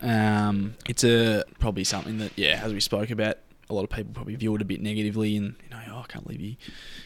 Um, 0.00 0.74
it's 0.88 1.02
a 1.04 1.42
probably 1.58 1.84
something 1.84 2.18
that 2.18 2.32
yeah, 2.36 2.60
as 2.62 2.72
we 2.72 2.80
spoke 2.80 3.10
about, 3.10 3.38
a 3.68 3.74
lot 3.74 3.82
of 3.82 3.90
people 3.90 4.12
probably 4.14 4.36
view 4.36 4.54
it 4.54 4.62
a 4.62 4.64
bit 4.64 4.80
negatively 4.80 5.36
and 5.36 5.54
you 5.64 5.70
know, 5.70 5.82
oh, 5.90 5.98
I 6.00 6.06
can't 6.06 6.24
believe 6.24 6.40
you 6.40 6.56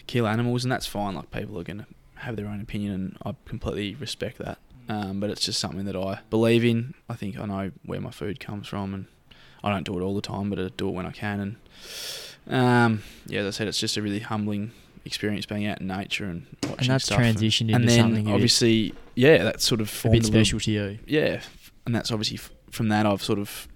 kill 0.07 0.27
animals, 0.27 0.65
and 0.65 0.73
that's 0.73 0.87
fine. 0.87 1.15
Like 1.15 1.31
people 1.31 1.59
are 1.59 1.65
gonna 1.65 1.87
have 2.21 2.37
their 2.37 2.47
own 2.47 2.61
opinion, 2.61 2.93
and 2.93 3.17
I 3.25 3.35
completely 3.47 3.95
respect 3.95 4.39
that. 4.39 4.59
Um, 4.89 5.21
but 5.21 5.29
it's 5.31 5.45
just 5.45 5.61
something 5.61 5.85
that 5.85 5.97
I 5.97 6.21
believe 6.31 6.65
in. 6.65 6.95
I 7.09 7.15
think 7.15 7.39
I 7.39 7.45
know 7.47 7.73
where 7.85 8.01
my 8.01 8.11
food 8.11 8.41
comes 8.41 8.67
from, 8.67 8.95
and 8.95 9.07
I 9.63 9.71
don't 9.71 9.85
do 9.85 9.99
it 9.99 10.03
all 10.03 10.15
the 10.15 10.23
time, 10.23 10.49
but 10.51 10.59
I 10.59 10.69
do 10.77 10.89
it 10.89 10.93
when 10.93 11.05
I 11.07 11.11
can. 11.13 11.41
And 11.41 11.57
um, 12.49 13.03
yeah, 13.27 13.41
as 13.41 13.47
I 13.47 13.51
said, 13.51 13.69
it's 13.69 13.79
just 13.81 13.97
a 13.97 14.03
really 14.03 14.21
humbling 14.21 14.73
experience 15.05 15.47
being 15.47 15.67
out 15.67 15.81
in 15.81 15.87
nature 15.87 16.25
and 16.25 16.47
watching 16.65 16.79
And 16.81 16.89
that's 16.91 17.05
stuff. 17.07 17.19
transitioned 17.21 17.61
into 17.63 17.75
and 17.77 17.89
then 17.89 18.01
something 18.01 18.29
obviously, 18.31 18.95
yeah, 19.15 19.43
that's 19.45 19.65
sort 19.65 19.81
of 19.81 19.89
a 20.05 20.09
bit 20.11 20.23
little- 20.25 20.31
special 20.33 20.61
to 20.61 20.71
you. 20.71 20.99
yeah, 21.07 21.41
and 21.87 21.95
that's 21.95 22.11
obviously 22.11 22.37
f- 22.39 22.51
from 22.71 22.89
that 22.89 23.07
I've 23.07 23.23
sort 23.23 23.39
of 23.39 23.69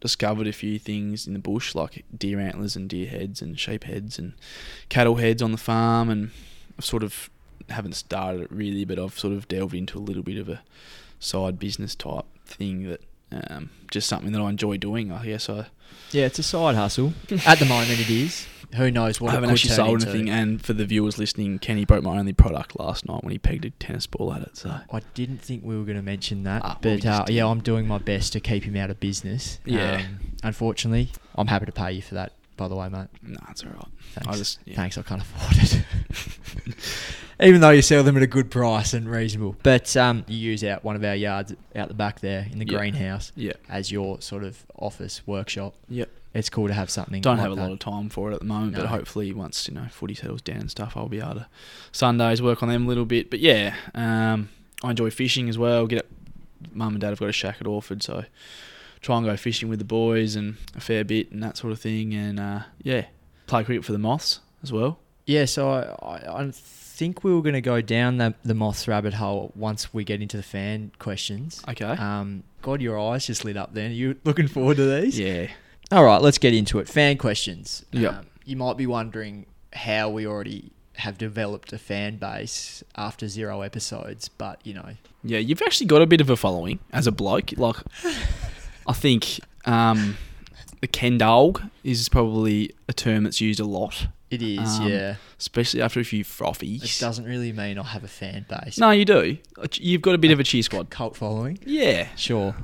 discovered 0.00 0.46
a 0.46 0.52
few 0.52 0.78
things 0.78 1.26
in 1.26 1.32
the 1.32 1.38
bush, 1.40 1.74
like 1.74 2.04
deer 2.16 2.38
antlers 2.38 2.76
and 2.76 2.88
deer 2.88 3.08
heads 3.08 3.42
and 3.42 3.58
sheep 3.58 3.84
heads 3.84 4.18
and 4.18 4.34
cattle 4.88 5.16
heads 5.16 5.42
on 5.42 5.50
the 5.52 5.58
farm, 5.58 6.08
and 6.10 6.30
I've 6.78 6.84
sort 6.84 7.02
of 7.02 7.30
haven't 7.70 7.94
started 7.94 8.42
it 8.42 8.52
really, 8.52 8.84
but 8.84 8.98
I've 8.98 9.18
sort 9.18 9.34
of 9.34 9.48
delved 9.48 9.74
into 9.74 9.98
a 9.98 10.00
little 10.00 10.22
bit 10.22 10.38
of 10.38 10.48
a 10.48 10.62
side 11.20 11.58
business 11.58 11.94
type 11.94 12.24
thing 12.46 12.88
that 12.88 13.02
um, 13.32 13.70
just 13.90 14.08
something 14.08 14.32
that 14.32 14.40
I 14.40 14.48
enjoy 14.48 14.76
doing. 14.78 15.12
I 15.12 15.24
guess 15.26 15.48
I 15.50 15.66
Yeah, 16.12 16.26
it's 16.26 16.38
a 16.38 16.42
side 16.42 16.74
hustle. 16.76 17.12
At 17.46 17.58
the 17.58 17.66
moment, 17.66 18.00
it 18.00 18.10
is. 18.10 18.46
Who 18.76 18.90
knows 18.90 19.18
what 19.18 19.30
I 19.30 19.34
haven't 19.34 19.50
actually 19.50 19.70
sold 19.70 20.00
into. 20.02 20.10
anything, 20.10 20.28
and 20.28 20.62
for 20.62 20.74
the 20.74 20.84
viewers 20.84 21.16
listening, 21.16 21.58
Kenny 21.58 21.86
broke 21.86 22.04
my 22.04 22.18
only 22.18 22.34
product 22.34 22.78
last 22.78 23.08
night 23.08 23.24
when 23.24 23.32
he 23.32 23.38
pegged 23.38 23.64
a 23.64 23.70
tennis 23.70 24.06
ball 24.06 24.30
at 24.34 24.42
it. 24.42 24.58
So 24.58 24.68
I 24.92 25.00
didn't 25.14 25.38
think 25.40 25.64
we 25.64 25.74
were 25.78 25.84
going 25.84 25.96
to 25.96 26.02
mention 26.02 26.42
that, 26.42 26.60
Ah, 26.62 26.78
well, 26.84 26.94
we 26.94 27.00
but 27.00 27.06
uh, 27.06 27.24
yeah, 27.28 27.46
I'm 27.46 27.60
doing 27.60 27.88
my 27.88 27.96
best 27.96 28.34
to 28.34 28.40
keep 28.40 28.64
him 28.64 28.76
out 28.76 28.90
of 28.90 29.00
business. 29.00 29.58
Yeah. 29.64 30.02
Um, 30.06 30.18
unfortunately, 30.42 31.10
I'm 31.34 31.46
happy 31.46 31.64
to 31.64 31.72
pay 31.72 31.92
you 31.92 32.02
for 32.02 32.14
that. 32.16 32.32
By 32.58 32.68
the 32.68 32.76
way, 32.76 32.88
mate. 32.90 33.06
no, 33.22 33.38
it's 33.50 33.62
all 33.64 33.70
right. 33.70 33.86
Thanks. 34.12 34.28
I 34.28 34.32
just 34.36 34.58
yeah. 34.66 34.76
Thanks, 34.76 34.98
I 34.98 35.02
can't 35.02 35.22
afford 35.22 35.56
it. 35.62 36.74
Even 37.40 37.60
though 37.60 37.70
you 37.70 37.82
sell 37.82 38.02
them 38.02 38.16
at 38.16 38.22
a 38.22 38.26
good 38.26 38.50
price 38.50 38.92
and 38.94 39.08
reasonable, 39.08 39.54
but 39.62 39.96
um, 39.96 40.24
you 40.26 40.36
use 40.36 40.64
out 40.64 40.82
one 40.82 40.96
of 40.96 41.04
our 41.04 41.14
yards 41.14 41.54
out 41.76 41.86
the 41.88 41.94
back 41.94 42.18
there 42.20 42.46
in 42.50 42.58
the 42.58 42.66
Yeah. 42.66 42.78
greenhouse 42.78 43.30
Yeah, 43.36 43.52
as 43.68 43.92
your 43.92 44.20
sort 44.20 44.42
of 44.42 44.66
office 44.76 45.22
workshop. 45.24 45.74
Yep. 45.88 46.10
It's 46.34 46.50
cool 46.50 46.66
to 46.68 46.74
have 46.74 46.90
something. 46.90 47.22
Don't 47.22 47.36
like 47.36 47.42
have 47.44 47.52
a 47.52 47.54
that. 47.54 47.60
lot 47.62 47.70
of 47.72 47.78
time 47.78 48.08
for 48.10 48.30
it 48.30 48.34
at 48.34 48.40
the 48.40 48.46
moment, 48.46 48.72
No. 48.72 48.80
but 48.80 48.88
hopefully 48.88 49.32
once 49.32 49.68
you 49.68 49.74
know 49.74 49.86
footy 49.90 50.14
settles 50.14 50.42
down 50.42 50.56
and 50.58 50.70
stuff, 50.70 50.96
I'll 50.96 51.08
be 51.08 51.20
able 51.20 51.34
to 51.36 51.46
Sundays 51.92 52.42
work 52.42 52.62
on 52.62 52.68
them 52.68 52.84
a 52.84 52.88
little 52.88 53.06
bit. 53.06 53.30
But 53.30 53.38
yeah, 53.38 53.76
um, 53.94 54.48
I 54.82 54.90
enjoy 54.90 55.10
fishing 55.10 55.48
as 55.48 55.56
well. 55.56 55.86
Get 55.86 56.00
it, 56.00 56.10
mum 56.72 56.94
and 56.94 57.00
dad 57.00 57.10
have 57.10 57.20
got 57.20 57.28
a 57.28 57.32
shack 57.32 57.58
at 57.60 57.66
Orford, 57.68 58.02
so 58.02 58.24
try 59.00 59.16
and 59.16 59.26
go 59.26 59.36
fishing 59.36 59.68
with 59.68 59.78
the 59.78 59.84
boys 59.84 60.36
and 60.36 60.56
a 60.74 60.80
fair 60.80 61.04
bit 61.04 61.30
and 61.30 61.42
that 61.42 61.56
sort 61.56 61.72
of 61.72 61.80
thing. 61.80 62.14
And 62.14 62.40
uh, 62.40 62.60
yeah, 62.82 63.06
play 63.46 63.64
cricket 63.64 63.84
for 63.84 63.92
the 63.92 63.98
Moths 63.98 64.40
as 64.62 64.72
well. 64.72 64.98
Yeah, 65.26 65.44
so 65.44 65.70
I, 66.02 66.42
I, 66.42 66.50
think 66.52 67.22
we 67.22 67.32
were 67.32 67.42
going 67.42 67.54
to 67.54 67.60
go 67.60 67.80
down 67.80 68.16
the, 68.16 68.34
the 68.44 68.54
moths 68.54 68.88
rabbit 68.88 69.14
hole 69.14 69.52
once 69.54 69.94
we 69.94 70.02
get 70.02 70.20
into 70.20 70.36
the 70.36 70.42
fan 70.42 70.90
questions. 70.98 71.62
Okay. 71.68 71.84
Um, 71.84 72.42
God, 72.60 72.80
your 72.80 72.98
eyes 72.98 73.24
just 73.26 73.44
lit 73.44 73.56
up 73.56 73.72
then. 73.72 73.92
Are 73.92 73.94
you 73.94 74.16
looking 74.24 74.48
forward 74.48 74.78
to 74.78 75.00
these? 75.00 75.16
yeah. 75.16 75.46
All 75.92 76.04
right, 76.04 76.20
let's 76.20 76.38
get 76.38 76.54
into 76.54 76.80
it. 76.80 76.88
Fan 76.88 77.16
questions. 77.16 77.84
Yep. 77.92 78.12
Um, 78.12 78.26
you 78.44 78.56
might 78.56 78.76
be 78.76 78.86
wondering 78.86 79.46
how 79.72 80.08
we 80.08 80.26
already 80.26 80.72
have 80.94 81.16
developed 81.16 81.72
a 81.72 81.78
fan 81.78 82.16
base 82.16 82.82
after 82.96 83.28
zero 83.28 83.60
episodes, 83.60 84.28
but 84.28 84.60
you 84.64 84.74
know, 84.74 84.88
Yeah, 85.22 85.38
you've 85.38 85.62
actually 85.62 85.86
got 85.86 86.02
a 86.02 86.06
bit 86.06 86.20
of 86.20 86.28
a 86.30 86.36
following 86.36 86.80
as 86.92 87.06
a 87.06 87.12
bloke. 87.12 87.52
Like, 87.56 87.76
I 88.88 88.92
think 88.94 89.38
um, 89.66 90.16
the 90.80 90.86
Ken 90.88 91.18
dog 91.18 91.62
is 91.84 92.08
probably 92.08 92.72
a 92.88 92.92
term 92.92 93.24
that's 93.24 93.40
used 93.40 93.60
a 93.60 93.64
lot, 93.64 94.08
it 94.30 94.42
is. 94.42 94.78
Um, 94.80 94.88
yeah, 94.88 95.14
especially 95.38 95.80
after 95.82 96.00
a 96.00 96.04
few 96.04 96.24
frothies. 96.24 96.82
it 96.84 97.00
doesn't 97.00 97.24
really 97.26 97.52
mean 97.52 97.78
I 97.78 97.82
have 97.84 98.02
a 98.02 98.08
fan 98.08 98.46
base. 98.48 98.78
No, 98.78 98.90
you 98.90 99.04
do. 99.04 99.36
You've 99.74 100.02
got 100.02 100.14
a 100.14 100.18
bit 100.18 100.30
of 100.30 100.40
a 100.40 100.44
cheer 100.44 100.62
squad. 100.62 100.90
cult 100.98 101.14
following. 101.16 101.58
Yeah. 101.64 102.08
Sure, 102.16 102.54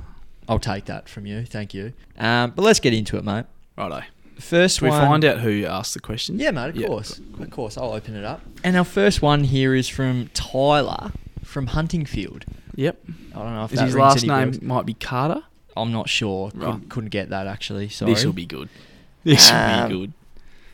I'll 0.49 0.59
take 0.59 0.85
that 0.85 1.07
from 1.07 1.25
you. 1.25 1.45
Thank 1.45 1.73
you. 1.73 1.93
Um, 2.17 2.51
but 2.55 2.63
let's 2.63 2.79
get 2.79 2.93
into 2.93 3.17
it, 3.17 3.23
mate. 3.23 3.45
Righto. 3.77 4.01
First 4.39 4.81
we 4.81 4.89
find 4.89 5.23
out 5.23 5.39
who 5.39 5.63
asked 5.65 5.93
the 5.93 6.01
question? 6.01 6.39
Yeah, 6.39 6.51
mate, 6.51 6.69
of 6.69 6.75
Yeah, 6.75 6.87
course. 6.87 7.21
cool. 7.35 7.43
Of 7.43 7.51
course, 7.51 7.77
I'll 7.77 7.93
open 7.93 8.15
it 8.17 8.25
up. 8.25 8.41
And 8.65 8.75
our 8.75 8.83
first 8.83 9.21
one 9.21 9.45
here 9.45 9.73
is 9.73 9.87
from 9.87 10.29
Tyler 10.33 11.13
from 11.45 11.67
Huntingfield. 11.67 12.43
Yep. 12.75 12.99
I 13.33 13.37
don't 13.39 13.53
know 13.53 13.63
if 13.63 13.71
his 13.71 13.95
last 13.95 14.25
name 14.25 14.51
bells. 14.51 14.61
might 14.61 14.85
be 14.85 14.93
Carter? 14.93 15.43
I'm 15.77 15.91
not 15.91 16.09
sure. 16.09 16.51
Couldn't, 16.51 16.89
couldn't 16.89 17.09
get 17.09 17.29
that 17.29 17.47
actually. 17.47 17.89
Sorry. 17.89 18.13
This 18.13 18.25
will 18.25 18.33
be 18.33 18.45
good. 18.45 18.69
This 19.23 19.49
will 19.49 19.57
Um, 19.57 19.89
be 19.89 19.95
good. 19.97 20.13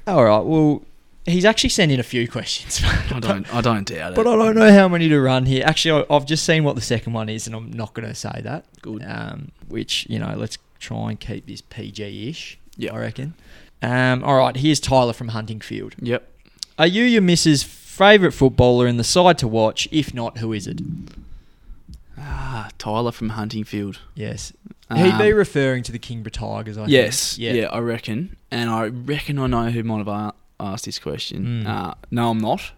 All 0.08 0.26
right. 0.26 0.40
Well, 0.46 0.84
he's 1.26 1.46
actually 1.46 1.70
sent 1.70 1.90
in 1.92 2.00
a 2.02 2.04
few 2.04 2.28
questions. 2.28 2.82
I 3.12 3.20
don't. 3.22 3.54
I 3.54 3.62
don't 3.62 3.88
doubt 3.88 4.12
it. 4.12 4.16
But 4.16 4.28
I 4.28 4.36
don't 4.36 4.56
know 4.56 4.72
how 4.74 4.90
many 4.90 5.08
to 5.08 5.22
run 5.22 5.46
here. 5.46 5.64
Actually, 5.66 6.06
I- 6.10 6.14
I've 6.16 6.26
just 6.26 6.44
seen 6.46 6.66
what 6.66 6.76
the 6.76 6.82
second 6.82 7.14
one 7.14 7.30
is, 7.30 7.48
and 7.48 7.56
I'm 7.56 7.72
not 7.72 7.94
going 7.94 8.10
to 8.10 8.14
say 8.16 8.42
that. 8.44 8.66
Good. 8.82 9.04
Um, 9.08 9.52
which 9.70 10.06
you 10.10 10.20
know, 10.20 10.34
let's 10.36 10.58
try 10.80 11.12
and 11.12 11.20
keep 11.20 11.48
this 11.48 11.62
PG-ish. 11.62 12.58
Yeah. 12.76 12.94
I 12.94 12.98
reckon. 13.00 13.36
Um, 13.82 14.24
all 14.26 14.36
right. 14.38 14.56
Here's 14.58 14.80
Tyler 14.82 15.14
from 15.14 15.30
Huntingfield. 15.30 15.94
Yep. 16.02 16.28
Are 16.78 16.88
you 16.88 17.04
your 17.04 17.22
missus' 17.22 17.64
favourite 17.64 18.34
footballer 18.34 18.86
in 18.88 18.98
the 18.98 19.04
side 19.06 19.38
to 19.38 19.48
watch? 19.48 19.88
If 19.92 20.14
not, 20.14 20.40
who 20.40 20.52
is 20.52 20.68
it? 20.68 20.80
Tyler 22.78 23.12
from 23.12 23.32
Huntingfield. 23.32 23.98
Yes. 24.16 24.54
He'd 24.94 25.12
Um, 25.14 25.18
be 25.20 25.32
referring 25.34 25.84
to 25.84 25.92
the 25.92 26.00
Kingborough 26.00 26.32
Tigers, 26.32 26.78
I 26.78 26.82
think. 26.82 26.92
Yes. 26.92 27.38
Yeah. 27.38 27.68
I 27.72 27.80
reckon. 27.80 28.36
And 28.52 28.70
I 28.70 28.86
reckon 28.88 29.40
I 29.40 29.48
know 29.48 29.70
who 29.70 29.84
might 29.84 30.00
have 30.00 30.08
a- 30.08 30.34
asked 30.60 30.86
this 30.86 31.00
question. 31.00 31.64
Mm. 31.64 31.68
Uh, 31.68 31.94
no, 32.12 32.30
I'm 32.32 32.38
not. 32.40 32.72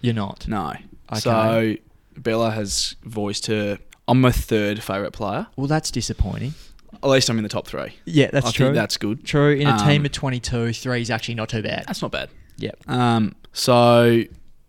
You're 0.00 0.14
not. 0.14 0.46
No. 0.48 0.74
Okay. 1.10 1.20
So 1.20 1.74
Bella 2.16 2.50
has 2.52 2.96
voiced 3.04 3.46
her. 3.46 3.78
I'm 4.08 4.20
my 4.20 4.30
third 4.30 4.82
favourite 4.82 5.12
player. 5.12 5.48
Well, 5.56 5.66
that's 5.66 5.90
disappointing. 5.90 6.54
At 7.02 7.08
least 7.08 7.28
I'm 7.28 7.36
in 7.38 7.42
the 7.42 7.48
top 7.48 7.66
three. 7.66 7.94
Yeah, 8.04 8.30
that's 8.32 8.46
I 8.46 8.50
true. 8.52 8.66
think 8.66 8.76
that's 8.76 8.96
good. 8.96 9.24
true. 9.24 9.52
In 9.54 9.66
a 9.66 9.72
Um, 9.72 9.86
team 9.88 10.04
of 10.06 10.12
22, 10.12 10.72
three 10.72 11.02
is 11.02 11.10
actually 11.10 11.34
not 11.34 11.48
too 11.48 11.62
bad. 11.62 11.84
That's 11.86 12.00
not 12.00 12.12
bad. 12.12 12.30
Yep. 12.58 12.88
Um, 12.88 13.34
so 13.52 14.22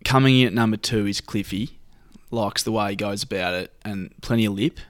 coming 0.04 0.40
in 0.40 0.48
at 0.48 0.52
number 0.52 0.76
two 0.76 1.06
is 1.06 1.20
Cliffy. 1.20 1.77
Likes 2.30 2.62
the 2.62 2.72
way 2.72 2.90
he 2.90 2.96
goes 2.96 3.22
about 3.22 3.54
it 3.54 3.72
and 3.84 4.12
plenty 4.20 4.44
of 4.44 4.52
lip. 4.54 4.80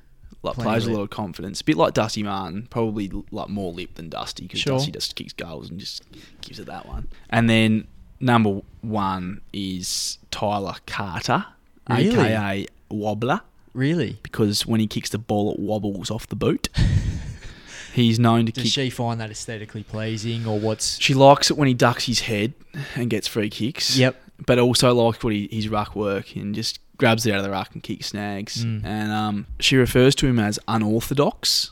Like 0.42 0.54
Plenty 0.54 0.70
plays 0.70 0.86
a 0.86 0.92
lot 0.92 1.02
of 1.02 1.10
confidence. 1.10 1.60
A 1.60 1.64
bit 1.64 1.76
like 1.76 1.94
Dusty 1.94 2.22
Martin, 2.22 2.68
probably 2.70 3.10
like 3.32 3.48
more 3.48 3.72
lip 3.72 3.94
than 3.94 4.08
Dusty 4.08 4.44
because 4.44 4.60
Sure. 4.60 4.74
Dusty 4.78 4.92
just 4.92 5.16
kicks 5.16 5.32
goals 5.32 5.68
and 5.68 5.80
just 5.80 6.02
gives 6.42 6.60
it 6.60 6.66
that 6.66 6.86
one. 6.86 7.08
And 7.30 7.50
then 7.50 7.88
number 8.20 8.60
one 8.80 9.40
is 9.52 10.18
Tyler 10.30 10.74
Carter, 10.86 11.44
Really? 11.88 12.08
aka 12.10 12.66
Wobbler, 12.90 13.40
Really? 13.74 14.18
because 14.22 14.64
when 14.66 14.78
he 14.80 14.86
kicks 14.86 15.10
the 15.10 15.18
ball, 15.18 15.52
it 15.54 15.58
wobbles 15.58 16.10
off 16.10 16.26
the 16.28 16.36
boot. 16.36 16.68
He's 17.92 18.18
known 18.20 18.46
to 18.46 18.52
Does 18.52 18.62
kick 18.64 18.72
she 18.72 18.90
find 18.90 19.20
that 19.20 19.30
aesthetically 19.30 19.82
pleasing, 19.82 20.46
or 20.46 20.60
what's? 20.60 21.00
She 21.00 21.14
likes 21.14 21.50
it 21.50 21.56
when 21.56 21.66
he 21.66 21.74
ducks 21.74 22.04
his 22.06 22.20
head 22.20 22.54
and 22.94 23.10
gets 23.10 23.26
free 23.26 23.50
kicks. 23.50 23.96
Yep. 23.96 24.14
But 24.46 24.60
also 24.60 24.94
likes 24.94 25.22
what 25.24 25.32
he, 25.32 25.48
his 25.50 25.68
ruck 25.68 25.96
work 25.96 26.36
and 26.36 26.54
just 26.54 26.78
grabs 26.98 27.24
it 27.26 27.32
out 27.32 27.38
of 27.38 27.44
the 27.44 27.50
ruck 27.50 27.72
and 27.72 27.82
kicks 27.82 28.06
snags. 28.08 28.64
Mm. 28.64 28.84
And 28.84 29.12
um, 29.12 29.46
she 29.60 29.76
refers 29.76 30.14
to 30.16 30.26
him 30.26 30.38
as 30.38 30.58
unorthodox, 30.68 31.70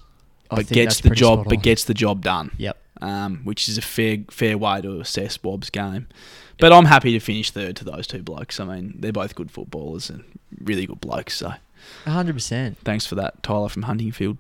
I 0.51 0.57
but 0.57 0.69
gets 0.69 1.01
the 1.01 1.11
job, 1.11 1.47
but 1.49 1.63
gets 1.63 1.85
the 1.85 1.95
job 1.95 2.23
done. 2.23 2.53
Yep. 2.57 2.79
Um, 3.03 3.41
which 3.45 3.69
is 3.69 3.77
a 3.77 3.83
fair 3.83 4.19
fair 4.31 4.57
way 4.57 4.81
to 4.81 5.01
assess 5.01 5.37
Bob's 5.37 5.69
game. 5.69 6.07
But 6.59 6.73
I'm 6.73 6.87
happy 6.87 7.13
to 7.13 7.21
finish 7.21 7.51
third 7.51 7.77
to 7.77 7.85
those 7.85 8.07
two 8.07 8.23
blokes. 8.23 8.59
I 8.59 8.65
mean, 8.65 8.95
they're 8.99 9.13
both 9.13 9.35
good 9.35 9.51
footballers 9.51 10.09
and 10.09 10.25
really 10.63 10.87
good 10.87 11.01
blokes. 11.03 11.37
So 11.37 11.53
hundred 12.07 12.33
percent. 12.33 12.79
thanks 12.79 13.05
for 13.05 13.15
that, 13.17 13.43
Tyler 13.43 13.69
from 13.69 13.83
Huntingfield. 13.83 14.39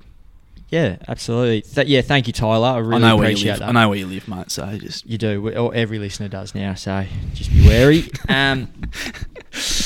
Yeah, 0.70 0.96
absolutely. 1.06 1.62
Th- 1.62 1.86
yeah, 1.86 2.00
thank 2.00 2.26
you, 2.26 2.32
Tyler. 2.32 2.68
I 2.68 2.78
really 2.78 2.94
I 2.96 2.98
know 2.98 3.16
where 3.16 3.26
you 3.28 3.34
appreciate 3.34 3.50
live. 3.52 3.58
that. 3.60 3.68
I 3.68 3.72
know 3.72 3.88
where 3.88 3.98
you 3.98 4.06
live, 4.06 4.26
mate. 4.26 4.50
So 4.50 4.66
just 4.78 5.06
You 5.06 5.16
do. 5.16 5.40
We- 5.40 5.54
Or 5.54 5.72
every 5.74 5.98
listener 6.00 6.26
does 6.28 6.54
now, 6.56 6.74
so 6.74 7.04
just 7.34 7.52
be 7.52 7.64
wary. 7.68 8.08
um, 8.28 8.68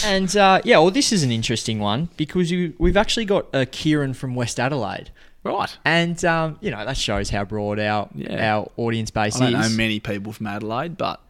and 0.04 0.36
uh, 0.36 0.60
yeah, 0.64 0.78
well, 0.78 0.90
this 0.90 1.12
is 1.12 1.22
an 1.22 1.30
interesting 1.30 1.78
one 1.78 2.08
because 2.16 2.50
you, 2.50 2.74
we've 2.78 2.96
actually 2.96 3.24
got 3.24 3.46
a 3.52 3.66
Kieran 3.66 4.14
from 4.14 4.34
West 4.34 4.58
Adelaide, 4.60 5.10
right. 5.44 5.76
and 5.84 6.22
um, 6.24 6.58
you 6.60 6.70
know 6.70 6.84
that 6.84 6.96
shows 6.96 7.30
how 7.30 7.44
broad 7.44 7.78
our 7.78 8.08
Yeah. 8.14 8.56
our 8.56 8.70
audience 8.76 9.10
base 9.10 9.36
is. 9.36 9.40
I 9.42 9.50
don't 9.50 9.60
is. 9.60 9.70
know 9.70 9.76
many 9.76 10.00
people 10.00 10.32
from 10.32 10.46
Adelaide, 10.46 10.96
but 10.96 11.20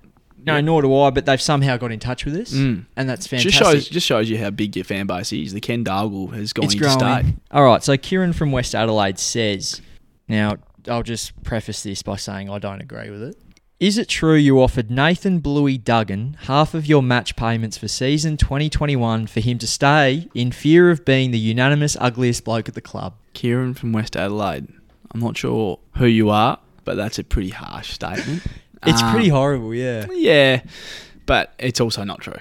no, 0.45 0.61
nor 0.61 0.83
do 0.83 0.97
I. 0.97 1.11
But 1.11 1.27
they've 1.27 1.41
somehow 1.41 1.77
got 1.77 1.93
in 1.93 1.99
touch 2.01 2.25
with 2.25 2.35
us, 2.37 2.53
Mm. 2.53 2.87
and 2.97 3.09
that's 3.09 3.27
fantastic. 3.27 3.53
Just 3.53 3.63
shows 3.63 3.89
just 3.89 4.07
shows 4.07 4.31
you 4.31 4.39
how 4.39 4.51
big 4.51 4.75
your 4.77 4.85
fan 4.85 5.07
base 5.07 5.33
is. 5.33 5.53
The 5.53 5.61
Ken 5.61 5.85
Dargle 5.85 6.33
has 6.35 6.53
gone 6.53 6.65
it's 6.65 6.75
into 6.75 6.85
growing. 6.85 6.99
state. 7.25 7.35
All 7.51 7.65
right, 7.65 7.83
so 7.83 7.97
Kieran 7.97 8.33
from 8.33 8.51
West 8.53 8.75
Adelaide 8.75 9.19
says, 9.19 9.81
now 10.29 10.57
I'll 10.89 11.03
just 11.03 11.41
preface 11.43 11.83
this 11.83 12.03
by 12.03 12.17
saying 12.17 12.49
I 12.49 12.59
don't 12.59 12.81
agree 12.81 13.11
with 13.11 13.23
it. 13.23 13.37
Is 13.81 13.97
it 13.97 14.09
true 14.09 14.35
you 14.35 14.61
offered 14.61 14.91
Nathan 14.91 15.39
Bluey 15.39 15.79
Duggan 15.79 16.37
half 16.43 16.75
of 16.75 16.85
your 16.85 17.03
match 17.03 17.35
payments 17.35 17.79
for 17.79 17.89
season 17.89 18.37
2021 18.37 19.27
for 19.27 19.41
him 19.41 19.57
to 19.57 19.67
stay 19.67 20.29
in 20.35 20.53
fear 20.53 20.91
of 20.91 21.07
being 21.07 21.31
the 21.31 21.39
unanimous 21.39 21.97
ugliest 21.99 22.45
bloke 22.45 22.69
at 22.69 22.75
the 22.75 22.83
club? 22.83 23.15
Kieran 23.33 23.73
from 23.73 23.93
West 23.93 24.17
Adelaide. 24.17 24.69
I'm 25.13 25.21
not 25.21 25.39
sure 25.39 25.79
who 25.97 26.05
you 26.05 26.29
are, 26.29 26.59
but 26.85 26.97
that's 26.97 27.19
a 27.19 27.25
pretty 27.25 27.51
harsh 27.51 27.93
statement. 27.93 28.43
It's 28.87 29.03
Um, 29.03 29.11
pretty 29.13 29.29
horrible, 29.29 29.75
yeah. 29.75 30.07
Yeah, 30.11 30.63
but 31.27 31.53
it's 31.59 31.83
also 31.83 32.03
not 32.03 32.21
true. 32.23 32.39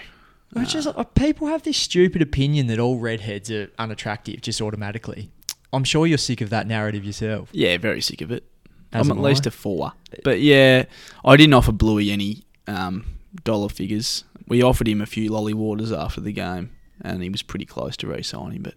Which 0.54 0.74
is 0.74 0.88
uh, 0.88 1.04
people 1.04 1.48
have 1.48 1.64
this 1.64 1.76
stupid 1.76 2.22
opinion 2.22 2.68
that 2.68 2.80
all 2.80 2.96
redheads 2.98 3.52
are 3.52 3.70
unattractive 3.78 4.40
just 4.40 4.62
automatically. 4.62 5.32
I'm 5.74 5.84
sure 5.84 6.08
you're 6.08 6.18
sick 6.18 6.40
of 6.40 6.50
that 6.52 6.66
narrative 6.66 7.04
yourself. 7.04 7.50
Yeah, 7.52 7.78
very 7.78 8.00
sick 8.00 8.22
of 8.22 8.32
it. 8.32 8.46
I'm 8.92 9.12
at 9.12 9.18
least 9.20 9.46
a 9.46 9.52
four. 9.52 9.94
But 10.24 10.40
yeah, 10.42 10.86
I 11.24 11.38
didn't 11.38 11.54
offer 11.54 11.72
Bluey 11.72 12.12
any 12.12 12.44
um, 12.68 13.06
dollar 13.44 13.70
figures. 13.70 14.24
We 14.48 14.64
offered 14.64 14.88
him 14.88 15.02
a 15.02 15.06
few 15.06 15.30
lolly 15.30 15.54
waters 15.54 15.92
after 15.92 16.22
the 16.22 16.32
game, 16.32 16.72
and 17.02 17.22
he 17.22 17.30
was 17.30 17.42
pretty 17.44 17.66
close 17.66 17.96
to 17.98 18.08
re-signing. 18.08 18.64
But 18.64 18.74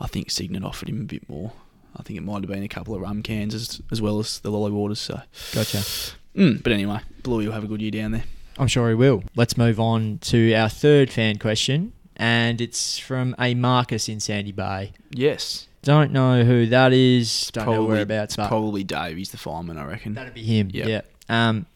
I 0.00 0.06
think 0.08 0.30
Cygnet 0.30 0.64
offered 0.64 0.88
him 0.88 1.02
a 1.02 1.04
bit 1.04 1.28
more. 1.28 1.52
I 1.96 2.02
think 2.02 2.18
it 2.18 2.22
might 2.22 2.42
have 2.42 2.48
been 2.48 2.62
a 2.62 2.68
couple 2.68 2.94
of 2.94 3.00
rum 3.00 3.22
cans 3.22 3.54
as, 3.54 3.80
as 3.90 4.02
well 4.02 4.18
as 4.18 4.40
the 4.40 4.50
lolly 4.50 4.72
waters. 4.72 4.98
So, 5.00 5.20
Gotcha. 5.52 5.78
mm, 6.36 6.62
but 6.62 6.72
anyway, 6.72 7.00
Bluey 7.22 7.46
will 7.46 7.52
have 7.54 7.64
a 7.64 7.68
good 7.68 7.80
year 7.80 7.90
down 7.90 8.12
there. 8.12 8.24
I'm 8.58 8.66
sure 8.68 8.88
he 8.88 8.94
will. 8.96 9.22
Let's 9.36 9.56
move 9.56 9.78
on 9.78 10.18
to 10.22 10.52
our 10.54 10.68
third 10.68 11.10
fan 11.12 11.38
question, 11.38 11.92
and 12.16 12.60
it's 12.60 12.98
from 12.98 13.36
a 13.38 13.54
Marcus 13.54 14.08
in 14.08 14.18
Sandy 14.18 14.50
Bay. 14.52 14.92
Yes, 15.10 15.67
Don't 15.82 16.12
know 16.12 16.44
who 16.44 16.66
that 16.66 16.92
is. 16.92 17.50
Don't 17.52 17.64
know 17.66 17.72
probably 17.72 17.88
whereabouts, 17.88 18.30
it's 18.30 18.36
but 18.36 18.48
probably 18.48 18.84
Dave. 18.84 19.16
He's 19.16 19.30
the 19.30 19.38
fireman, 19.38 19.78
I 19.78 19.84
reckon. 19.84 20.14
that'd 20.14 20.34
be 20.34 20.42
him. 20.42 20.70
Yep. 20.72 20.88
Yeah. 20.88 21.00
Um, 21.48 21.66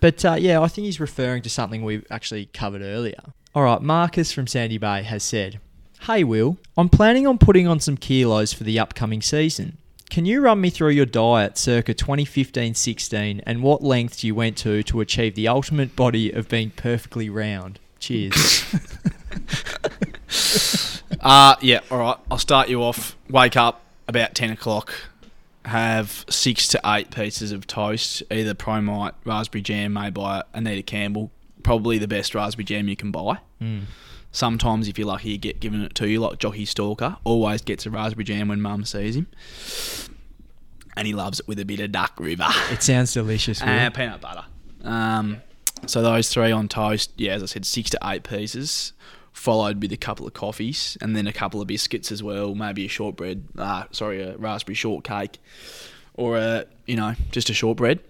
but 0.00 0.24
uh, 0.24 0.36
yeah, 0.38 0.60
I 0.60 0.68
think 0.68 0.86
he's 0.86 0.98
referring 1.00 1.42
to 1.42 1.50
something 1.50 1.84
we've 1.84 2.06
actually 2.10 2.46
covered 2.46 2.82
earlier. 2.82 3.20
All 3.54 3.62
right, 3.62 3.82
Marcus 3.82 4.32
from 4.32 4.46
Sandy 4.46 4.78
Bay 4.78 5.02
has 5.02 5.22
said, 5.22 5.60
"Hey 6.02 6.24
Will, 6.24 6.56
I'm 6.76 6.88
planning 6.88 7.26
on 7.26 7.36
putting 7.38 7.66
on 7.68 7.80
some 7.80 7.96
kilos 7.96 8.52
for 8.52 8.64
the 8.64 8.78
upcoming 8.78 9.20
season. 9.20 9.76
Can 10.08 10.24
you 10.24 10.40
run 10.40 10.60
me 10.60 10.70
through 10.70 10.90
your 10.90 11.06
diet 11.06 11.56
circa 11.56 11.94
2015-16 11.94 13.42
and 13.46 13.62
what 13.62 13.82
lengths 13.82 14.24
you 14.24 14.34
went 14.34 14.56
to 14.58 14.82
to 14.82 15.00
achieve 15.00 15.36
the 15.36 15.46
ultimate 15.46 15.94
body 15.94 16.32
of 16.32 16.48
being 16.48 16.70
perfectly 16.70 17.28
round? 17.28 17.78
Cheers." 17.98 18.64
Uh, 21.20 21.54
yeah, 21.60 21.80
all 21.90 21.98
right. 21.98 22.16
I'll 22.30 22.38
start 22.38 22.68
you 22.68 22.82
off. 22.82 23.16
Wake 23.28 23.56
up 23.56 23.82
about 24.08 24.34
10 24.34 24.50
o'clock. 24.50 24.92
Have 25.66 26.24
six 26.30 26.66
to 26.68 26.80
eight 26.84 27.10
pieces 27.10 27.52
of 27.52 27.66
toast, 27.66 28.22
either 28.30 28.54
Promite, 28.54 29.12
raspberry 29.24 29.60
jam 29.60 29.92
made 29.92 30.14
by 30.14 30.42
Anita 30.54 30.82
Campbell. 30.82 31.30
Probably 31.62 31.98
the 31.98 32.08
best 32.08 32.34
raspberry 32.34 32.64
jam 32.64 32.88
you 32.88 32.96
can 32.96 33.10
buy. 33.10 33.38
Mm. 33.60 33.82
Sometimes, 34.32 34.88
if 34.88 34.98
you're 34.98 35.08
lucky, 35.08 35.32
you 35.32 35.38
get 35.38 35.60
given 35.60 35.82
it 35.82 35.94
to 35.96 36.08
you, 36.08 36.20
like 36.20 36.38
Jockey 36.38 36.64
Stalker. 36.64 37.18
Always 37.24 37.60
gets 37.60 37.84
a 37.84 37.90
raspberry 37.90 38.24
jam 38.24 38.48
when 38.48 38.62
mum 38.62 38.84
sees 38.86 39.16
him. 39.16 39.26
And 40.96 41.06
he 41.06 41.12
loves 41.12 41.40
it 41.40 41.48
with 41.48 41.58
a 41.58 41.64
bit 41.64 41.80
of 41.80 41.92
Duck 41.92 42.14
River. 42.18 42.48
It 42.70 42.82
sounds 42.82 43.12
delicious. 43.12 43.60
Will. 43.60 43.68
And 43.70 43.92
peanut 43.92 44.20
butter. 44.22 44.44
Um, 44.82 45.42
so 45.86 46.00
those 46.00 46.30
three 46.30 46.50
on 46.50 46.68
toast, 46.68 47.12
yeah, 47.16 47.32
as 47.32 47.42
I 47.42 47.46
said, 47.46 47.66
six 47.66 47.90
to 47.90 47.98
eight 48.04 48.22
pieces, 48.22 48.92
followed 49.40 49.80
with 49.80 49.90
a 49.92 49.96
couple 49.96 50.26
of 50.26 50.34
coffees 50.34 50.98
and 51.00 51.16
then 51.16 51.26
a 51.26 51.32
couple 51.32 51.60
of 51.62 51.66
biscuits 51.66 52.12
as 52.12 52.22
well, 52.22 52.54
maybe 52.54 52.84
a 52.84 52.88
shortbread, 52.88 53.42
uh, 53.56 53.84
sorry, 53.90 54.20
a 54.22 54.36
raspberry 54.36 54.74
shortcake, 54.74 55.38
or 56.14 56.36
a 56.36 56.66
you 56.86 56.96
know 56.96 57.14
just 57.30 57.48
a 57.50 57.54
shortbread. 57.54 58.00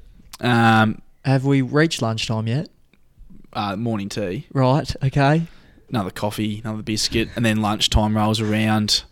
Um, 0.41 1.01
Have 1.25 1.45
we 1.45 1.63
reached 1.63 2.03
lunchtime 2.03 2.47
yet? 2.49 2.69
uh, 3.53 3.77
morning 3.77 4.09
tea, 4.09 4.47
Right. 4.53 4.95
Okay. 5.05 5.47
another 5.89 6.11
coffee, 6.11 6.61
another 6.65 6.83
biscuit, 6.83 7.29
and 7.37 7.45
then 7.45 7.61
lunchtime 7.63 8.17
rolls 8.17 8.41
around. 8.41 9.03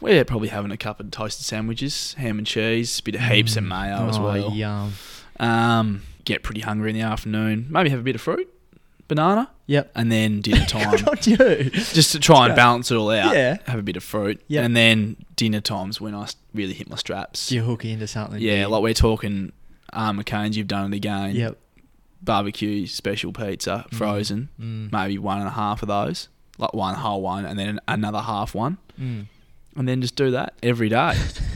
We're 0.00 0.24
probably 0.26 0.48
having 0.48 0.70
a 0.72 0.76
couple 0.76 1.06
of 1.06 1.10
toasted 1.12 1.44
sandwiches, 1.46 2.14
ham 2.14 2.36
and 2.38 2.46
cheese, 2.46 3.00
bit 3.00 3.14
of 3.14 3.22
heaps 3.22 3.56
of 3.56 3.64
mayo 3.64 4.08
as 4.08 4.18
Oh, 4.18 4.22
well. 4.24 4.50
Yum. 4.52 4.92
Um, 5.40 6.02
get 6.24 6.42
pretty 6.42 6.60
hungry 6.60 6.90
in 6.90 6.96
the 6.96 7.02
afternoon. 7.02 7.66
Maybe 7.70 7.88
have 7.90 8.00
a 8.00 8.02
bit 8.02 8.14
of 8.14 8.20
fruit, 8.20 8.48
banana, 9.08 9.50
Yep. 9.66 9.92
and 9.94 10.10
then 10.12 10.40
dinner 10.40 10.64
time. 10.68 10.88
On 11.06 11.16
you. 11.22 11.70
just 11.70 12.12
to 12.12 12.18
try 12.20 12.46
and 12.46 12.54
balance 12.56 12.90
it 12.90 12.96
all 12.96 13.10
out. 13.10 13.34
Yeah. 13.34 13.58
Have 13.66 13.78
a 13.78 13.82
bit 13.82 13.96
of 13.96 14.02
fruit. 14.04 14.40
Yeah. 14.48 14.62
And 14.62 14.76
then 14.76 15.16
dinner 15.36 15.60
times 15.60 16.00
when 16.00 16.14
I 16.14 16.26
really 16.54 16.72
hit 16.74 16.88
my 16.88 16.96
straps. 16.96 17.50
You 17.52 17.62
hook 17.62 17.84
into 17.84 18.06
something? 18.06 18.40
yeah, 18.40 18.66
like 18.66 18.82
we're 18.82 18.94
talking 18.94 19.52
um, 19.92 20.18
McCain's 20.20 20.56
you've 20.56 20.68
done 20.68 20.92
it 20.92 20.96
again. 20.96 21.34
Yep. 21.34 21.58
Barbecue, 22.22 22.86
special 22.86 23.32
pizza, 23.32 23.84
frozen. 23.92 24.48
Mm. 24.60 24.90
Maybe 24.90 25.18
one 25.18 25.38
and 25.38 25.46
a 25.48 25.52
half 25.52 25.82
of 25.82 25.88
those. 25.88 26.28
Like 26.58 26.72
one 26.74 26.94
whole 26.94 27.20
one 27.22 27.44
and 27.44 27.58
then 27.58 27.80
another 27.86 28.20
half 28.20 28.54
one. 28.54 28.78
Mm. 29.00 29.26
And 29.76 29.86
then 29.88 30.00
just 30.00 30.16
do 30.16 30.30
that 30.30 30.54
every 30.62 30.88
day. 30.88 31.14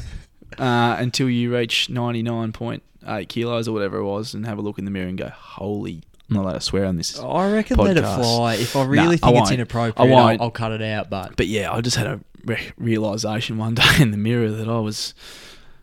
uh, 0.59 0.97
until 0.99 1.29
you 1.31 1.55
reach 1.57 1.89
99.8 1.91 3.29
kilos 3.29 3.67
or 3.69 3.73
whatever 3.73 3.99
it 3.99 4.05
was 4.05 4.35
and 4.35 4.47
have 4.47 4.59
a 4.59 4.61
look 4.61 4.79
in 4.79 4.85
the 4.85 4.91
mirror 4.91 5.09
and 5.09 5.17
go, 5.19 5.29
holy, 5.31 6.03
I'm 6.31 6.37
not 6.37 6.45
allowed 6.45 6.53
to 6.55 6.61
swear 6.61 6.87
on 6.87 6.97
this. 6.97 7.19
I 7.19 7.51
reckon 7.53 7.77
let 7.77 7.97
it 7.97 8.03
fly. 8.03 8.55
If 8.55 8.77
I 8.77 8.85
really 8.85 8.97
Nah, 8.97 9.03
I 9.05 9.17
think 9.17 9.23
it's 9.23 9.33
won't. 9.41 9.51
inappropriate, 9.53 9.99
I 9.99 10.05
won't. 10.13 10.41
I'll, 10.41 10.47
I'll 10.47 10.51
cut 10.53 10.71
it 10.73 10.81
out. 10.83 11.11
But 11.11 11.37
But 11.37 11.49
yeah, 11.49 11.73
I 11.73 11.81
just 11.81 11.97
had 11.97 12.07
a 12.07 12.21
re- 12.45 12.71
realization 12.79 13.59
one 13.59 13.75
day 13.77 13.83
in 13.99 14.13
the 14.13 14.17
mirror 14.17 14.51
that 14.51 14.69
I 14.69 14.79
was, 14.79 15.13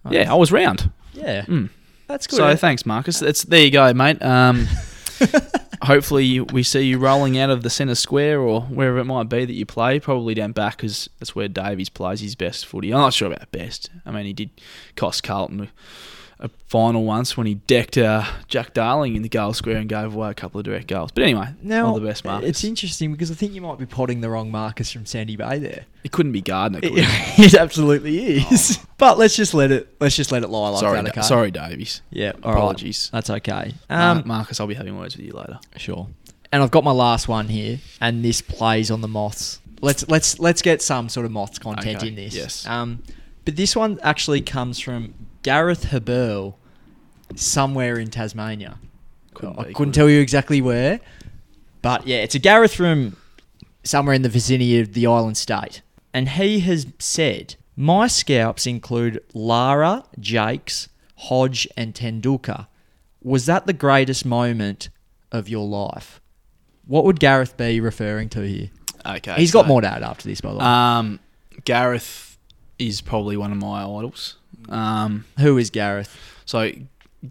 yeah, 0.10 0.32
I 0.32 0.36
was 0.36 0.52
round. 0.52 0.90
yeah, 1.14 1.44
Mm. 1.46 1.70
that's 2.08 2.28
good. 2.28 2.38
So 2.38 2.56
thanks, 2.56 2.86
Marcus. 2.86 3.20
That's 3.20 3.44
there 3.44 3.62
you 3.64 3.72
go, 3.72 3.94
mate. 3.94 4.22
Um, 4.24 4.68
hopefully 5.84 6.40
we 6.40 6.64
see 6.64 6.82
you 6.82 6.98
rolling 6.98 7.38
out 7.38 7.50
of 7.50 7.64
the 7.64 7.70
centre 7.70 7.96
square 7.96 8.40
or 8.40 8.62
wherever 8.62 8.98
it 9.00 9.06
might 9.06 9.30
be 9.30 9.46
that 9.46 9.54
you 9.54 9.66
play. 9.66 10.00
Probably 10.00 10.34
down 10.34 10.52
back 10.54 10.78
because 10.78 11.10
that's 11.20 11.36
where 11.36 11.48
Davies 11.48 11.90
plays 11.90 12.22
his 12.22 12.36
best 12.36 12.66
footy. 12.66 12.94
I'm 12.94 13.00
not 13.02 13.14
sure 13.14 13.32
about 13.32 13.52
best. 13.52 13.90
I 14.06 14.12
mean, 14.12 14.26
he 14.26 14.34
did 14.34 14.50
cost 14.96 15.24
Carlton 15.24 15.70
a, 16.40 16.50
final 16.68 17.04
once 17.06 17.38
when 17.38 17.48
he 17.48 17.56
decked 17.56 17.98
uh, 17.98 18.24
Jack 18.48 18.74
Darling 18.74 19.16
in 19.16 19.22
the 19.22 19.30
goal 19.30 19.54
square 19.54 19.78
and 19.78 19.88
gave 19.88 20.14
away 20.14 20.30
a 20.30 20.34
couple 20.34 20.60
of 20.60 20.66
direct 20.66 20.88
goals. 20.88 21.12
But 21.12 21.24
anyway, 21.24 21.48
now 21.62 21.88
all 21.88 21.94
the 22.00 22.06
best, 22.06 22.26
Marcus. 22.26 22.50
It's 22.50 22.64
interesting 22.64 23.12
because 23.12 23.32
I 23.32 23.36
think 23.36 23.54
you 23.54 23.62
might 23.62 23.80
be 23.80 23.86
potting 23.86 24.22
the 24.22 24.30
wrong 24.30 24.52
Marcus 24.52 24.92
from 24.92 25.06
Sandy 25.06 25.36
Bay 25.36 25.60
there. 25.60 25.86
it 26.04 26.12
couldn't 26.12 26.34
be 26.34 26.42
Gardner. 26.42 26.82
Could 26.82 26.92
it? 26.96 27.06
it 27.40 27.54
absolutely 27.56 28.38
is. 28.38 28.80
But 29.00 29.20
let's 29.20 29.36
just 29.36 29.54
let 29.54 29.70
it. 29.72 29.94
Let's 30.00 30.16
just 30.16 30.32
let 30.32 30.42
it 30.42 30.48
lie 30.50 30.70
like 30.70 30.80
sorry, 30.80 30.96
that. 30.98 31.06
Da- 31.14 31.20
Okay. 31.20 31.22
sorry, 31.22 31.52
Davies. 31.52 32.02
Yeah. 32.10 32.32
all 32.42 32.52
right. 32.52 32.58
Apologies. 32.58 33.12
That's 33.14 33.30
okay. 33.30 33.76
Um, 33.92 34.18
Um, 34.18 34.24
Marcus, 34.26 34.60
I'll 34.60 34.66
be 34.66 34.74
having 34.74 34.98
words 34.98 35.16
with 35.16 35.28
you 35.28 35.34
later. 35.34 35.60
Sure. 35.76 36.08
And 36.52 36.64
I've 36.64 36.72
got 36.72 36.84
my 36.84 36.92
last 36.94 37.28
one 37.28 37.48
here, 37.48 37.78
and 38.02 38.26
this 38.26 38.42
plays 38.42 38.90
on 38.90 39.02
the 39.02 39.08
moths. 39.08 39.60
Let's 39.82 40.08
let's 40.10 40.40
let's 40.40 40.64
get 40.64 40.82
some 40.82 41.10
sort 41.10 41.28
of 41.28 41.32
moths 41.32 41.60
content 41.60 41.98
Okay, 41.98 42.08
in 42.08 42.16
this. 42.16 42.34
yes. 42.34 42.66
Um, 42.66 43.04
but 43.46 43.56
this 43.56 43.76
one 43.76 44.00
actually 44.02 44.42
comes 44.42 44.80
from 44.80 45.14
Gareth 45.44 45.86
Haberl, 45.86 46.56
somewhere 47.36 47.98
in 47.98 48.10
Tasmania. 48.10 48.80
Couldn't 49.34 49.60
I 49.60 49.64
be, 49.64 49.74
couldn't 49.74 49.76
could 49.76 49.94
tell 49.94 50.10
you 50.10 50.20
exactly 50.20 50.62
where, 50.62 51.00
but 51.82 52.08
yeah, 52.08 52.18
it's 52.18 52.36
a 52.36 52.40
Gareth 52.40 52.74
from 52.74 53.18
somewhere 53.84 54.16
in 54.16 54.22
the 54.22 54.30
vicinity 54.30 54.80
of 54.80 54.94
the 54.94 55.08
island 55.08 55.38
state, 55.38 55.82
and 56.14 56.30
he 56.30 56.60
has 56.62 56.88
said 57.00 57.56
my 57.76 58.08
scalps 58.08 58.66
include 58.66 59.24
Lara, 59.34 60.04
Jakes, 60.20 60.90
Hodge, 61.16 61.68
and 61.78 61.94
Tendulkar. 61.94 62.68
Was 63.22 63.46
that 63.46 63.68
the 63.68 63.74
greatest 63.74 64.26
moment 64.26 64.90
of 65.32 65.48
your 65.48 65.68
life? 65.68 66.20
What 66.86 67.04
would 67.06 67.20
Gareth 67.20 67.56
be 67.58 67.80
referring 67.80 68.30
to 68.30 68.42
here? 68.42 68.70
Okay. 69.06 69.36
He's 69.36 69.52
got 69.52 69.68
more 69.68 69.82
to 69.82 69.88
add 69.88 70.04
after 70.04 70.28
this, 70.28 70.42
by 70.42 70.52
the 70.52 70.58
way. 70.58 70.66
Um, 70.66 71.20
Gareth 71.66 72.38
is 72.80 73.02
probably 73.02 73.38
one 73.38 73.52
of 73.52 73.58
my 73.58 73.84
idols. 73.84 74.38
Um, 74.70 75.26
Who 75.40 75.58
is 75.58 75.70
Gareth? 75.70 76.18
so 76.46 76.72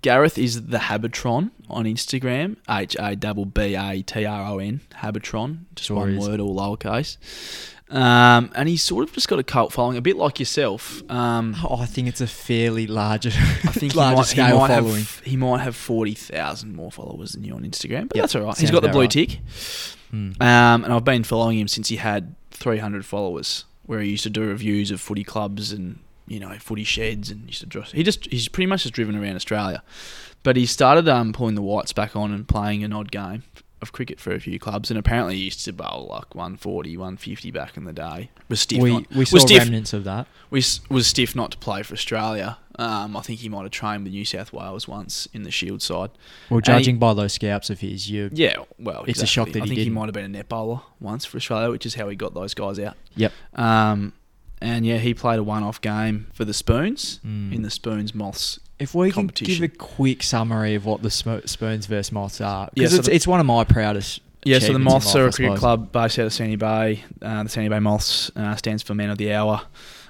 Gareth 0.03 0.37
is 0.37 0.67
the 0.67 0.79
Habbatron 0.79 1.51
on 1.71 1.85
Instagram. 1.85 2.57
H 2.69 2.97
A 2.99 3.15
B 3.17 3.45
B 3.45 3.75
A 3.77 4.03
T 4.03 4.25
R 4.25 4.47
O 4.53 4.59
N. 4.59 4.81
Habbatron, 4.95 5.61
just 5.75 5.89
Sure 5.89 5.97
one 5.99 6.15
is. 6.17 6.29
word, 6.29 6.41
all 6.41 6.57
lowercase. 6.57 7.17
Um, 7.89 8.51
and 8.57 8.69
he's 8.69 8.83
sort 8.83 9.05
of 9.09 9.15
just 9.15 9.29
got 9.29 9.39
a 9.39 9.45
cult 9.45 9.73
following, 9.73 9.97
a 9.97 10.01
bit 10.03 10.17
like 10.17 10.41
yourself. 10.41 11.09
Um, 11.09 11.55
Oh, 11.63 11.77
I 11.77 11.87
think 11.87 12.09
it's 12.09 12.21
a 12.21 12.27
fairly 12.27 12.89
larger, 12.89 13.31
I 13.31 13.71
think 13.71 13.93
he 13.93 13.97
larger 13.99 14.17
might, 14.17 14.27
he 14.27 14.33
scale 14.33 14.59
might 14.59 14.69
following. 14.69 14.95
have 14.97 15.21
he 15.25 15.37
might 15.37 15.61
have 15.61 15.77
forty 15.77 16.15
thousand 16.15 16.75
more 16.75 16.91
followers 16.91 17.33
than 17.33 17.45
you 17.45 17.55
on 17.55 17.63
Instagram, 17.63 18.09
but 18.09 18.17
Yep, 18.17 18.23
that's 18.25 18.35
all 18.35 18.43
right. 18.43 18.49
sounds 18.57 18.61
He's 18.61 18.71
got 18.73 18.81
the 18.81 18.89
about 18.89 18.93
blue 18.95 19.03
right. 19.03 19.11
tick. 19.11 19.39
Hmm. 20.11 20.33
Um, 20.41 20.85
and 20.85 20.93
I've 20.93 21.05
been 21.05 21.23
following 21.23 21.61
him 21.61 21.69
since 21.69 21.89
he 21.89 21.97
had 21.97 22.35
300 22.51 23.05
followers, 23.07 23.65
where 23.85 24.01
he 24.01 24.11
used 24.11 24.25
to 24.25 24.31
do 24.31 24.41
reviews 24.43 24.91
of 24.91 25.01
footy 25.01 25.23
clubs 25.25 25.71
and 25.71 26.01
you 26.27 26.41
know 26.41 26.53
footy 26.59 26.85
sheds, 26.85 27.31
and 27.31 27.47
used 27.47 27.61
to 27.61 27.67
draw. 27.67 27.83
He 27.83 28.03
just 28.03 28.27
he's 28.27 28.49
pretty 28.49 28.67
much 28.67 28.83
just 28.83 28.95
driven 28.95 29.17
around 29.17 29.37
Australia, 29.37 29.83
but 30.43 30.57
he 30.57 30.67
started 30.67 31.09
um, 31.09 31.33
pulling 31.33 31.55
the 31.55 31.63
whites 31.63 31.93
back 31.93 32.17
on 32.17 32.33
and 32.33 32.47
playing 32.49 32.83
an 32.85 32.93
odd 32.93 33.11
game 33.11 33.43
of 33.83 33.93
cricket 33.93 34.19
for 34.19 34.33
a 34.33 34.41
few 34.41 34.59
clubs, 34.59 34.91
and 34.91 34.99
apparently 34.99 35.37
he 35.37 35.43
used 35.45 35.63
to 35.67 35.73
bowl 35.73 36.07
like 36.11 36.35
140, 36.35 36.97
150 36.97 37.51
back 37.51 37.77
in 37.77 37.85
the 37.85 37.93
day. 37.93 38.31
Was 38.49 38.61
stiff. 38.63 38.81
we 38.81 38.91
not, 38.93 39.11
we 39.11 39.19
was 39.19 39.31
saw 39.31 39.39
stiff, 39.39 39.59
remnants 39.59 39.93
of 39.93 40.05
that. 40.05 40.27
was, 40.49 40.81
was 40.89 41.07
stiff 41.07 41.37
not 41.37 41.51
to 41.51 41.59
play 41.59 41.83
for 41.83 41.93
Australia. 41.93 42.57
Um, 42.79 43.15
I 43.17 43.21
think 43.21 43.41
he 43.41 43.51
might 43.51 43.63
have 43.63 43.71
trained 43.73 44.05
with 44.05 44.13
New 44.15 44.25
South 44.25 44.51
Wales 44.53 44.89
once 44.89 45.29
in 45.35 45.43
the 45.43 45.51
Shield 45.51 45.83
side. 45.83 46.11
Well, 46.49 46.59
And 46.59 46.67
he- 46.67 46.73
judging 46.73 46.99
by 46.99 47.13
those 47.13 47.35
scalps 47.35 47.69
of 47.69 47.81
his, 47.81 48.09
you 48.11 48.31
Yeah, 48.33 48.57
well, 48.79 49.05
It's 49.07 49.23
a 49.23 49.27
shock 49.27 49.49
that 49.53 49.59
I 49.61 49.65
he 49.65 49.69
think 49.69 49.79
he 49.79 49.85
didn't. 49.85 49.95
might 49.95 50.07
have 50.07 50.15
been 50.15 50.25
a 50.25 50.29
net 50.29 50.49
bowler 50.49 50.81
once 50.99 51.27
for 51.27 51.37
Australia, 51.37 51.71
which 51.71 51.85
is 51.85 51.95
how 51.97 52.09
he 52.09 52.17
got 52.17 52.33
those 52.33 52.55
guys 52.55 52.79
out. 52.79 52.97
Yep. 53.17 53.33
Um, 53.55 54.15
and 54.61 54.87
yeah, 54.87 54.99
he 54.99 55.15
played 55.15 55.39
a 55.39 55.43
one-off 55.45 55.81
game 55.81 56.27
for 56.33 56.45
the 56.45 56.55
Spoons 56.55 57.21
Mm. 57.27 57.53
in 57.55 57.63
the 57.63 57.71
Spoons 57.71 58.15
Moths. 58.15 58.59
If 58.79 58.95
we 58.95 59.11
can 59.11 59.29
give 59.29 59.63
a 59.63 59.69
quick 59.69 60.23
summary 60.23 60.75
of 60.75 60.85
what 60.85 61.03
the 61.03 61.11
Sp- 61.11 61.47
Spoons 61.47 61.87
versus 61.87 62.13
Moths 62.13 62.41
are, 62.41 62.65
Yeah, 62.75 62.85
because 62.85 62.93
so 62.93 62.99
it's, 62.99 63.09
it's 63.09 63.27
one 63.27 63.41
of 63.41 63.47
my 63.47 63.65
proudest 63.65 64.21
Yeah, 64.45 64.59
so 64.59 64.73
the 64.73 64.79
Moths 64.79 65.07
life, 65.15 65.17
are 65.17 65.29
a 65.29 65.33
cricket 65.33 65.59
club 65.59 65.93
based 65.93 66.19
out 66.19 66.27
of 66.27 66.33
Sandy 66.33 66.57
Bay. 66.57 67.05
Uh, 67.23 67.43
the 67.43 67.49
Sandy 67.49 67.69
Bay 67.71 67.79
Moths 67.81 68.31
uh, 68.37 68.55
stands 68.57 68.83
for 68.83 68.95
Men 68.95 69.11
of 69.11 69.19
the 69.19 69.33
Hour. 69.33 69.63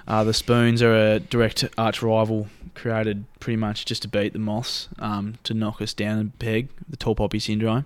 Uh, 0.07 0.23
the 0.23 0.33
Spoons 0.33 0.81
are 0.81 0.93
a 0.95 1.19
direct 1.19 1.65
arch 1.77 2.01
rival 2.01 2.47
created 2.75 3.25
pretty 3.39 3.57
much 3.57 3.85
just 3.85 4.01
to 4.03 4.07
beat 4.07 4.33
the 4.33 4.39
Moths, 4.39 4.87
um, 4.99 5.35
to 5.43 5.53
knock 5.53 5.81
us 5.81 5.93
down 5.93 6.19
a 6.19 6.25
peg, 6.43 6.67
the 6.87 6.95
tall 6.97 7.15
poppy 7.15 7.39
syndrome. 7.39 7.85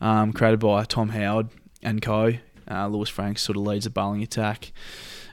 Um, 0.00 0.32
created 0.32 0.60
by 0.60 0.84
Tom 0.84 1.10
Howard 1.10 1.48
and 1.82 2.00
co. 2.02 2.34
Uh, 2.70 2.88
Lewis 2.88 3.08
Franks 3.10 3.42
sort 3.42 3.56
of 3.56 3.62
leads 3.64 3.84
the 3.84 3.90
bowling 3.90 4.22
attack. 4.22 4.72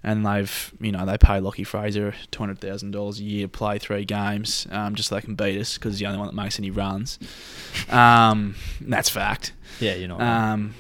And 0.04 0.26
they've, 0.26 0.74
you 0.80 0.92
know, 0.92 1.06
they 1.06 1.18
pay 1.18 1.40
Lockie 1.40 1.64
Fraser 1.66 2.14
two 2.32 2.40
hundred 2.40 2.60
thousand 2.60 2.92
dollars 2.92 3.20
a 3.20 3.24
year 3.24 3.46
to 3.48 3.50
play 3.50 3.80
three 3.80 4.06
games, 4.06 4.66
um, 4.72 4.96
just 4.96 5.10
so 5.10 5.16
they 5.16 5.22
can 5.22 5.36
beat 5.36 5.60
us 5.60 5.78
because 5.78 5.94
he's 5.94 6.00
the 6.00 6.06
only 6.06 6.20
one 6.20 6.28
that 6.28 6.36
makes 6.36 6.58
any 6.60 6.72
runs. 6.72 7.20
Um, 7.90 8.56
that's 8.82 9.10
fact. 9.10 9.54
Yeah, 9.80 9.96
you 9.96 10.08
know. 10.08 10.20
Um, 10.20 10.74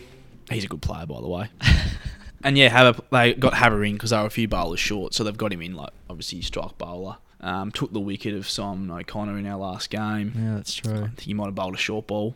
he's 0.50 0.64
a 0.64 0.68
good 0.68 0.82
player, 0.82 1.06
by 1.06 1.22
the 1.22 1.28
way. 1.28 1.50
and 2.44 2.58
yeah, 2.58 2.70
Haber, 2.70 3.02
they 3.12 3.34
got 3.34 3.54
Haber 3.56 3.84
in 3.84 3.94
because 3.94 4.10
they 4.12 4.18
were 4.18 4.26
a 4.26 4.30
few 4.30 4.48
bowlers 4.48 4.80
short, 4.80 5.14
so 5.14 5.24
they've 5.24 5.38
got 5.38 5.52
him 5.54 5.62
in. 5.62 5.76
Like 5.76 5.92
obviously, 6.10 6.42
strike 6.42 6.78
bowler. 6.78 7.18
Um, 7.42 7.72
took 7.72 7.94
the 7.94 8.00
wicket 8.02 8.34
of 8.34 8.50
Simon 8.50 8.92
O'Connor 8.92 9.38
in 9.38 9.48
our 9.48 9.58
last 9.58 9.90
game. 9.90 10.34
yeah, 10.36 10.56
that's 10.56 10.80
I 10.80 10.82
true. 10.90 10.98
think 11.00 11.22
he 11.22 11.34
might 11.34 11.46
have 11.46 11.56
bowled 11.56 11.76
a 11.76 11.78
short 11.78 12.06
ball, 12.08 12.36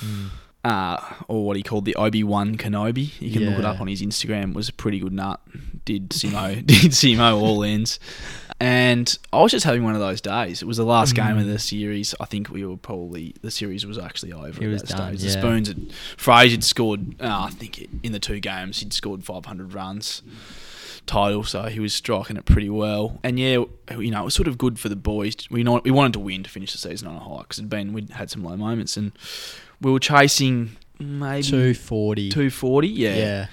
Mm. 0.00 0.30
Uh, 0.64 0.98
or 1.28 1.44
what 1.46 1.56
he 1.56 1.62
called 1.62 1.84
the 1.84 1.94
Obi 1.96 2.22
Wan 2.24 2.56
Kenobi. 2.56 3.10
You 3.20 3.32
can 3.32 3.48
look 3.48 3.58
it 3.58 3.64
up 3.64 3.80
on 3.80 3.86
his 3.88 4.02
Instagram. 4.02 4.50
It 4.50 4.56
was 4.56 4.68
a 4.68 4.72
pretty 4.72 4.98
good 4.98 5.12
nut. 5.12 5.40
Did 5.84 6.10
Simo 6.10 6.54
did 6.66 6.92
Simo 6.92 7.40
all 7.40 7.64
ends. 7.64 7.98
And 8.62 9.18
I 9.32 9.40
was 9.40 9.52
just 9.52 9.64
having 9.64 9.84
one 9.84 9.94
of 9.94 10.00
those 10.00 10.20
days. 10.20 10.60
It 10.60 10.66
was 10.66 10.76
the 10.76 10.84
last 10.84 11.14
game 11.14 11.38
of 11.38 11.44
Mm. 11.46 11.52
the 11.52 11.58
series. 11.58 12.14
I 12.20 12.26
think 12.26 12.50
we 12.50 12.64
were 12.66 12.76
probably 12.76 13.34
the 13.40 13.50
series 13.50 13.86
was 13.86 13.96
actually 13.96 14.34
over. 14.34 14.62
It 14.62 14.66
at 14.66 14.68
was 14.70 14.82
done, 14.82 15.16
stage. 15.16 15.22
yeah. 15.24 15.34
The 15.34 15.40
Spoons 15.40 15.68
had 15.68 15.92
Fraser 16.18 16.50
had 16.56 16.64
scored. 16.64 17.14
Uh, 17.22 17.44
I 17.46 17.50
think 17.50 17.88
in 18.02 18.12
the 18.12 18.18
two 18.20 18.38
games 18.38 18.80
he'd 18.80 18.92
scored 18.92 19.24
500 19.24 19.72
runs 19.72 20.20
title, 21.06 21.42
so 21.42 21.62
he 21.64 21.80
was 21.80 21.94
striking 21.94 22.36
it 22.36 22.44
pretty 22.44 22.68
well. 22.68 23.18
And 23.24 23.38
yeah, 23.40 23.64
you 23.98 24.10
know, 24.10 24.20
it 24.20 24.24
was 24.24 24.34
sort 24.34 24.46
of 24.46 24.58
good 24.58 24.78
for 24.78 24.90
the 24.90 24.96
boys. 24.96 25.36
We 25.50 25.62
know 25.62 25.80
we 25.82 25.90
wanted 25.90 26.12
to 26.12 26.20
win 26.20 26.42
to 26.42 26.50
finish 26.50 26.72
the 26.72 26.78
season 26.78 27.08
on 27.08 27.16
a 27.16 27.20
high 27.20 27.38
because 27.42 27.58
it'd 27.58 27.70
been 27.70 27.94
we'd 27.94 28.10
had 28.10 28.30
some 28.30 28.44
low 28.44 28.58
moments, 28.58 28.98
and 28.98 29.12
we 29.80 29.90
were 29.90 30.00
chasing 30.00 30.76
maybe 30.98 31.42
Two 31.42 31.74
forty. 31.74 32.28
240. 32.30 32.88
Yeah. 32.88 33.14
Yeah. 33.16 33.46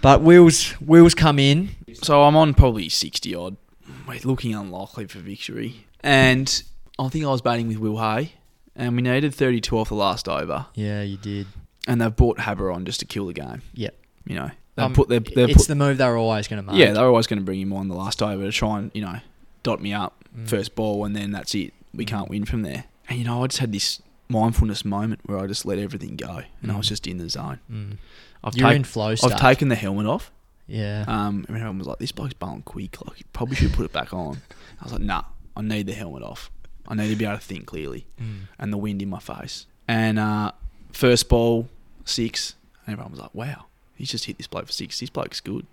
But 0.00 0.22
wheels 0.22 0.70
wheels 0.80 1.14
come 1.14 1.38
in. 1.38 1.70
So 2.02 2.22
I'm 2.22 2.36
on 2.36 2.54
probably 2.54 2.88
60 2.88 3.34
odd. 3.34 3.56
We're 4.06 4.20
looking 4.24 4.54
unlikely 4.54 5.06
for 5.06 5.18
victory. 5.18 5.86
And 6.00 6.62
I 6.98 7.08
think 7.08 7.24
I 7.24 7.28
was 7.28 7.42
batting 7.42 7.66
with 7.68 7.78
Will 7.78 7.98
Hay, 7.98 8.32
and 8.76 8.94
we 8.94 9.02
needed 9.02 9.34
32 9.34 9.76
off 9.76 9.88
the 9.88 9.94
last 9.96 10.28
over, 10.28 10.66
Yeah, 10.74 11.02
you 11.02 11.16
did. 11.16 11.46
and 11.88 12.00
they've 12.00 12.14
brought 12.14 12.40
Haber 12.40 12.70
on 12.70 12.84
just 12.84 13.00
to 13.00 13.06
kill 13.06 13.26
the 13.26 13.32
game. 13.32 13.62
Yep. 13.74 13.96
You 14.26 14.36
know, 14.36 14.50
they 14.76 14.82
Um, 14.84 14.92
put 14.94 15.08
their, 15.08 15.20
it's 15.24 15.54
put, 15.56 15.66
the 15.66 15.74
move 15.74 15.98
they're 15.98 16.16
always 16.16 16.46
going 16.46 16.64
to 16.64 16.70
make. 16.70 16.78
yeah, 16.80 16.92
they're 16.92 17.06
always 17.06 17.26
going 17.26 17.40
to 17.40 17.44
bring 17.44 17.60
him 17.60 17.72
on 17.72 17.88
the 17.88 17.94
last 17.96 18.22
over 18.22 18.44
to 18.44 18.52
try 18.52 18.78
and 18.78 18.90
you 18.94 19.02
know 19.02 19.18
dot 19.64 19.82
me 19.82 19.92
up 19.92 20.14
Mm. 20.36 20.46
first 20.48 20.74
ball, 20.76 21.04
and 21.04 21.16
then 21.16 21.32
that's 21.32 21.54
it. 21.54 21.72
We 21.92 22.04
Mm. 22.04 22.08
can't 22.08 22.30
win 22.30 22.44
from 22.44 22.62
there. 22.62 22.84
And 23.08 23.18
you 23.18 23.24
know, 23.24 23.42
I 23.42 23.46
just 23.48 23.58
had 23.60 23.72
this 23.72 24.00
mindfulness 24.28 24.84
moment 24.84 25.20
where 25.24 25.38
I 25.38 25.46
just 25.46 25.64
let 25.66 25.78
everything 25.78 26.16
go, 26.16 26.42
and 26.62 26.70
I 26.72 26.76
was 26.76 26.86
Mm. 26.86 26.90
just 26.90 27.06
in 27.06 27.18
the 27.18 27.28
zone. 27.28 27.58
Mm. 27.70 27.96
I've, 28.44 28.54
You're 28.56 28.68
take- 28.68 28.76
in 28.76 28.84
flow 28.84 29.14
I've 29.22 29.40
taken 29.40 29.68
the 29.68 29.74
helmet 29.74 30.06
off. 30.06 30.30
Yeah. 30.66 31.04
Um, 31.08 31.44
and 31.48 31.56
everyone 31.56 31.78
was 31.78 31.86
like, 31.86 31.98
"This 31.98 32.12
bloke's 32.12 32.34
bowling 32.34 32.62
quick. 32.62 33.04
Like, 33.06 33.18
you 33.20 33.24
probably 33.32 33.56
should 33.56 33.72
put 33.72 33.84
it 33.86 33.92
back 33.92 34.12
on." 34.12 34.42
I 34.80 34.84
was 34.84 34.92
like, 34.92 35.00
"Nah, 35.02 35.24
I 35.56 35.62
need 35.62 35.86
the 35.86 35.94
helmet 35.94 36.22
off. 36.22 36.50
I 36.86 36.94
need 36.94 37.08
to 37.08 37.16
be 37.16 37.24
able 37.24 37.38
to 37.38 37.42
think 37.42 37.66
clearly." 37.66 38.06
Mm. 38.20 38.40
And 38.58 38.72
the 38.72 38.76
wind 38.76 39.00
in 39.02 39.08
my 39.08 39.18
face. 39.18 39.66
And 39.88 40.18
uh, 40.18 40.52
first 40.92 41.28
ball, 41.30 41.68
six. 42.04 42.54
And 42.86 42.92
everyone 42.92 43.12
was 43.12 43.20
like, 43.20 43.34
"Wow, 43.34 43.64
he's 43.94 44.10
just 44.10 44.26
hit 44.26 44.36
this 44.36 44.46
bloke 44.46 44.66
for 44.66 44.72
six. 44.72 45.00
This 45.00 45.08
bloke's 45.10 45.40
good." 45.40 45.66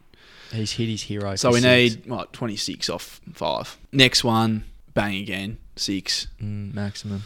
He's 0.51 0.71
hit 0.73 0.87
his 0.87 1.01
hero. 1.03 1.35
So 1.35 1.49
we 1.51 1.59
six. 1.59 1.95
need 1.97 2.09
what 2.09 2.31
twenty 2.31 2.55
six 2.55 2.89
off 2.89 3.19
five. 3.33 3.77
Next 3.91 4.23
one, 4.23 4.63
bang 4.93 5.15
again, 5.17 5.57
six. 5.75 6.27
mm, 6.41 6.73
maximum. 6.73 7.23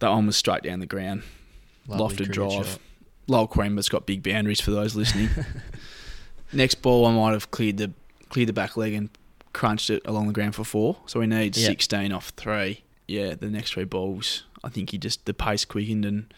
That 0.00 0.10
one 0.10 0.26
was 0.26 0.36
straight 0.36 0.62
down 0.62 0.80
the 0.80 0.86
ground, 0.86 1.22
Lovely 1.86 2.26
lofted 2.26 2.32
drive. 2.32 2.66
shot. 2.66 2.78
Lowell 3.28 3.78
it's 3.78 3.88
got 3.88 4.06
big 4.06 4.22
boundaries 4.22 4.60
for 4.60 4.70
those 4.70 4.94
listening. 4.94 5.30
Next 6.52 6.76
ball, 6.76 7.06
I 7.06 7.12
might 7.12 7.32
have 7.32 7.50
cleared 7.50 7.78
the 7.78 7.92
cleared 8.28 8.48
the 8.48 8.52
back 8.52 8.76
leg 8.76 8.92
and 8.94 9.08
crunched 9.52 9.90
it 9.90 10.02
along 10.04 10.26
the 10.28 10.32
ground 10.32 10.54
for 10.54 10.64
four. 10.64 10.98
So 11.06 11.20
we 11.20 11.26
need 11.26 11.56
Yeah. 11.56 11.66
16 11.66 12.12
off 12.12 12.30
three. 12.36 12.82
Yeah, 13.08 13.34
the 13.34 13.48
next 13.48 13.72
three 13.72 13.84
balls, 13.84 14.44
I 14.64 14.68
think 14.68 14.90
he 14.90 14.98
just 14.98 15.24
the 15.26 15.34
pace 15.34 15.64
quickened 15.64 16.04
and 16.04 16.32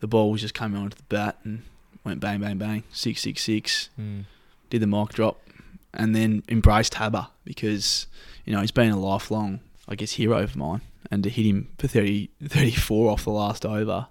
the 0.00 0.06
ball 0.06 0.30
was 0.30 0.40
just 0.40 0.54
coming 0.54 0.80
onto 0.80 0.96
the 0.96 1.02
bat 1.04 1.36
and 1.44 1.62
went 2.04 2.20
bang 2.20 2.40
bang 2.40 2.58
bang 2.58 2.82
six 2.92 3.22
six 3.22 3.42
six. 3.42 3.90
Mm. 4.00 4.24
Did 4.70 4.82
the 4.82 4.86
mic 4.86 5.10
drop 5.10 5.40
and 5.94 6.14
then 6.16 6.42
embraced 6.48 6.94
Haber 6.94 7.28
because 7.44 8.06
you 8.44 8.52
know 8.52 8.60
he's 8.60 8.70
been 8.70 8.90
a 8.90 8.98
lifelong, 8.98 9.60
I 9.88 9.94
guess, 9.96 10.12
hero 10.12 10.38
of 10.38 10.56
mine. 10.56 10.80
And 11.12 11.22
to 11.24 11.30
hit 11.30 11.44
him 11.44 11.68
for 11.78 11.86
30, 11.88 12.30
34 12.48 13.10
off 13.10 13.24
the 13.24 13.30
last 13.30 13.66
over. 13.66 14.06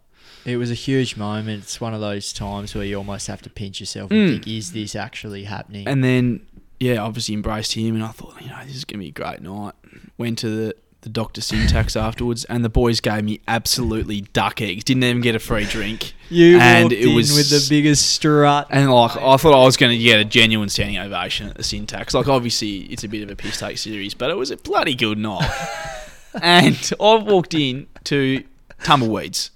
It 0.45 0.57
was 0.57 0.69
a 0.71 0.75
huge 0.75 1.17
moment. 1.17 1.63
It's 1.63 1.81
one 1.81 1.93
of 1.95 1.99
those 1.99 2.31
times 2.31 2.73
where 2.75 2.85
you 2.85 2.95
almost 2.97 3.25
have 3.27 3.41
to 3.41 3.49
pinch 3.49 3.79
yourself 3.79 4.09
Mm. 4.11 4.29
think, 4.33 4.47
"Is 4.47 4.71
this 4.71 4.95
actually 4.95 5.43
happening?" 5.45 5.87
And 5.87 6.03
then, 6.03 6.41
yeah, 6.79 6.97
obviously 6.97 7.33
embraced 7.35 7.73
him, 7.73 7.95
and 7.95 8.03
I 8.03 8.09
thought, 8.09 8.35
you 8.41 8.47
know, 8.49 8.57
this 8.65 8.75
is 8.75 8.85
going 8.85 8.99
to 8.99 9.03
be 9.03 9.09
a 9.09 9.11
great 9.11 9.41
night. 9.41 9.73
Went 10.17 10.37
to 10.39 10.49
the, 10.49 10.75
the 11.01 11.09
Dr. 11.09 11.41
Syntax 11.41 11.95
afterwards, 12.07 12.43
and 12.45 12.63
the 12.63 12.69
boys 12.69 12.99
gave 12.99 13.23
me 13.23 13.39
absolutely 13.47 14.21
duck 14.33 14.61
eggs. 14.61 14.83
Didn't 14.83 15.03
even 15.03 15.21
get 15.21 15.33
a 15.35 15.39
free 15.39 15.65
drink. 15.65 16.13
you 16.29 16.59
and 16.59 16.85
walked 16.85 16.93
it 16.93 17.07
in 17.07 17.15
was- 17.15 17.33
with 17.35 17.49
the 17.49 17.65
biggest 17.69 18.11
strut. 18.11 18.67
And, 18.69 18.91
like, 18.91 19.17
I 19.17 19.37
thought 19.37 19.59
I 19.59 19.63
was 19.65 19.75
going 19.77 19.91
to 19.91 20.03
get 20.03 20.19
a 20.19 20.25
genuine 20.25 20.69
standing 20.69 20.97
ovation 20.99 21.49
at 21.49 21.55
the 21.55 21.63
Syntax. 21.63 22.13
Like, 22.13 22.27
obviously, 22.27 22.81
it's 22.91 23.03
a 23.03 23.07
bit 23.07 23.21
of 23.23 23.29
a 23.31 23.35
piss 23.35 23.57
take 23.59 23.77
series, 23.79 24.13
but 24.13 24.29
it 24.29 24.37
was 24.37 24.49
a 24.51 24.57
bloody 24.57 24.93
good 24.95 25.17
night. 25.17 25.49
and 26.41 26.91
I 26.99 27.15
walked 27.15 27.53
in 27.53 27.87
to 28.05 28.43
tumbleweeds. 28.83 29.51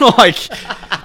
like, 0.00 0.38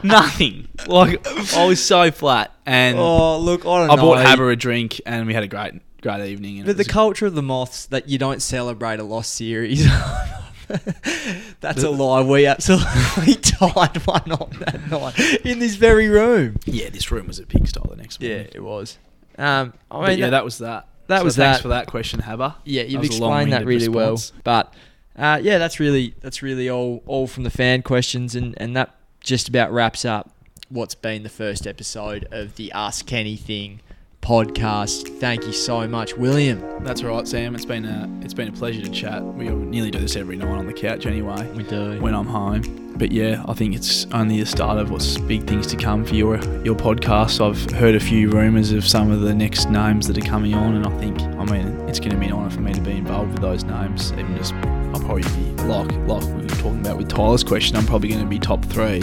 nothing. 0.04 0.68
Like, 0.88 1.26
I 1.56 1.66
was 1.66 1.84
so 1.84 2.12
flat. 2.12 2.54
And 2.66 2.98
oh, 2.98 3.40
look, 3.40 3.66
I 3.66 3.88
I 3.88 3.96
bought 3.96 4.26
Haber 4.26 4.52
a 4.52 4.56
drink, 4.56 5.02
and 5.06 5.28
we 5.28 5.34
had 5.34 5.44
a 5.44 5.48
great, 5.48 5.74
great 6.02 6.30
evening. 6.30 6.64
But 6.66 6.78
the 6.78 6.86
culture 6.86 7.26
of 7.26 7.36
the 7.36 7.42
Moths 7.42 7.86
that 7.88 8.10
you 8.10 8.18
don't 8.18 8.42
celebrate 8.42 9.00
a 9.00 9.04
lost 9.04 9.34
series. 9.34 9.86
That's 11.62 11.84
a 11.84 11.90
lie. 11.90 12.22
We 12.22 12.46
absolutely 12.46 13.36
tied 13.42 13.98
one 14.06 14.32
on 14.32 14.52
that 14.60 14.90
night 14.90 15.46
in 15.46 15.58
this 15.60 15.76
very 15.76 16.08
room. 16.08 16.58
yeah, 16.66 16.90
this 16.90 17.12
room 17.12 17.28
was 17.28 17.40
a 17.40 17.46
pigsty 17.46 17.80
the 17.90 17.96
next 17.96 18.22
morning. 18.22 18.38
Yeah, 18.38 18.52
it 18.54 18.64
was. 18.64 19.00
Um, 19.38 19.74
I 19.90 20.10
mean, 20.10 20.20
yeah, 20.20 20.26
that, 20.26 20.32
that 20.32 20.46
was 20.46 20.60
that. 20.60 20.88
That 21.10 21.20
So 21.20 21.24
was 21.26 21.36
thanks 21.36 21.58
that. 21.60 21.62
for 21.62 21.68
that 21.68 21.86
question, 21.88 22.22
Haber. 22.22 22.56
yeah, 22.64 22.84
you've 22.84 23.02
a 23.02 23.06
explained 23.06 23.52
that 23.54 23.66
really 23.66 23.90
well. 23.90 24.18
But 24.44 24.74
uh, 25.18 25.40
yeah, 25.44 25.58
that's 25.58 25.80
really 25.80 26.16
that's 26.22 26.42
really 26.42 26.70
all 26.70 27.04
all 27.06 27.28
from 27.28 27.44
the 27.44 27.50
fan 27.52 27.82
questions, 27.84 28.34
and 28.36 28.54
and 28.58 28.76
that 28.76 28.96
just 29.20 29.50
about 29.50 29.72
wraps 29.72 30.06
up 30.06 30.32
what's 30.70 30.96
been 30.96 31.24
the 31.24 31.30
first 31.30 31.68
episode 31.68 32.28
of 32.32 32.56
the 32.56 32.72
Ask 32.72 33.12
Anything 33.12 33.82
podcast. 34.22 35.20
Thank 35.20 35.46
you 35.46 35.54
so 35.54 35.88
much, 35.88 36.16
William. 36.16 36.84
That's 36.84 37.04
right, 37.04 37.28
Sam. 37.28 37.56
It's 37.56 37.66
been 37.66 37.86
a 37.86 38.10
it's 38.22 38.34
been 38.34 38.48
a 38.48 38.52
pleasure 38.52 38.82
to 38.82 38.90
chat. 38.90 39.24
We 39.24 39.50
nearly 39.50 39.92
do 39.92 40.00
this 40.00 40.16
every 40.16 40.36
night 40.36 40.50
on 40.50 40.68
the 40.68 40.74
couch 40.74 41.06
anyway. 41.06 41.50
We 41.52 41.64
do. 41.64 42.00
When 42.00 42.14
I'm 42.14 42.28
home. 42.28 42.94
But 42.98 43.14
yeah, 43.14 43.44
I 43.48 43.54
think 43.54 43.76
it's 43.76 44.06
only 44.12 44.40
the 44.40 44.46
start 44.46 44.78
of 44.78 44.92
what's 44.92 45.18
big 45.18 45.48
things 45.48 45.68
to 45.68 45.78
come 45.78 46.04
for 46.04 46.16
your 46.16 46.36
your 46.64 46.76
podcast. 46.76 47.40
I've 47.40 47.72
heard 47.72 47.96
a 47.96 48.00
few 48.00 48.30
rumours 48.30 48.72
of 48.72 48.86
some 48.86 49.12
of 49.12 49.22
the 49.22 49.34
next 49.34 49.70
names 49.70 50.08
that 50.08 50.18
are 50.18 50.28
coming 50.30 50.54
on, 50.54 50.76
and 50.76 50.86
I 50.86 51.00
think 51.00 51.22
I 51.22 51.46
mean 51.46 51.68
it's 51.88 52.00
going 52.00 52.12
to 52.12 52.18
be 52.18 52.26
an 52.26 52.34
honour 52.34 52.50
for 52.50 52.62
me 52.62 52.74
to 52.74 52.82
be 52.82 52.92
involved 52.92 53.32
with 53.32 53.42
those 53.42 53.64
names. 53.64 54.12
Even 54.14 54.36
just 54.38 54.54
I'll 54.54 55.00
probably 55.00 55.24
be 55.24 55.64
like 55.64 55.92
like 56.08 56.24
we 56.24 56.42
were 56.42 56.48
talking 56.48 56.82
about 56.82 56.98
with 56.98 57.10
Tyler's 57.10 57.44
question. 57.44 57.78
I'm 57.78 57.86
probably 57.86 58.10
going 58.10 58.22
to 58.22 58.28
be 58.28 58.40
top 58.40 58.66
three, 58.66 59.02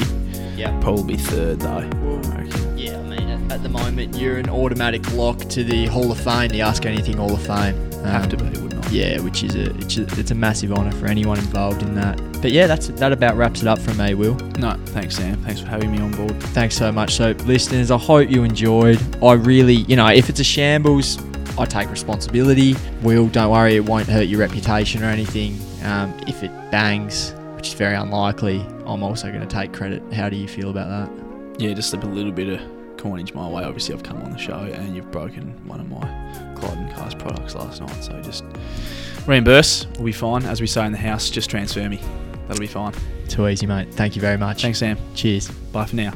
yeah. 0.56 0.78
probably 0.80 1.16
third 1.16 1.60
though. 1.60 1.88
At, 3.50 3.62
the 3.62 3.68
moment, 3.68 4.16
you're 4.16 4.38
an 4.38 4.48
automatic 4.48 5.10
lock 5.12 5.38
to 5.50 5.64
the 5.64 5.86
Hall 5.86 6.10
of 6.10 6.18
Fame, 6.18 6.48
the 6.50 6.62
Ask 6.62 6.86
Anything 6.86 7.16
Hall 7.16 7.32
of 7.32 7.42
Fame. 7.46 7.74
Have 8.04 8.24
Um, 8.24 8.28
to 8.30 8.36
be, 8.36 8.44
wouldn't 8.60 8.86
I? 8.86 8.90
Yeah, 8.90 9.20
which 9.20 9.42
is 9.42 9.54
a 9.56 9.74
it's, 9.76 9.96
a 9.98 10.02
it's 10.20 10.30
a 10.30 10.34
massive 10.34 10.72
honour 10.72 10.92
for 10.92 11.06
anyone 11.06 11.38
involved 11.38 11.82
in 11.82 11.94
that. 11.96 12.20
But 12.40 12.52
yeah, 12.52 12.66
that's 12.66 12.88
that 12.88 13.12
about 13.12 13.36
wraps 13.36 13.62
it 13.62 13.68
up 13.68 13.78
from 13.78 13.96
me, 13.96 14.14
Will. 14.14 14.34
No, 14.58 14.76
thanks, 14.86 15.16
Sam. 15.16 15.36
Thanks 15.42 15.60
for 15.60 15.66
having 15.66 15.90
me 15.90 15.98
on 15.98 16.12
board. 16.12 16.40
Thanks 16.54 16.76
so 16.76 16.92
much. 16.92 17.14
So, 17.14 17.30
listeners, 17.46 17.90
I 17.90 17.98
hope 17.98 18.30
you 18.30 18.44
enjoyed. 18.44 19.00
I 19.22 19.32
really, 19.32 19.74
you 19.88 19.96
know, 19.96 20.06
if 20.08 20.28
it's 20.28 20.40
a 20.40 20.44
shambles, 20.44 21.18
I 21.58 21.64
take 21.64 21.90
responsibility. 21.90 22.76
Will, 23.02 23.26
don't 23.28 23.50
worry, 23.50 23.76
it 23.76 23.84
won't 23.84 24.06
hurt 24.08 24.28
your 24.28 24.40
reputation 24.40 25.02
or 25.02 25.06
anything. 25.06 25.58
Um, 25.82 26.14
if 26.28 26.42
it 26.44 26.50
bangs, 26.70 27.32
which 27.56 27.68
is 27.68 27.74
very 27.74 27.96
unlikely, 27.96 28.60
I'm 28.84 29.02
also 29.02 29.28
going 29.32 29.40
to 29.40 29.52
take 29.52 29.72
credit. 29.72 30.02
How 30.12 30.28
do 30.28 30.36
you 30.36 30.46
feel 30.46 30.70
about 30.70 30.88
that? 30.88 31.60
Yeah, 31.60 31.72
just 31.72 31.94
a 31.94 31.96
little 31.96 32.32
bit 32.32 32.48
of 32.48 32.75
coinage 32.96 33.34
my 33.34 33.48
way. 33.48 33.64
Obviously, 33.64 33.94
I've 33.94 34.02
come 34.02 34.22
on 34.22 34.30
the 34.30 34.38
show 34.38 34.58
and 34.58 34.94
you've 34.94 35.10
broken 35.10 35.52
one 35.66 35.80
of 35.80 35.88
my 35.88 36.00
Clyde 36.56 36.78
and 36.78 36.94
Cars 36.94 37.14
products 37.14 37.54
last 37.54 37.80
night. 37.80 38.04
So 38.04 38.20
just 38.22 38.44
reimburse. 39.26 39.86
We'll 39.94 40.04
be 40.04 40.12
fine. 40.12 40.44
As 40.44 40.60
we 40.60 40.66
say 40.66 40.84
in 40.86 40.92
the 40.92 40.98
house, 40.98 41.30
just 41.30 41.50
transfer 41.50 41.88
me. 41.88 42.00
That'll 42.48 42.60
be 42.60 42.66
fine. 42.66 42.92
Too 43.28 43.48
easy, 43.48 43.66
mate. 43.66 43.92
Thank 43.92 44.14
you 44.16 44.22
very 44.22 44.38
much. 44.38 44.62
Thanks, 44.62 44.78
Sam. 44.78 44.96
Cheers. 45.14 45.48
Bye 45.72 45.84
for 45.84 45.96
now. 45.96 46.12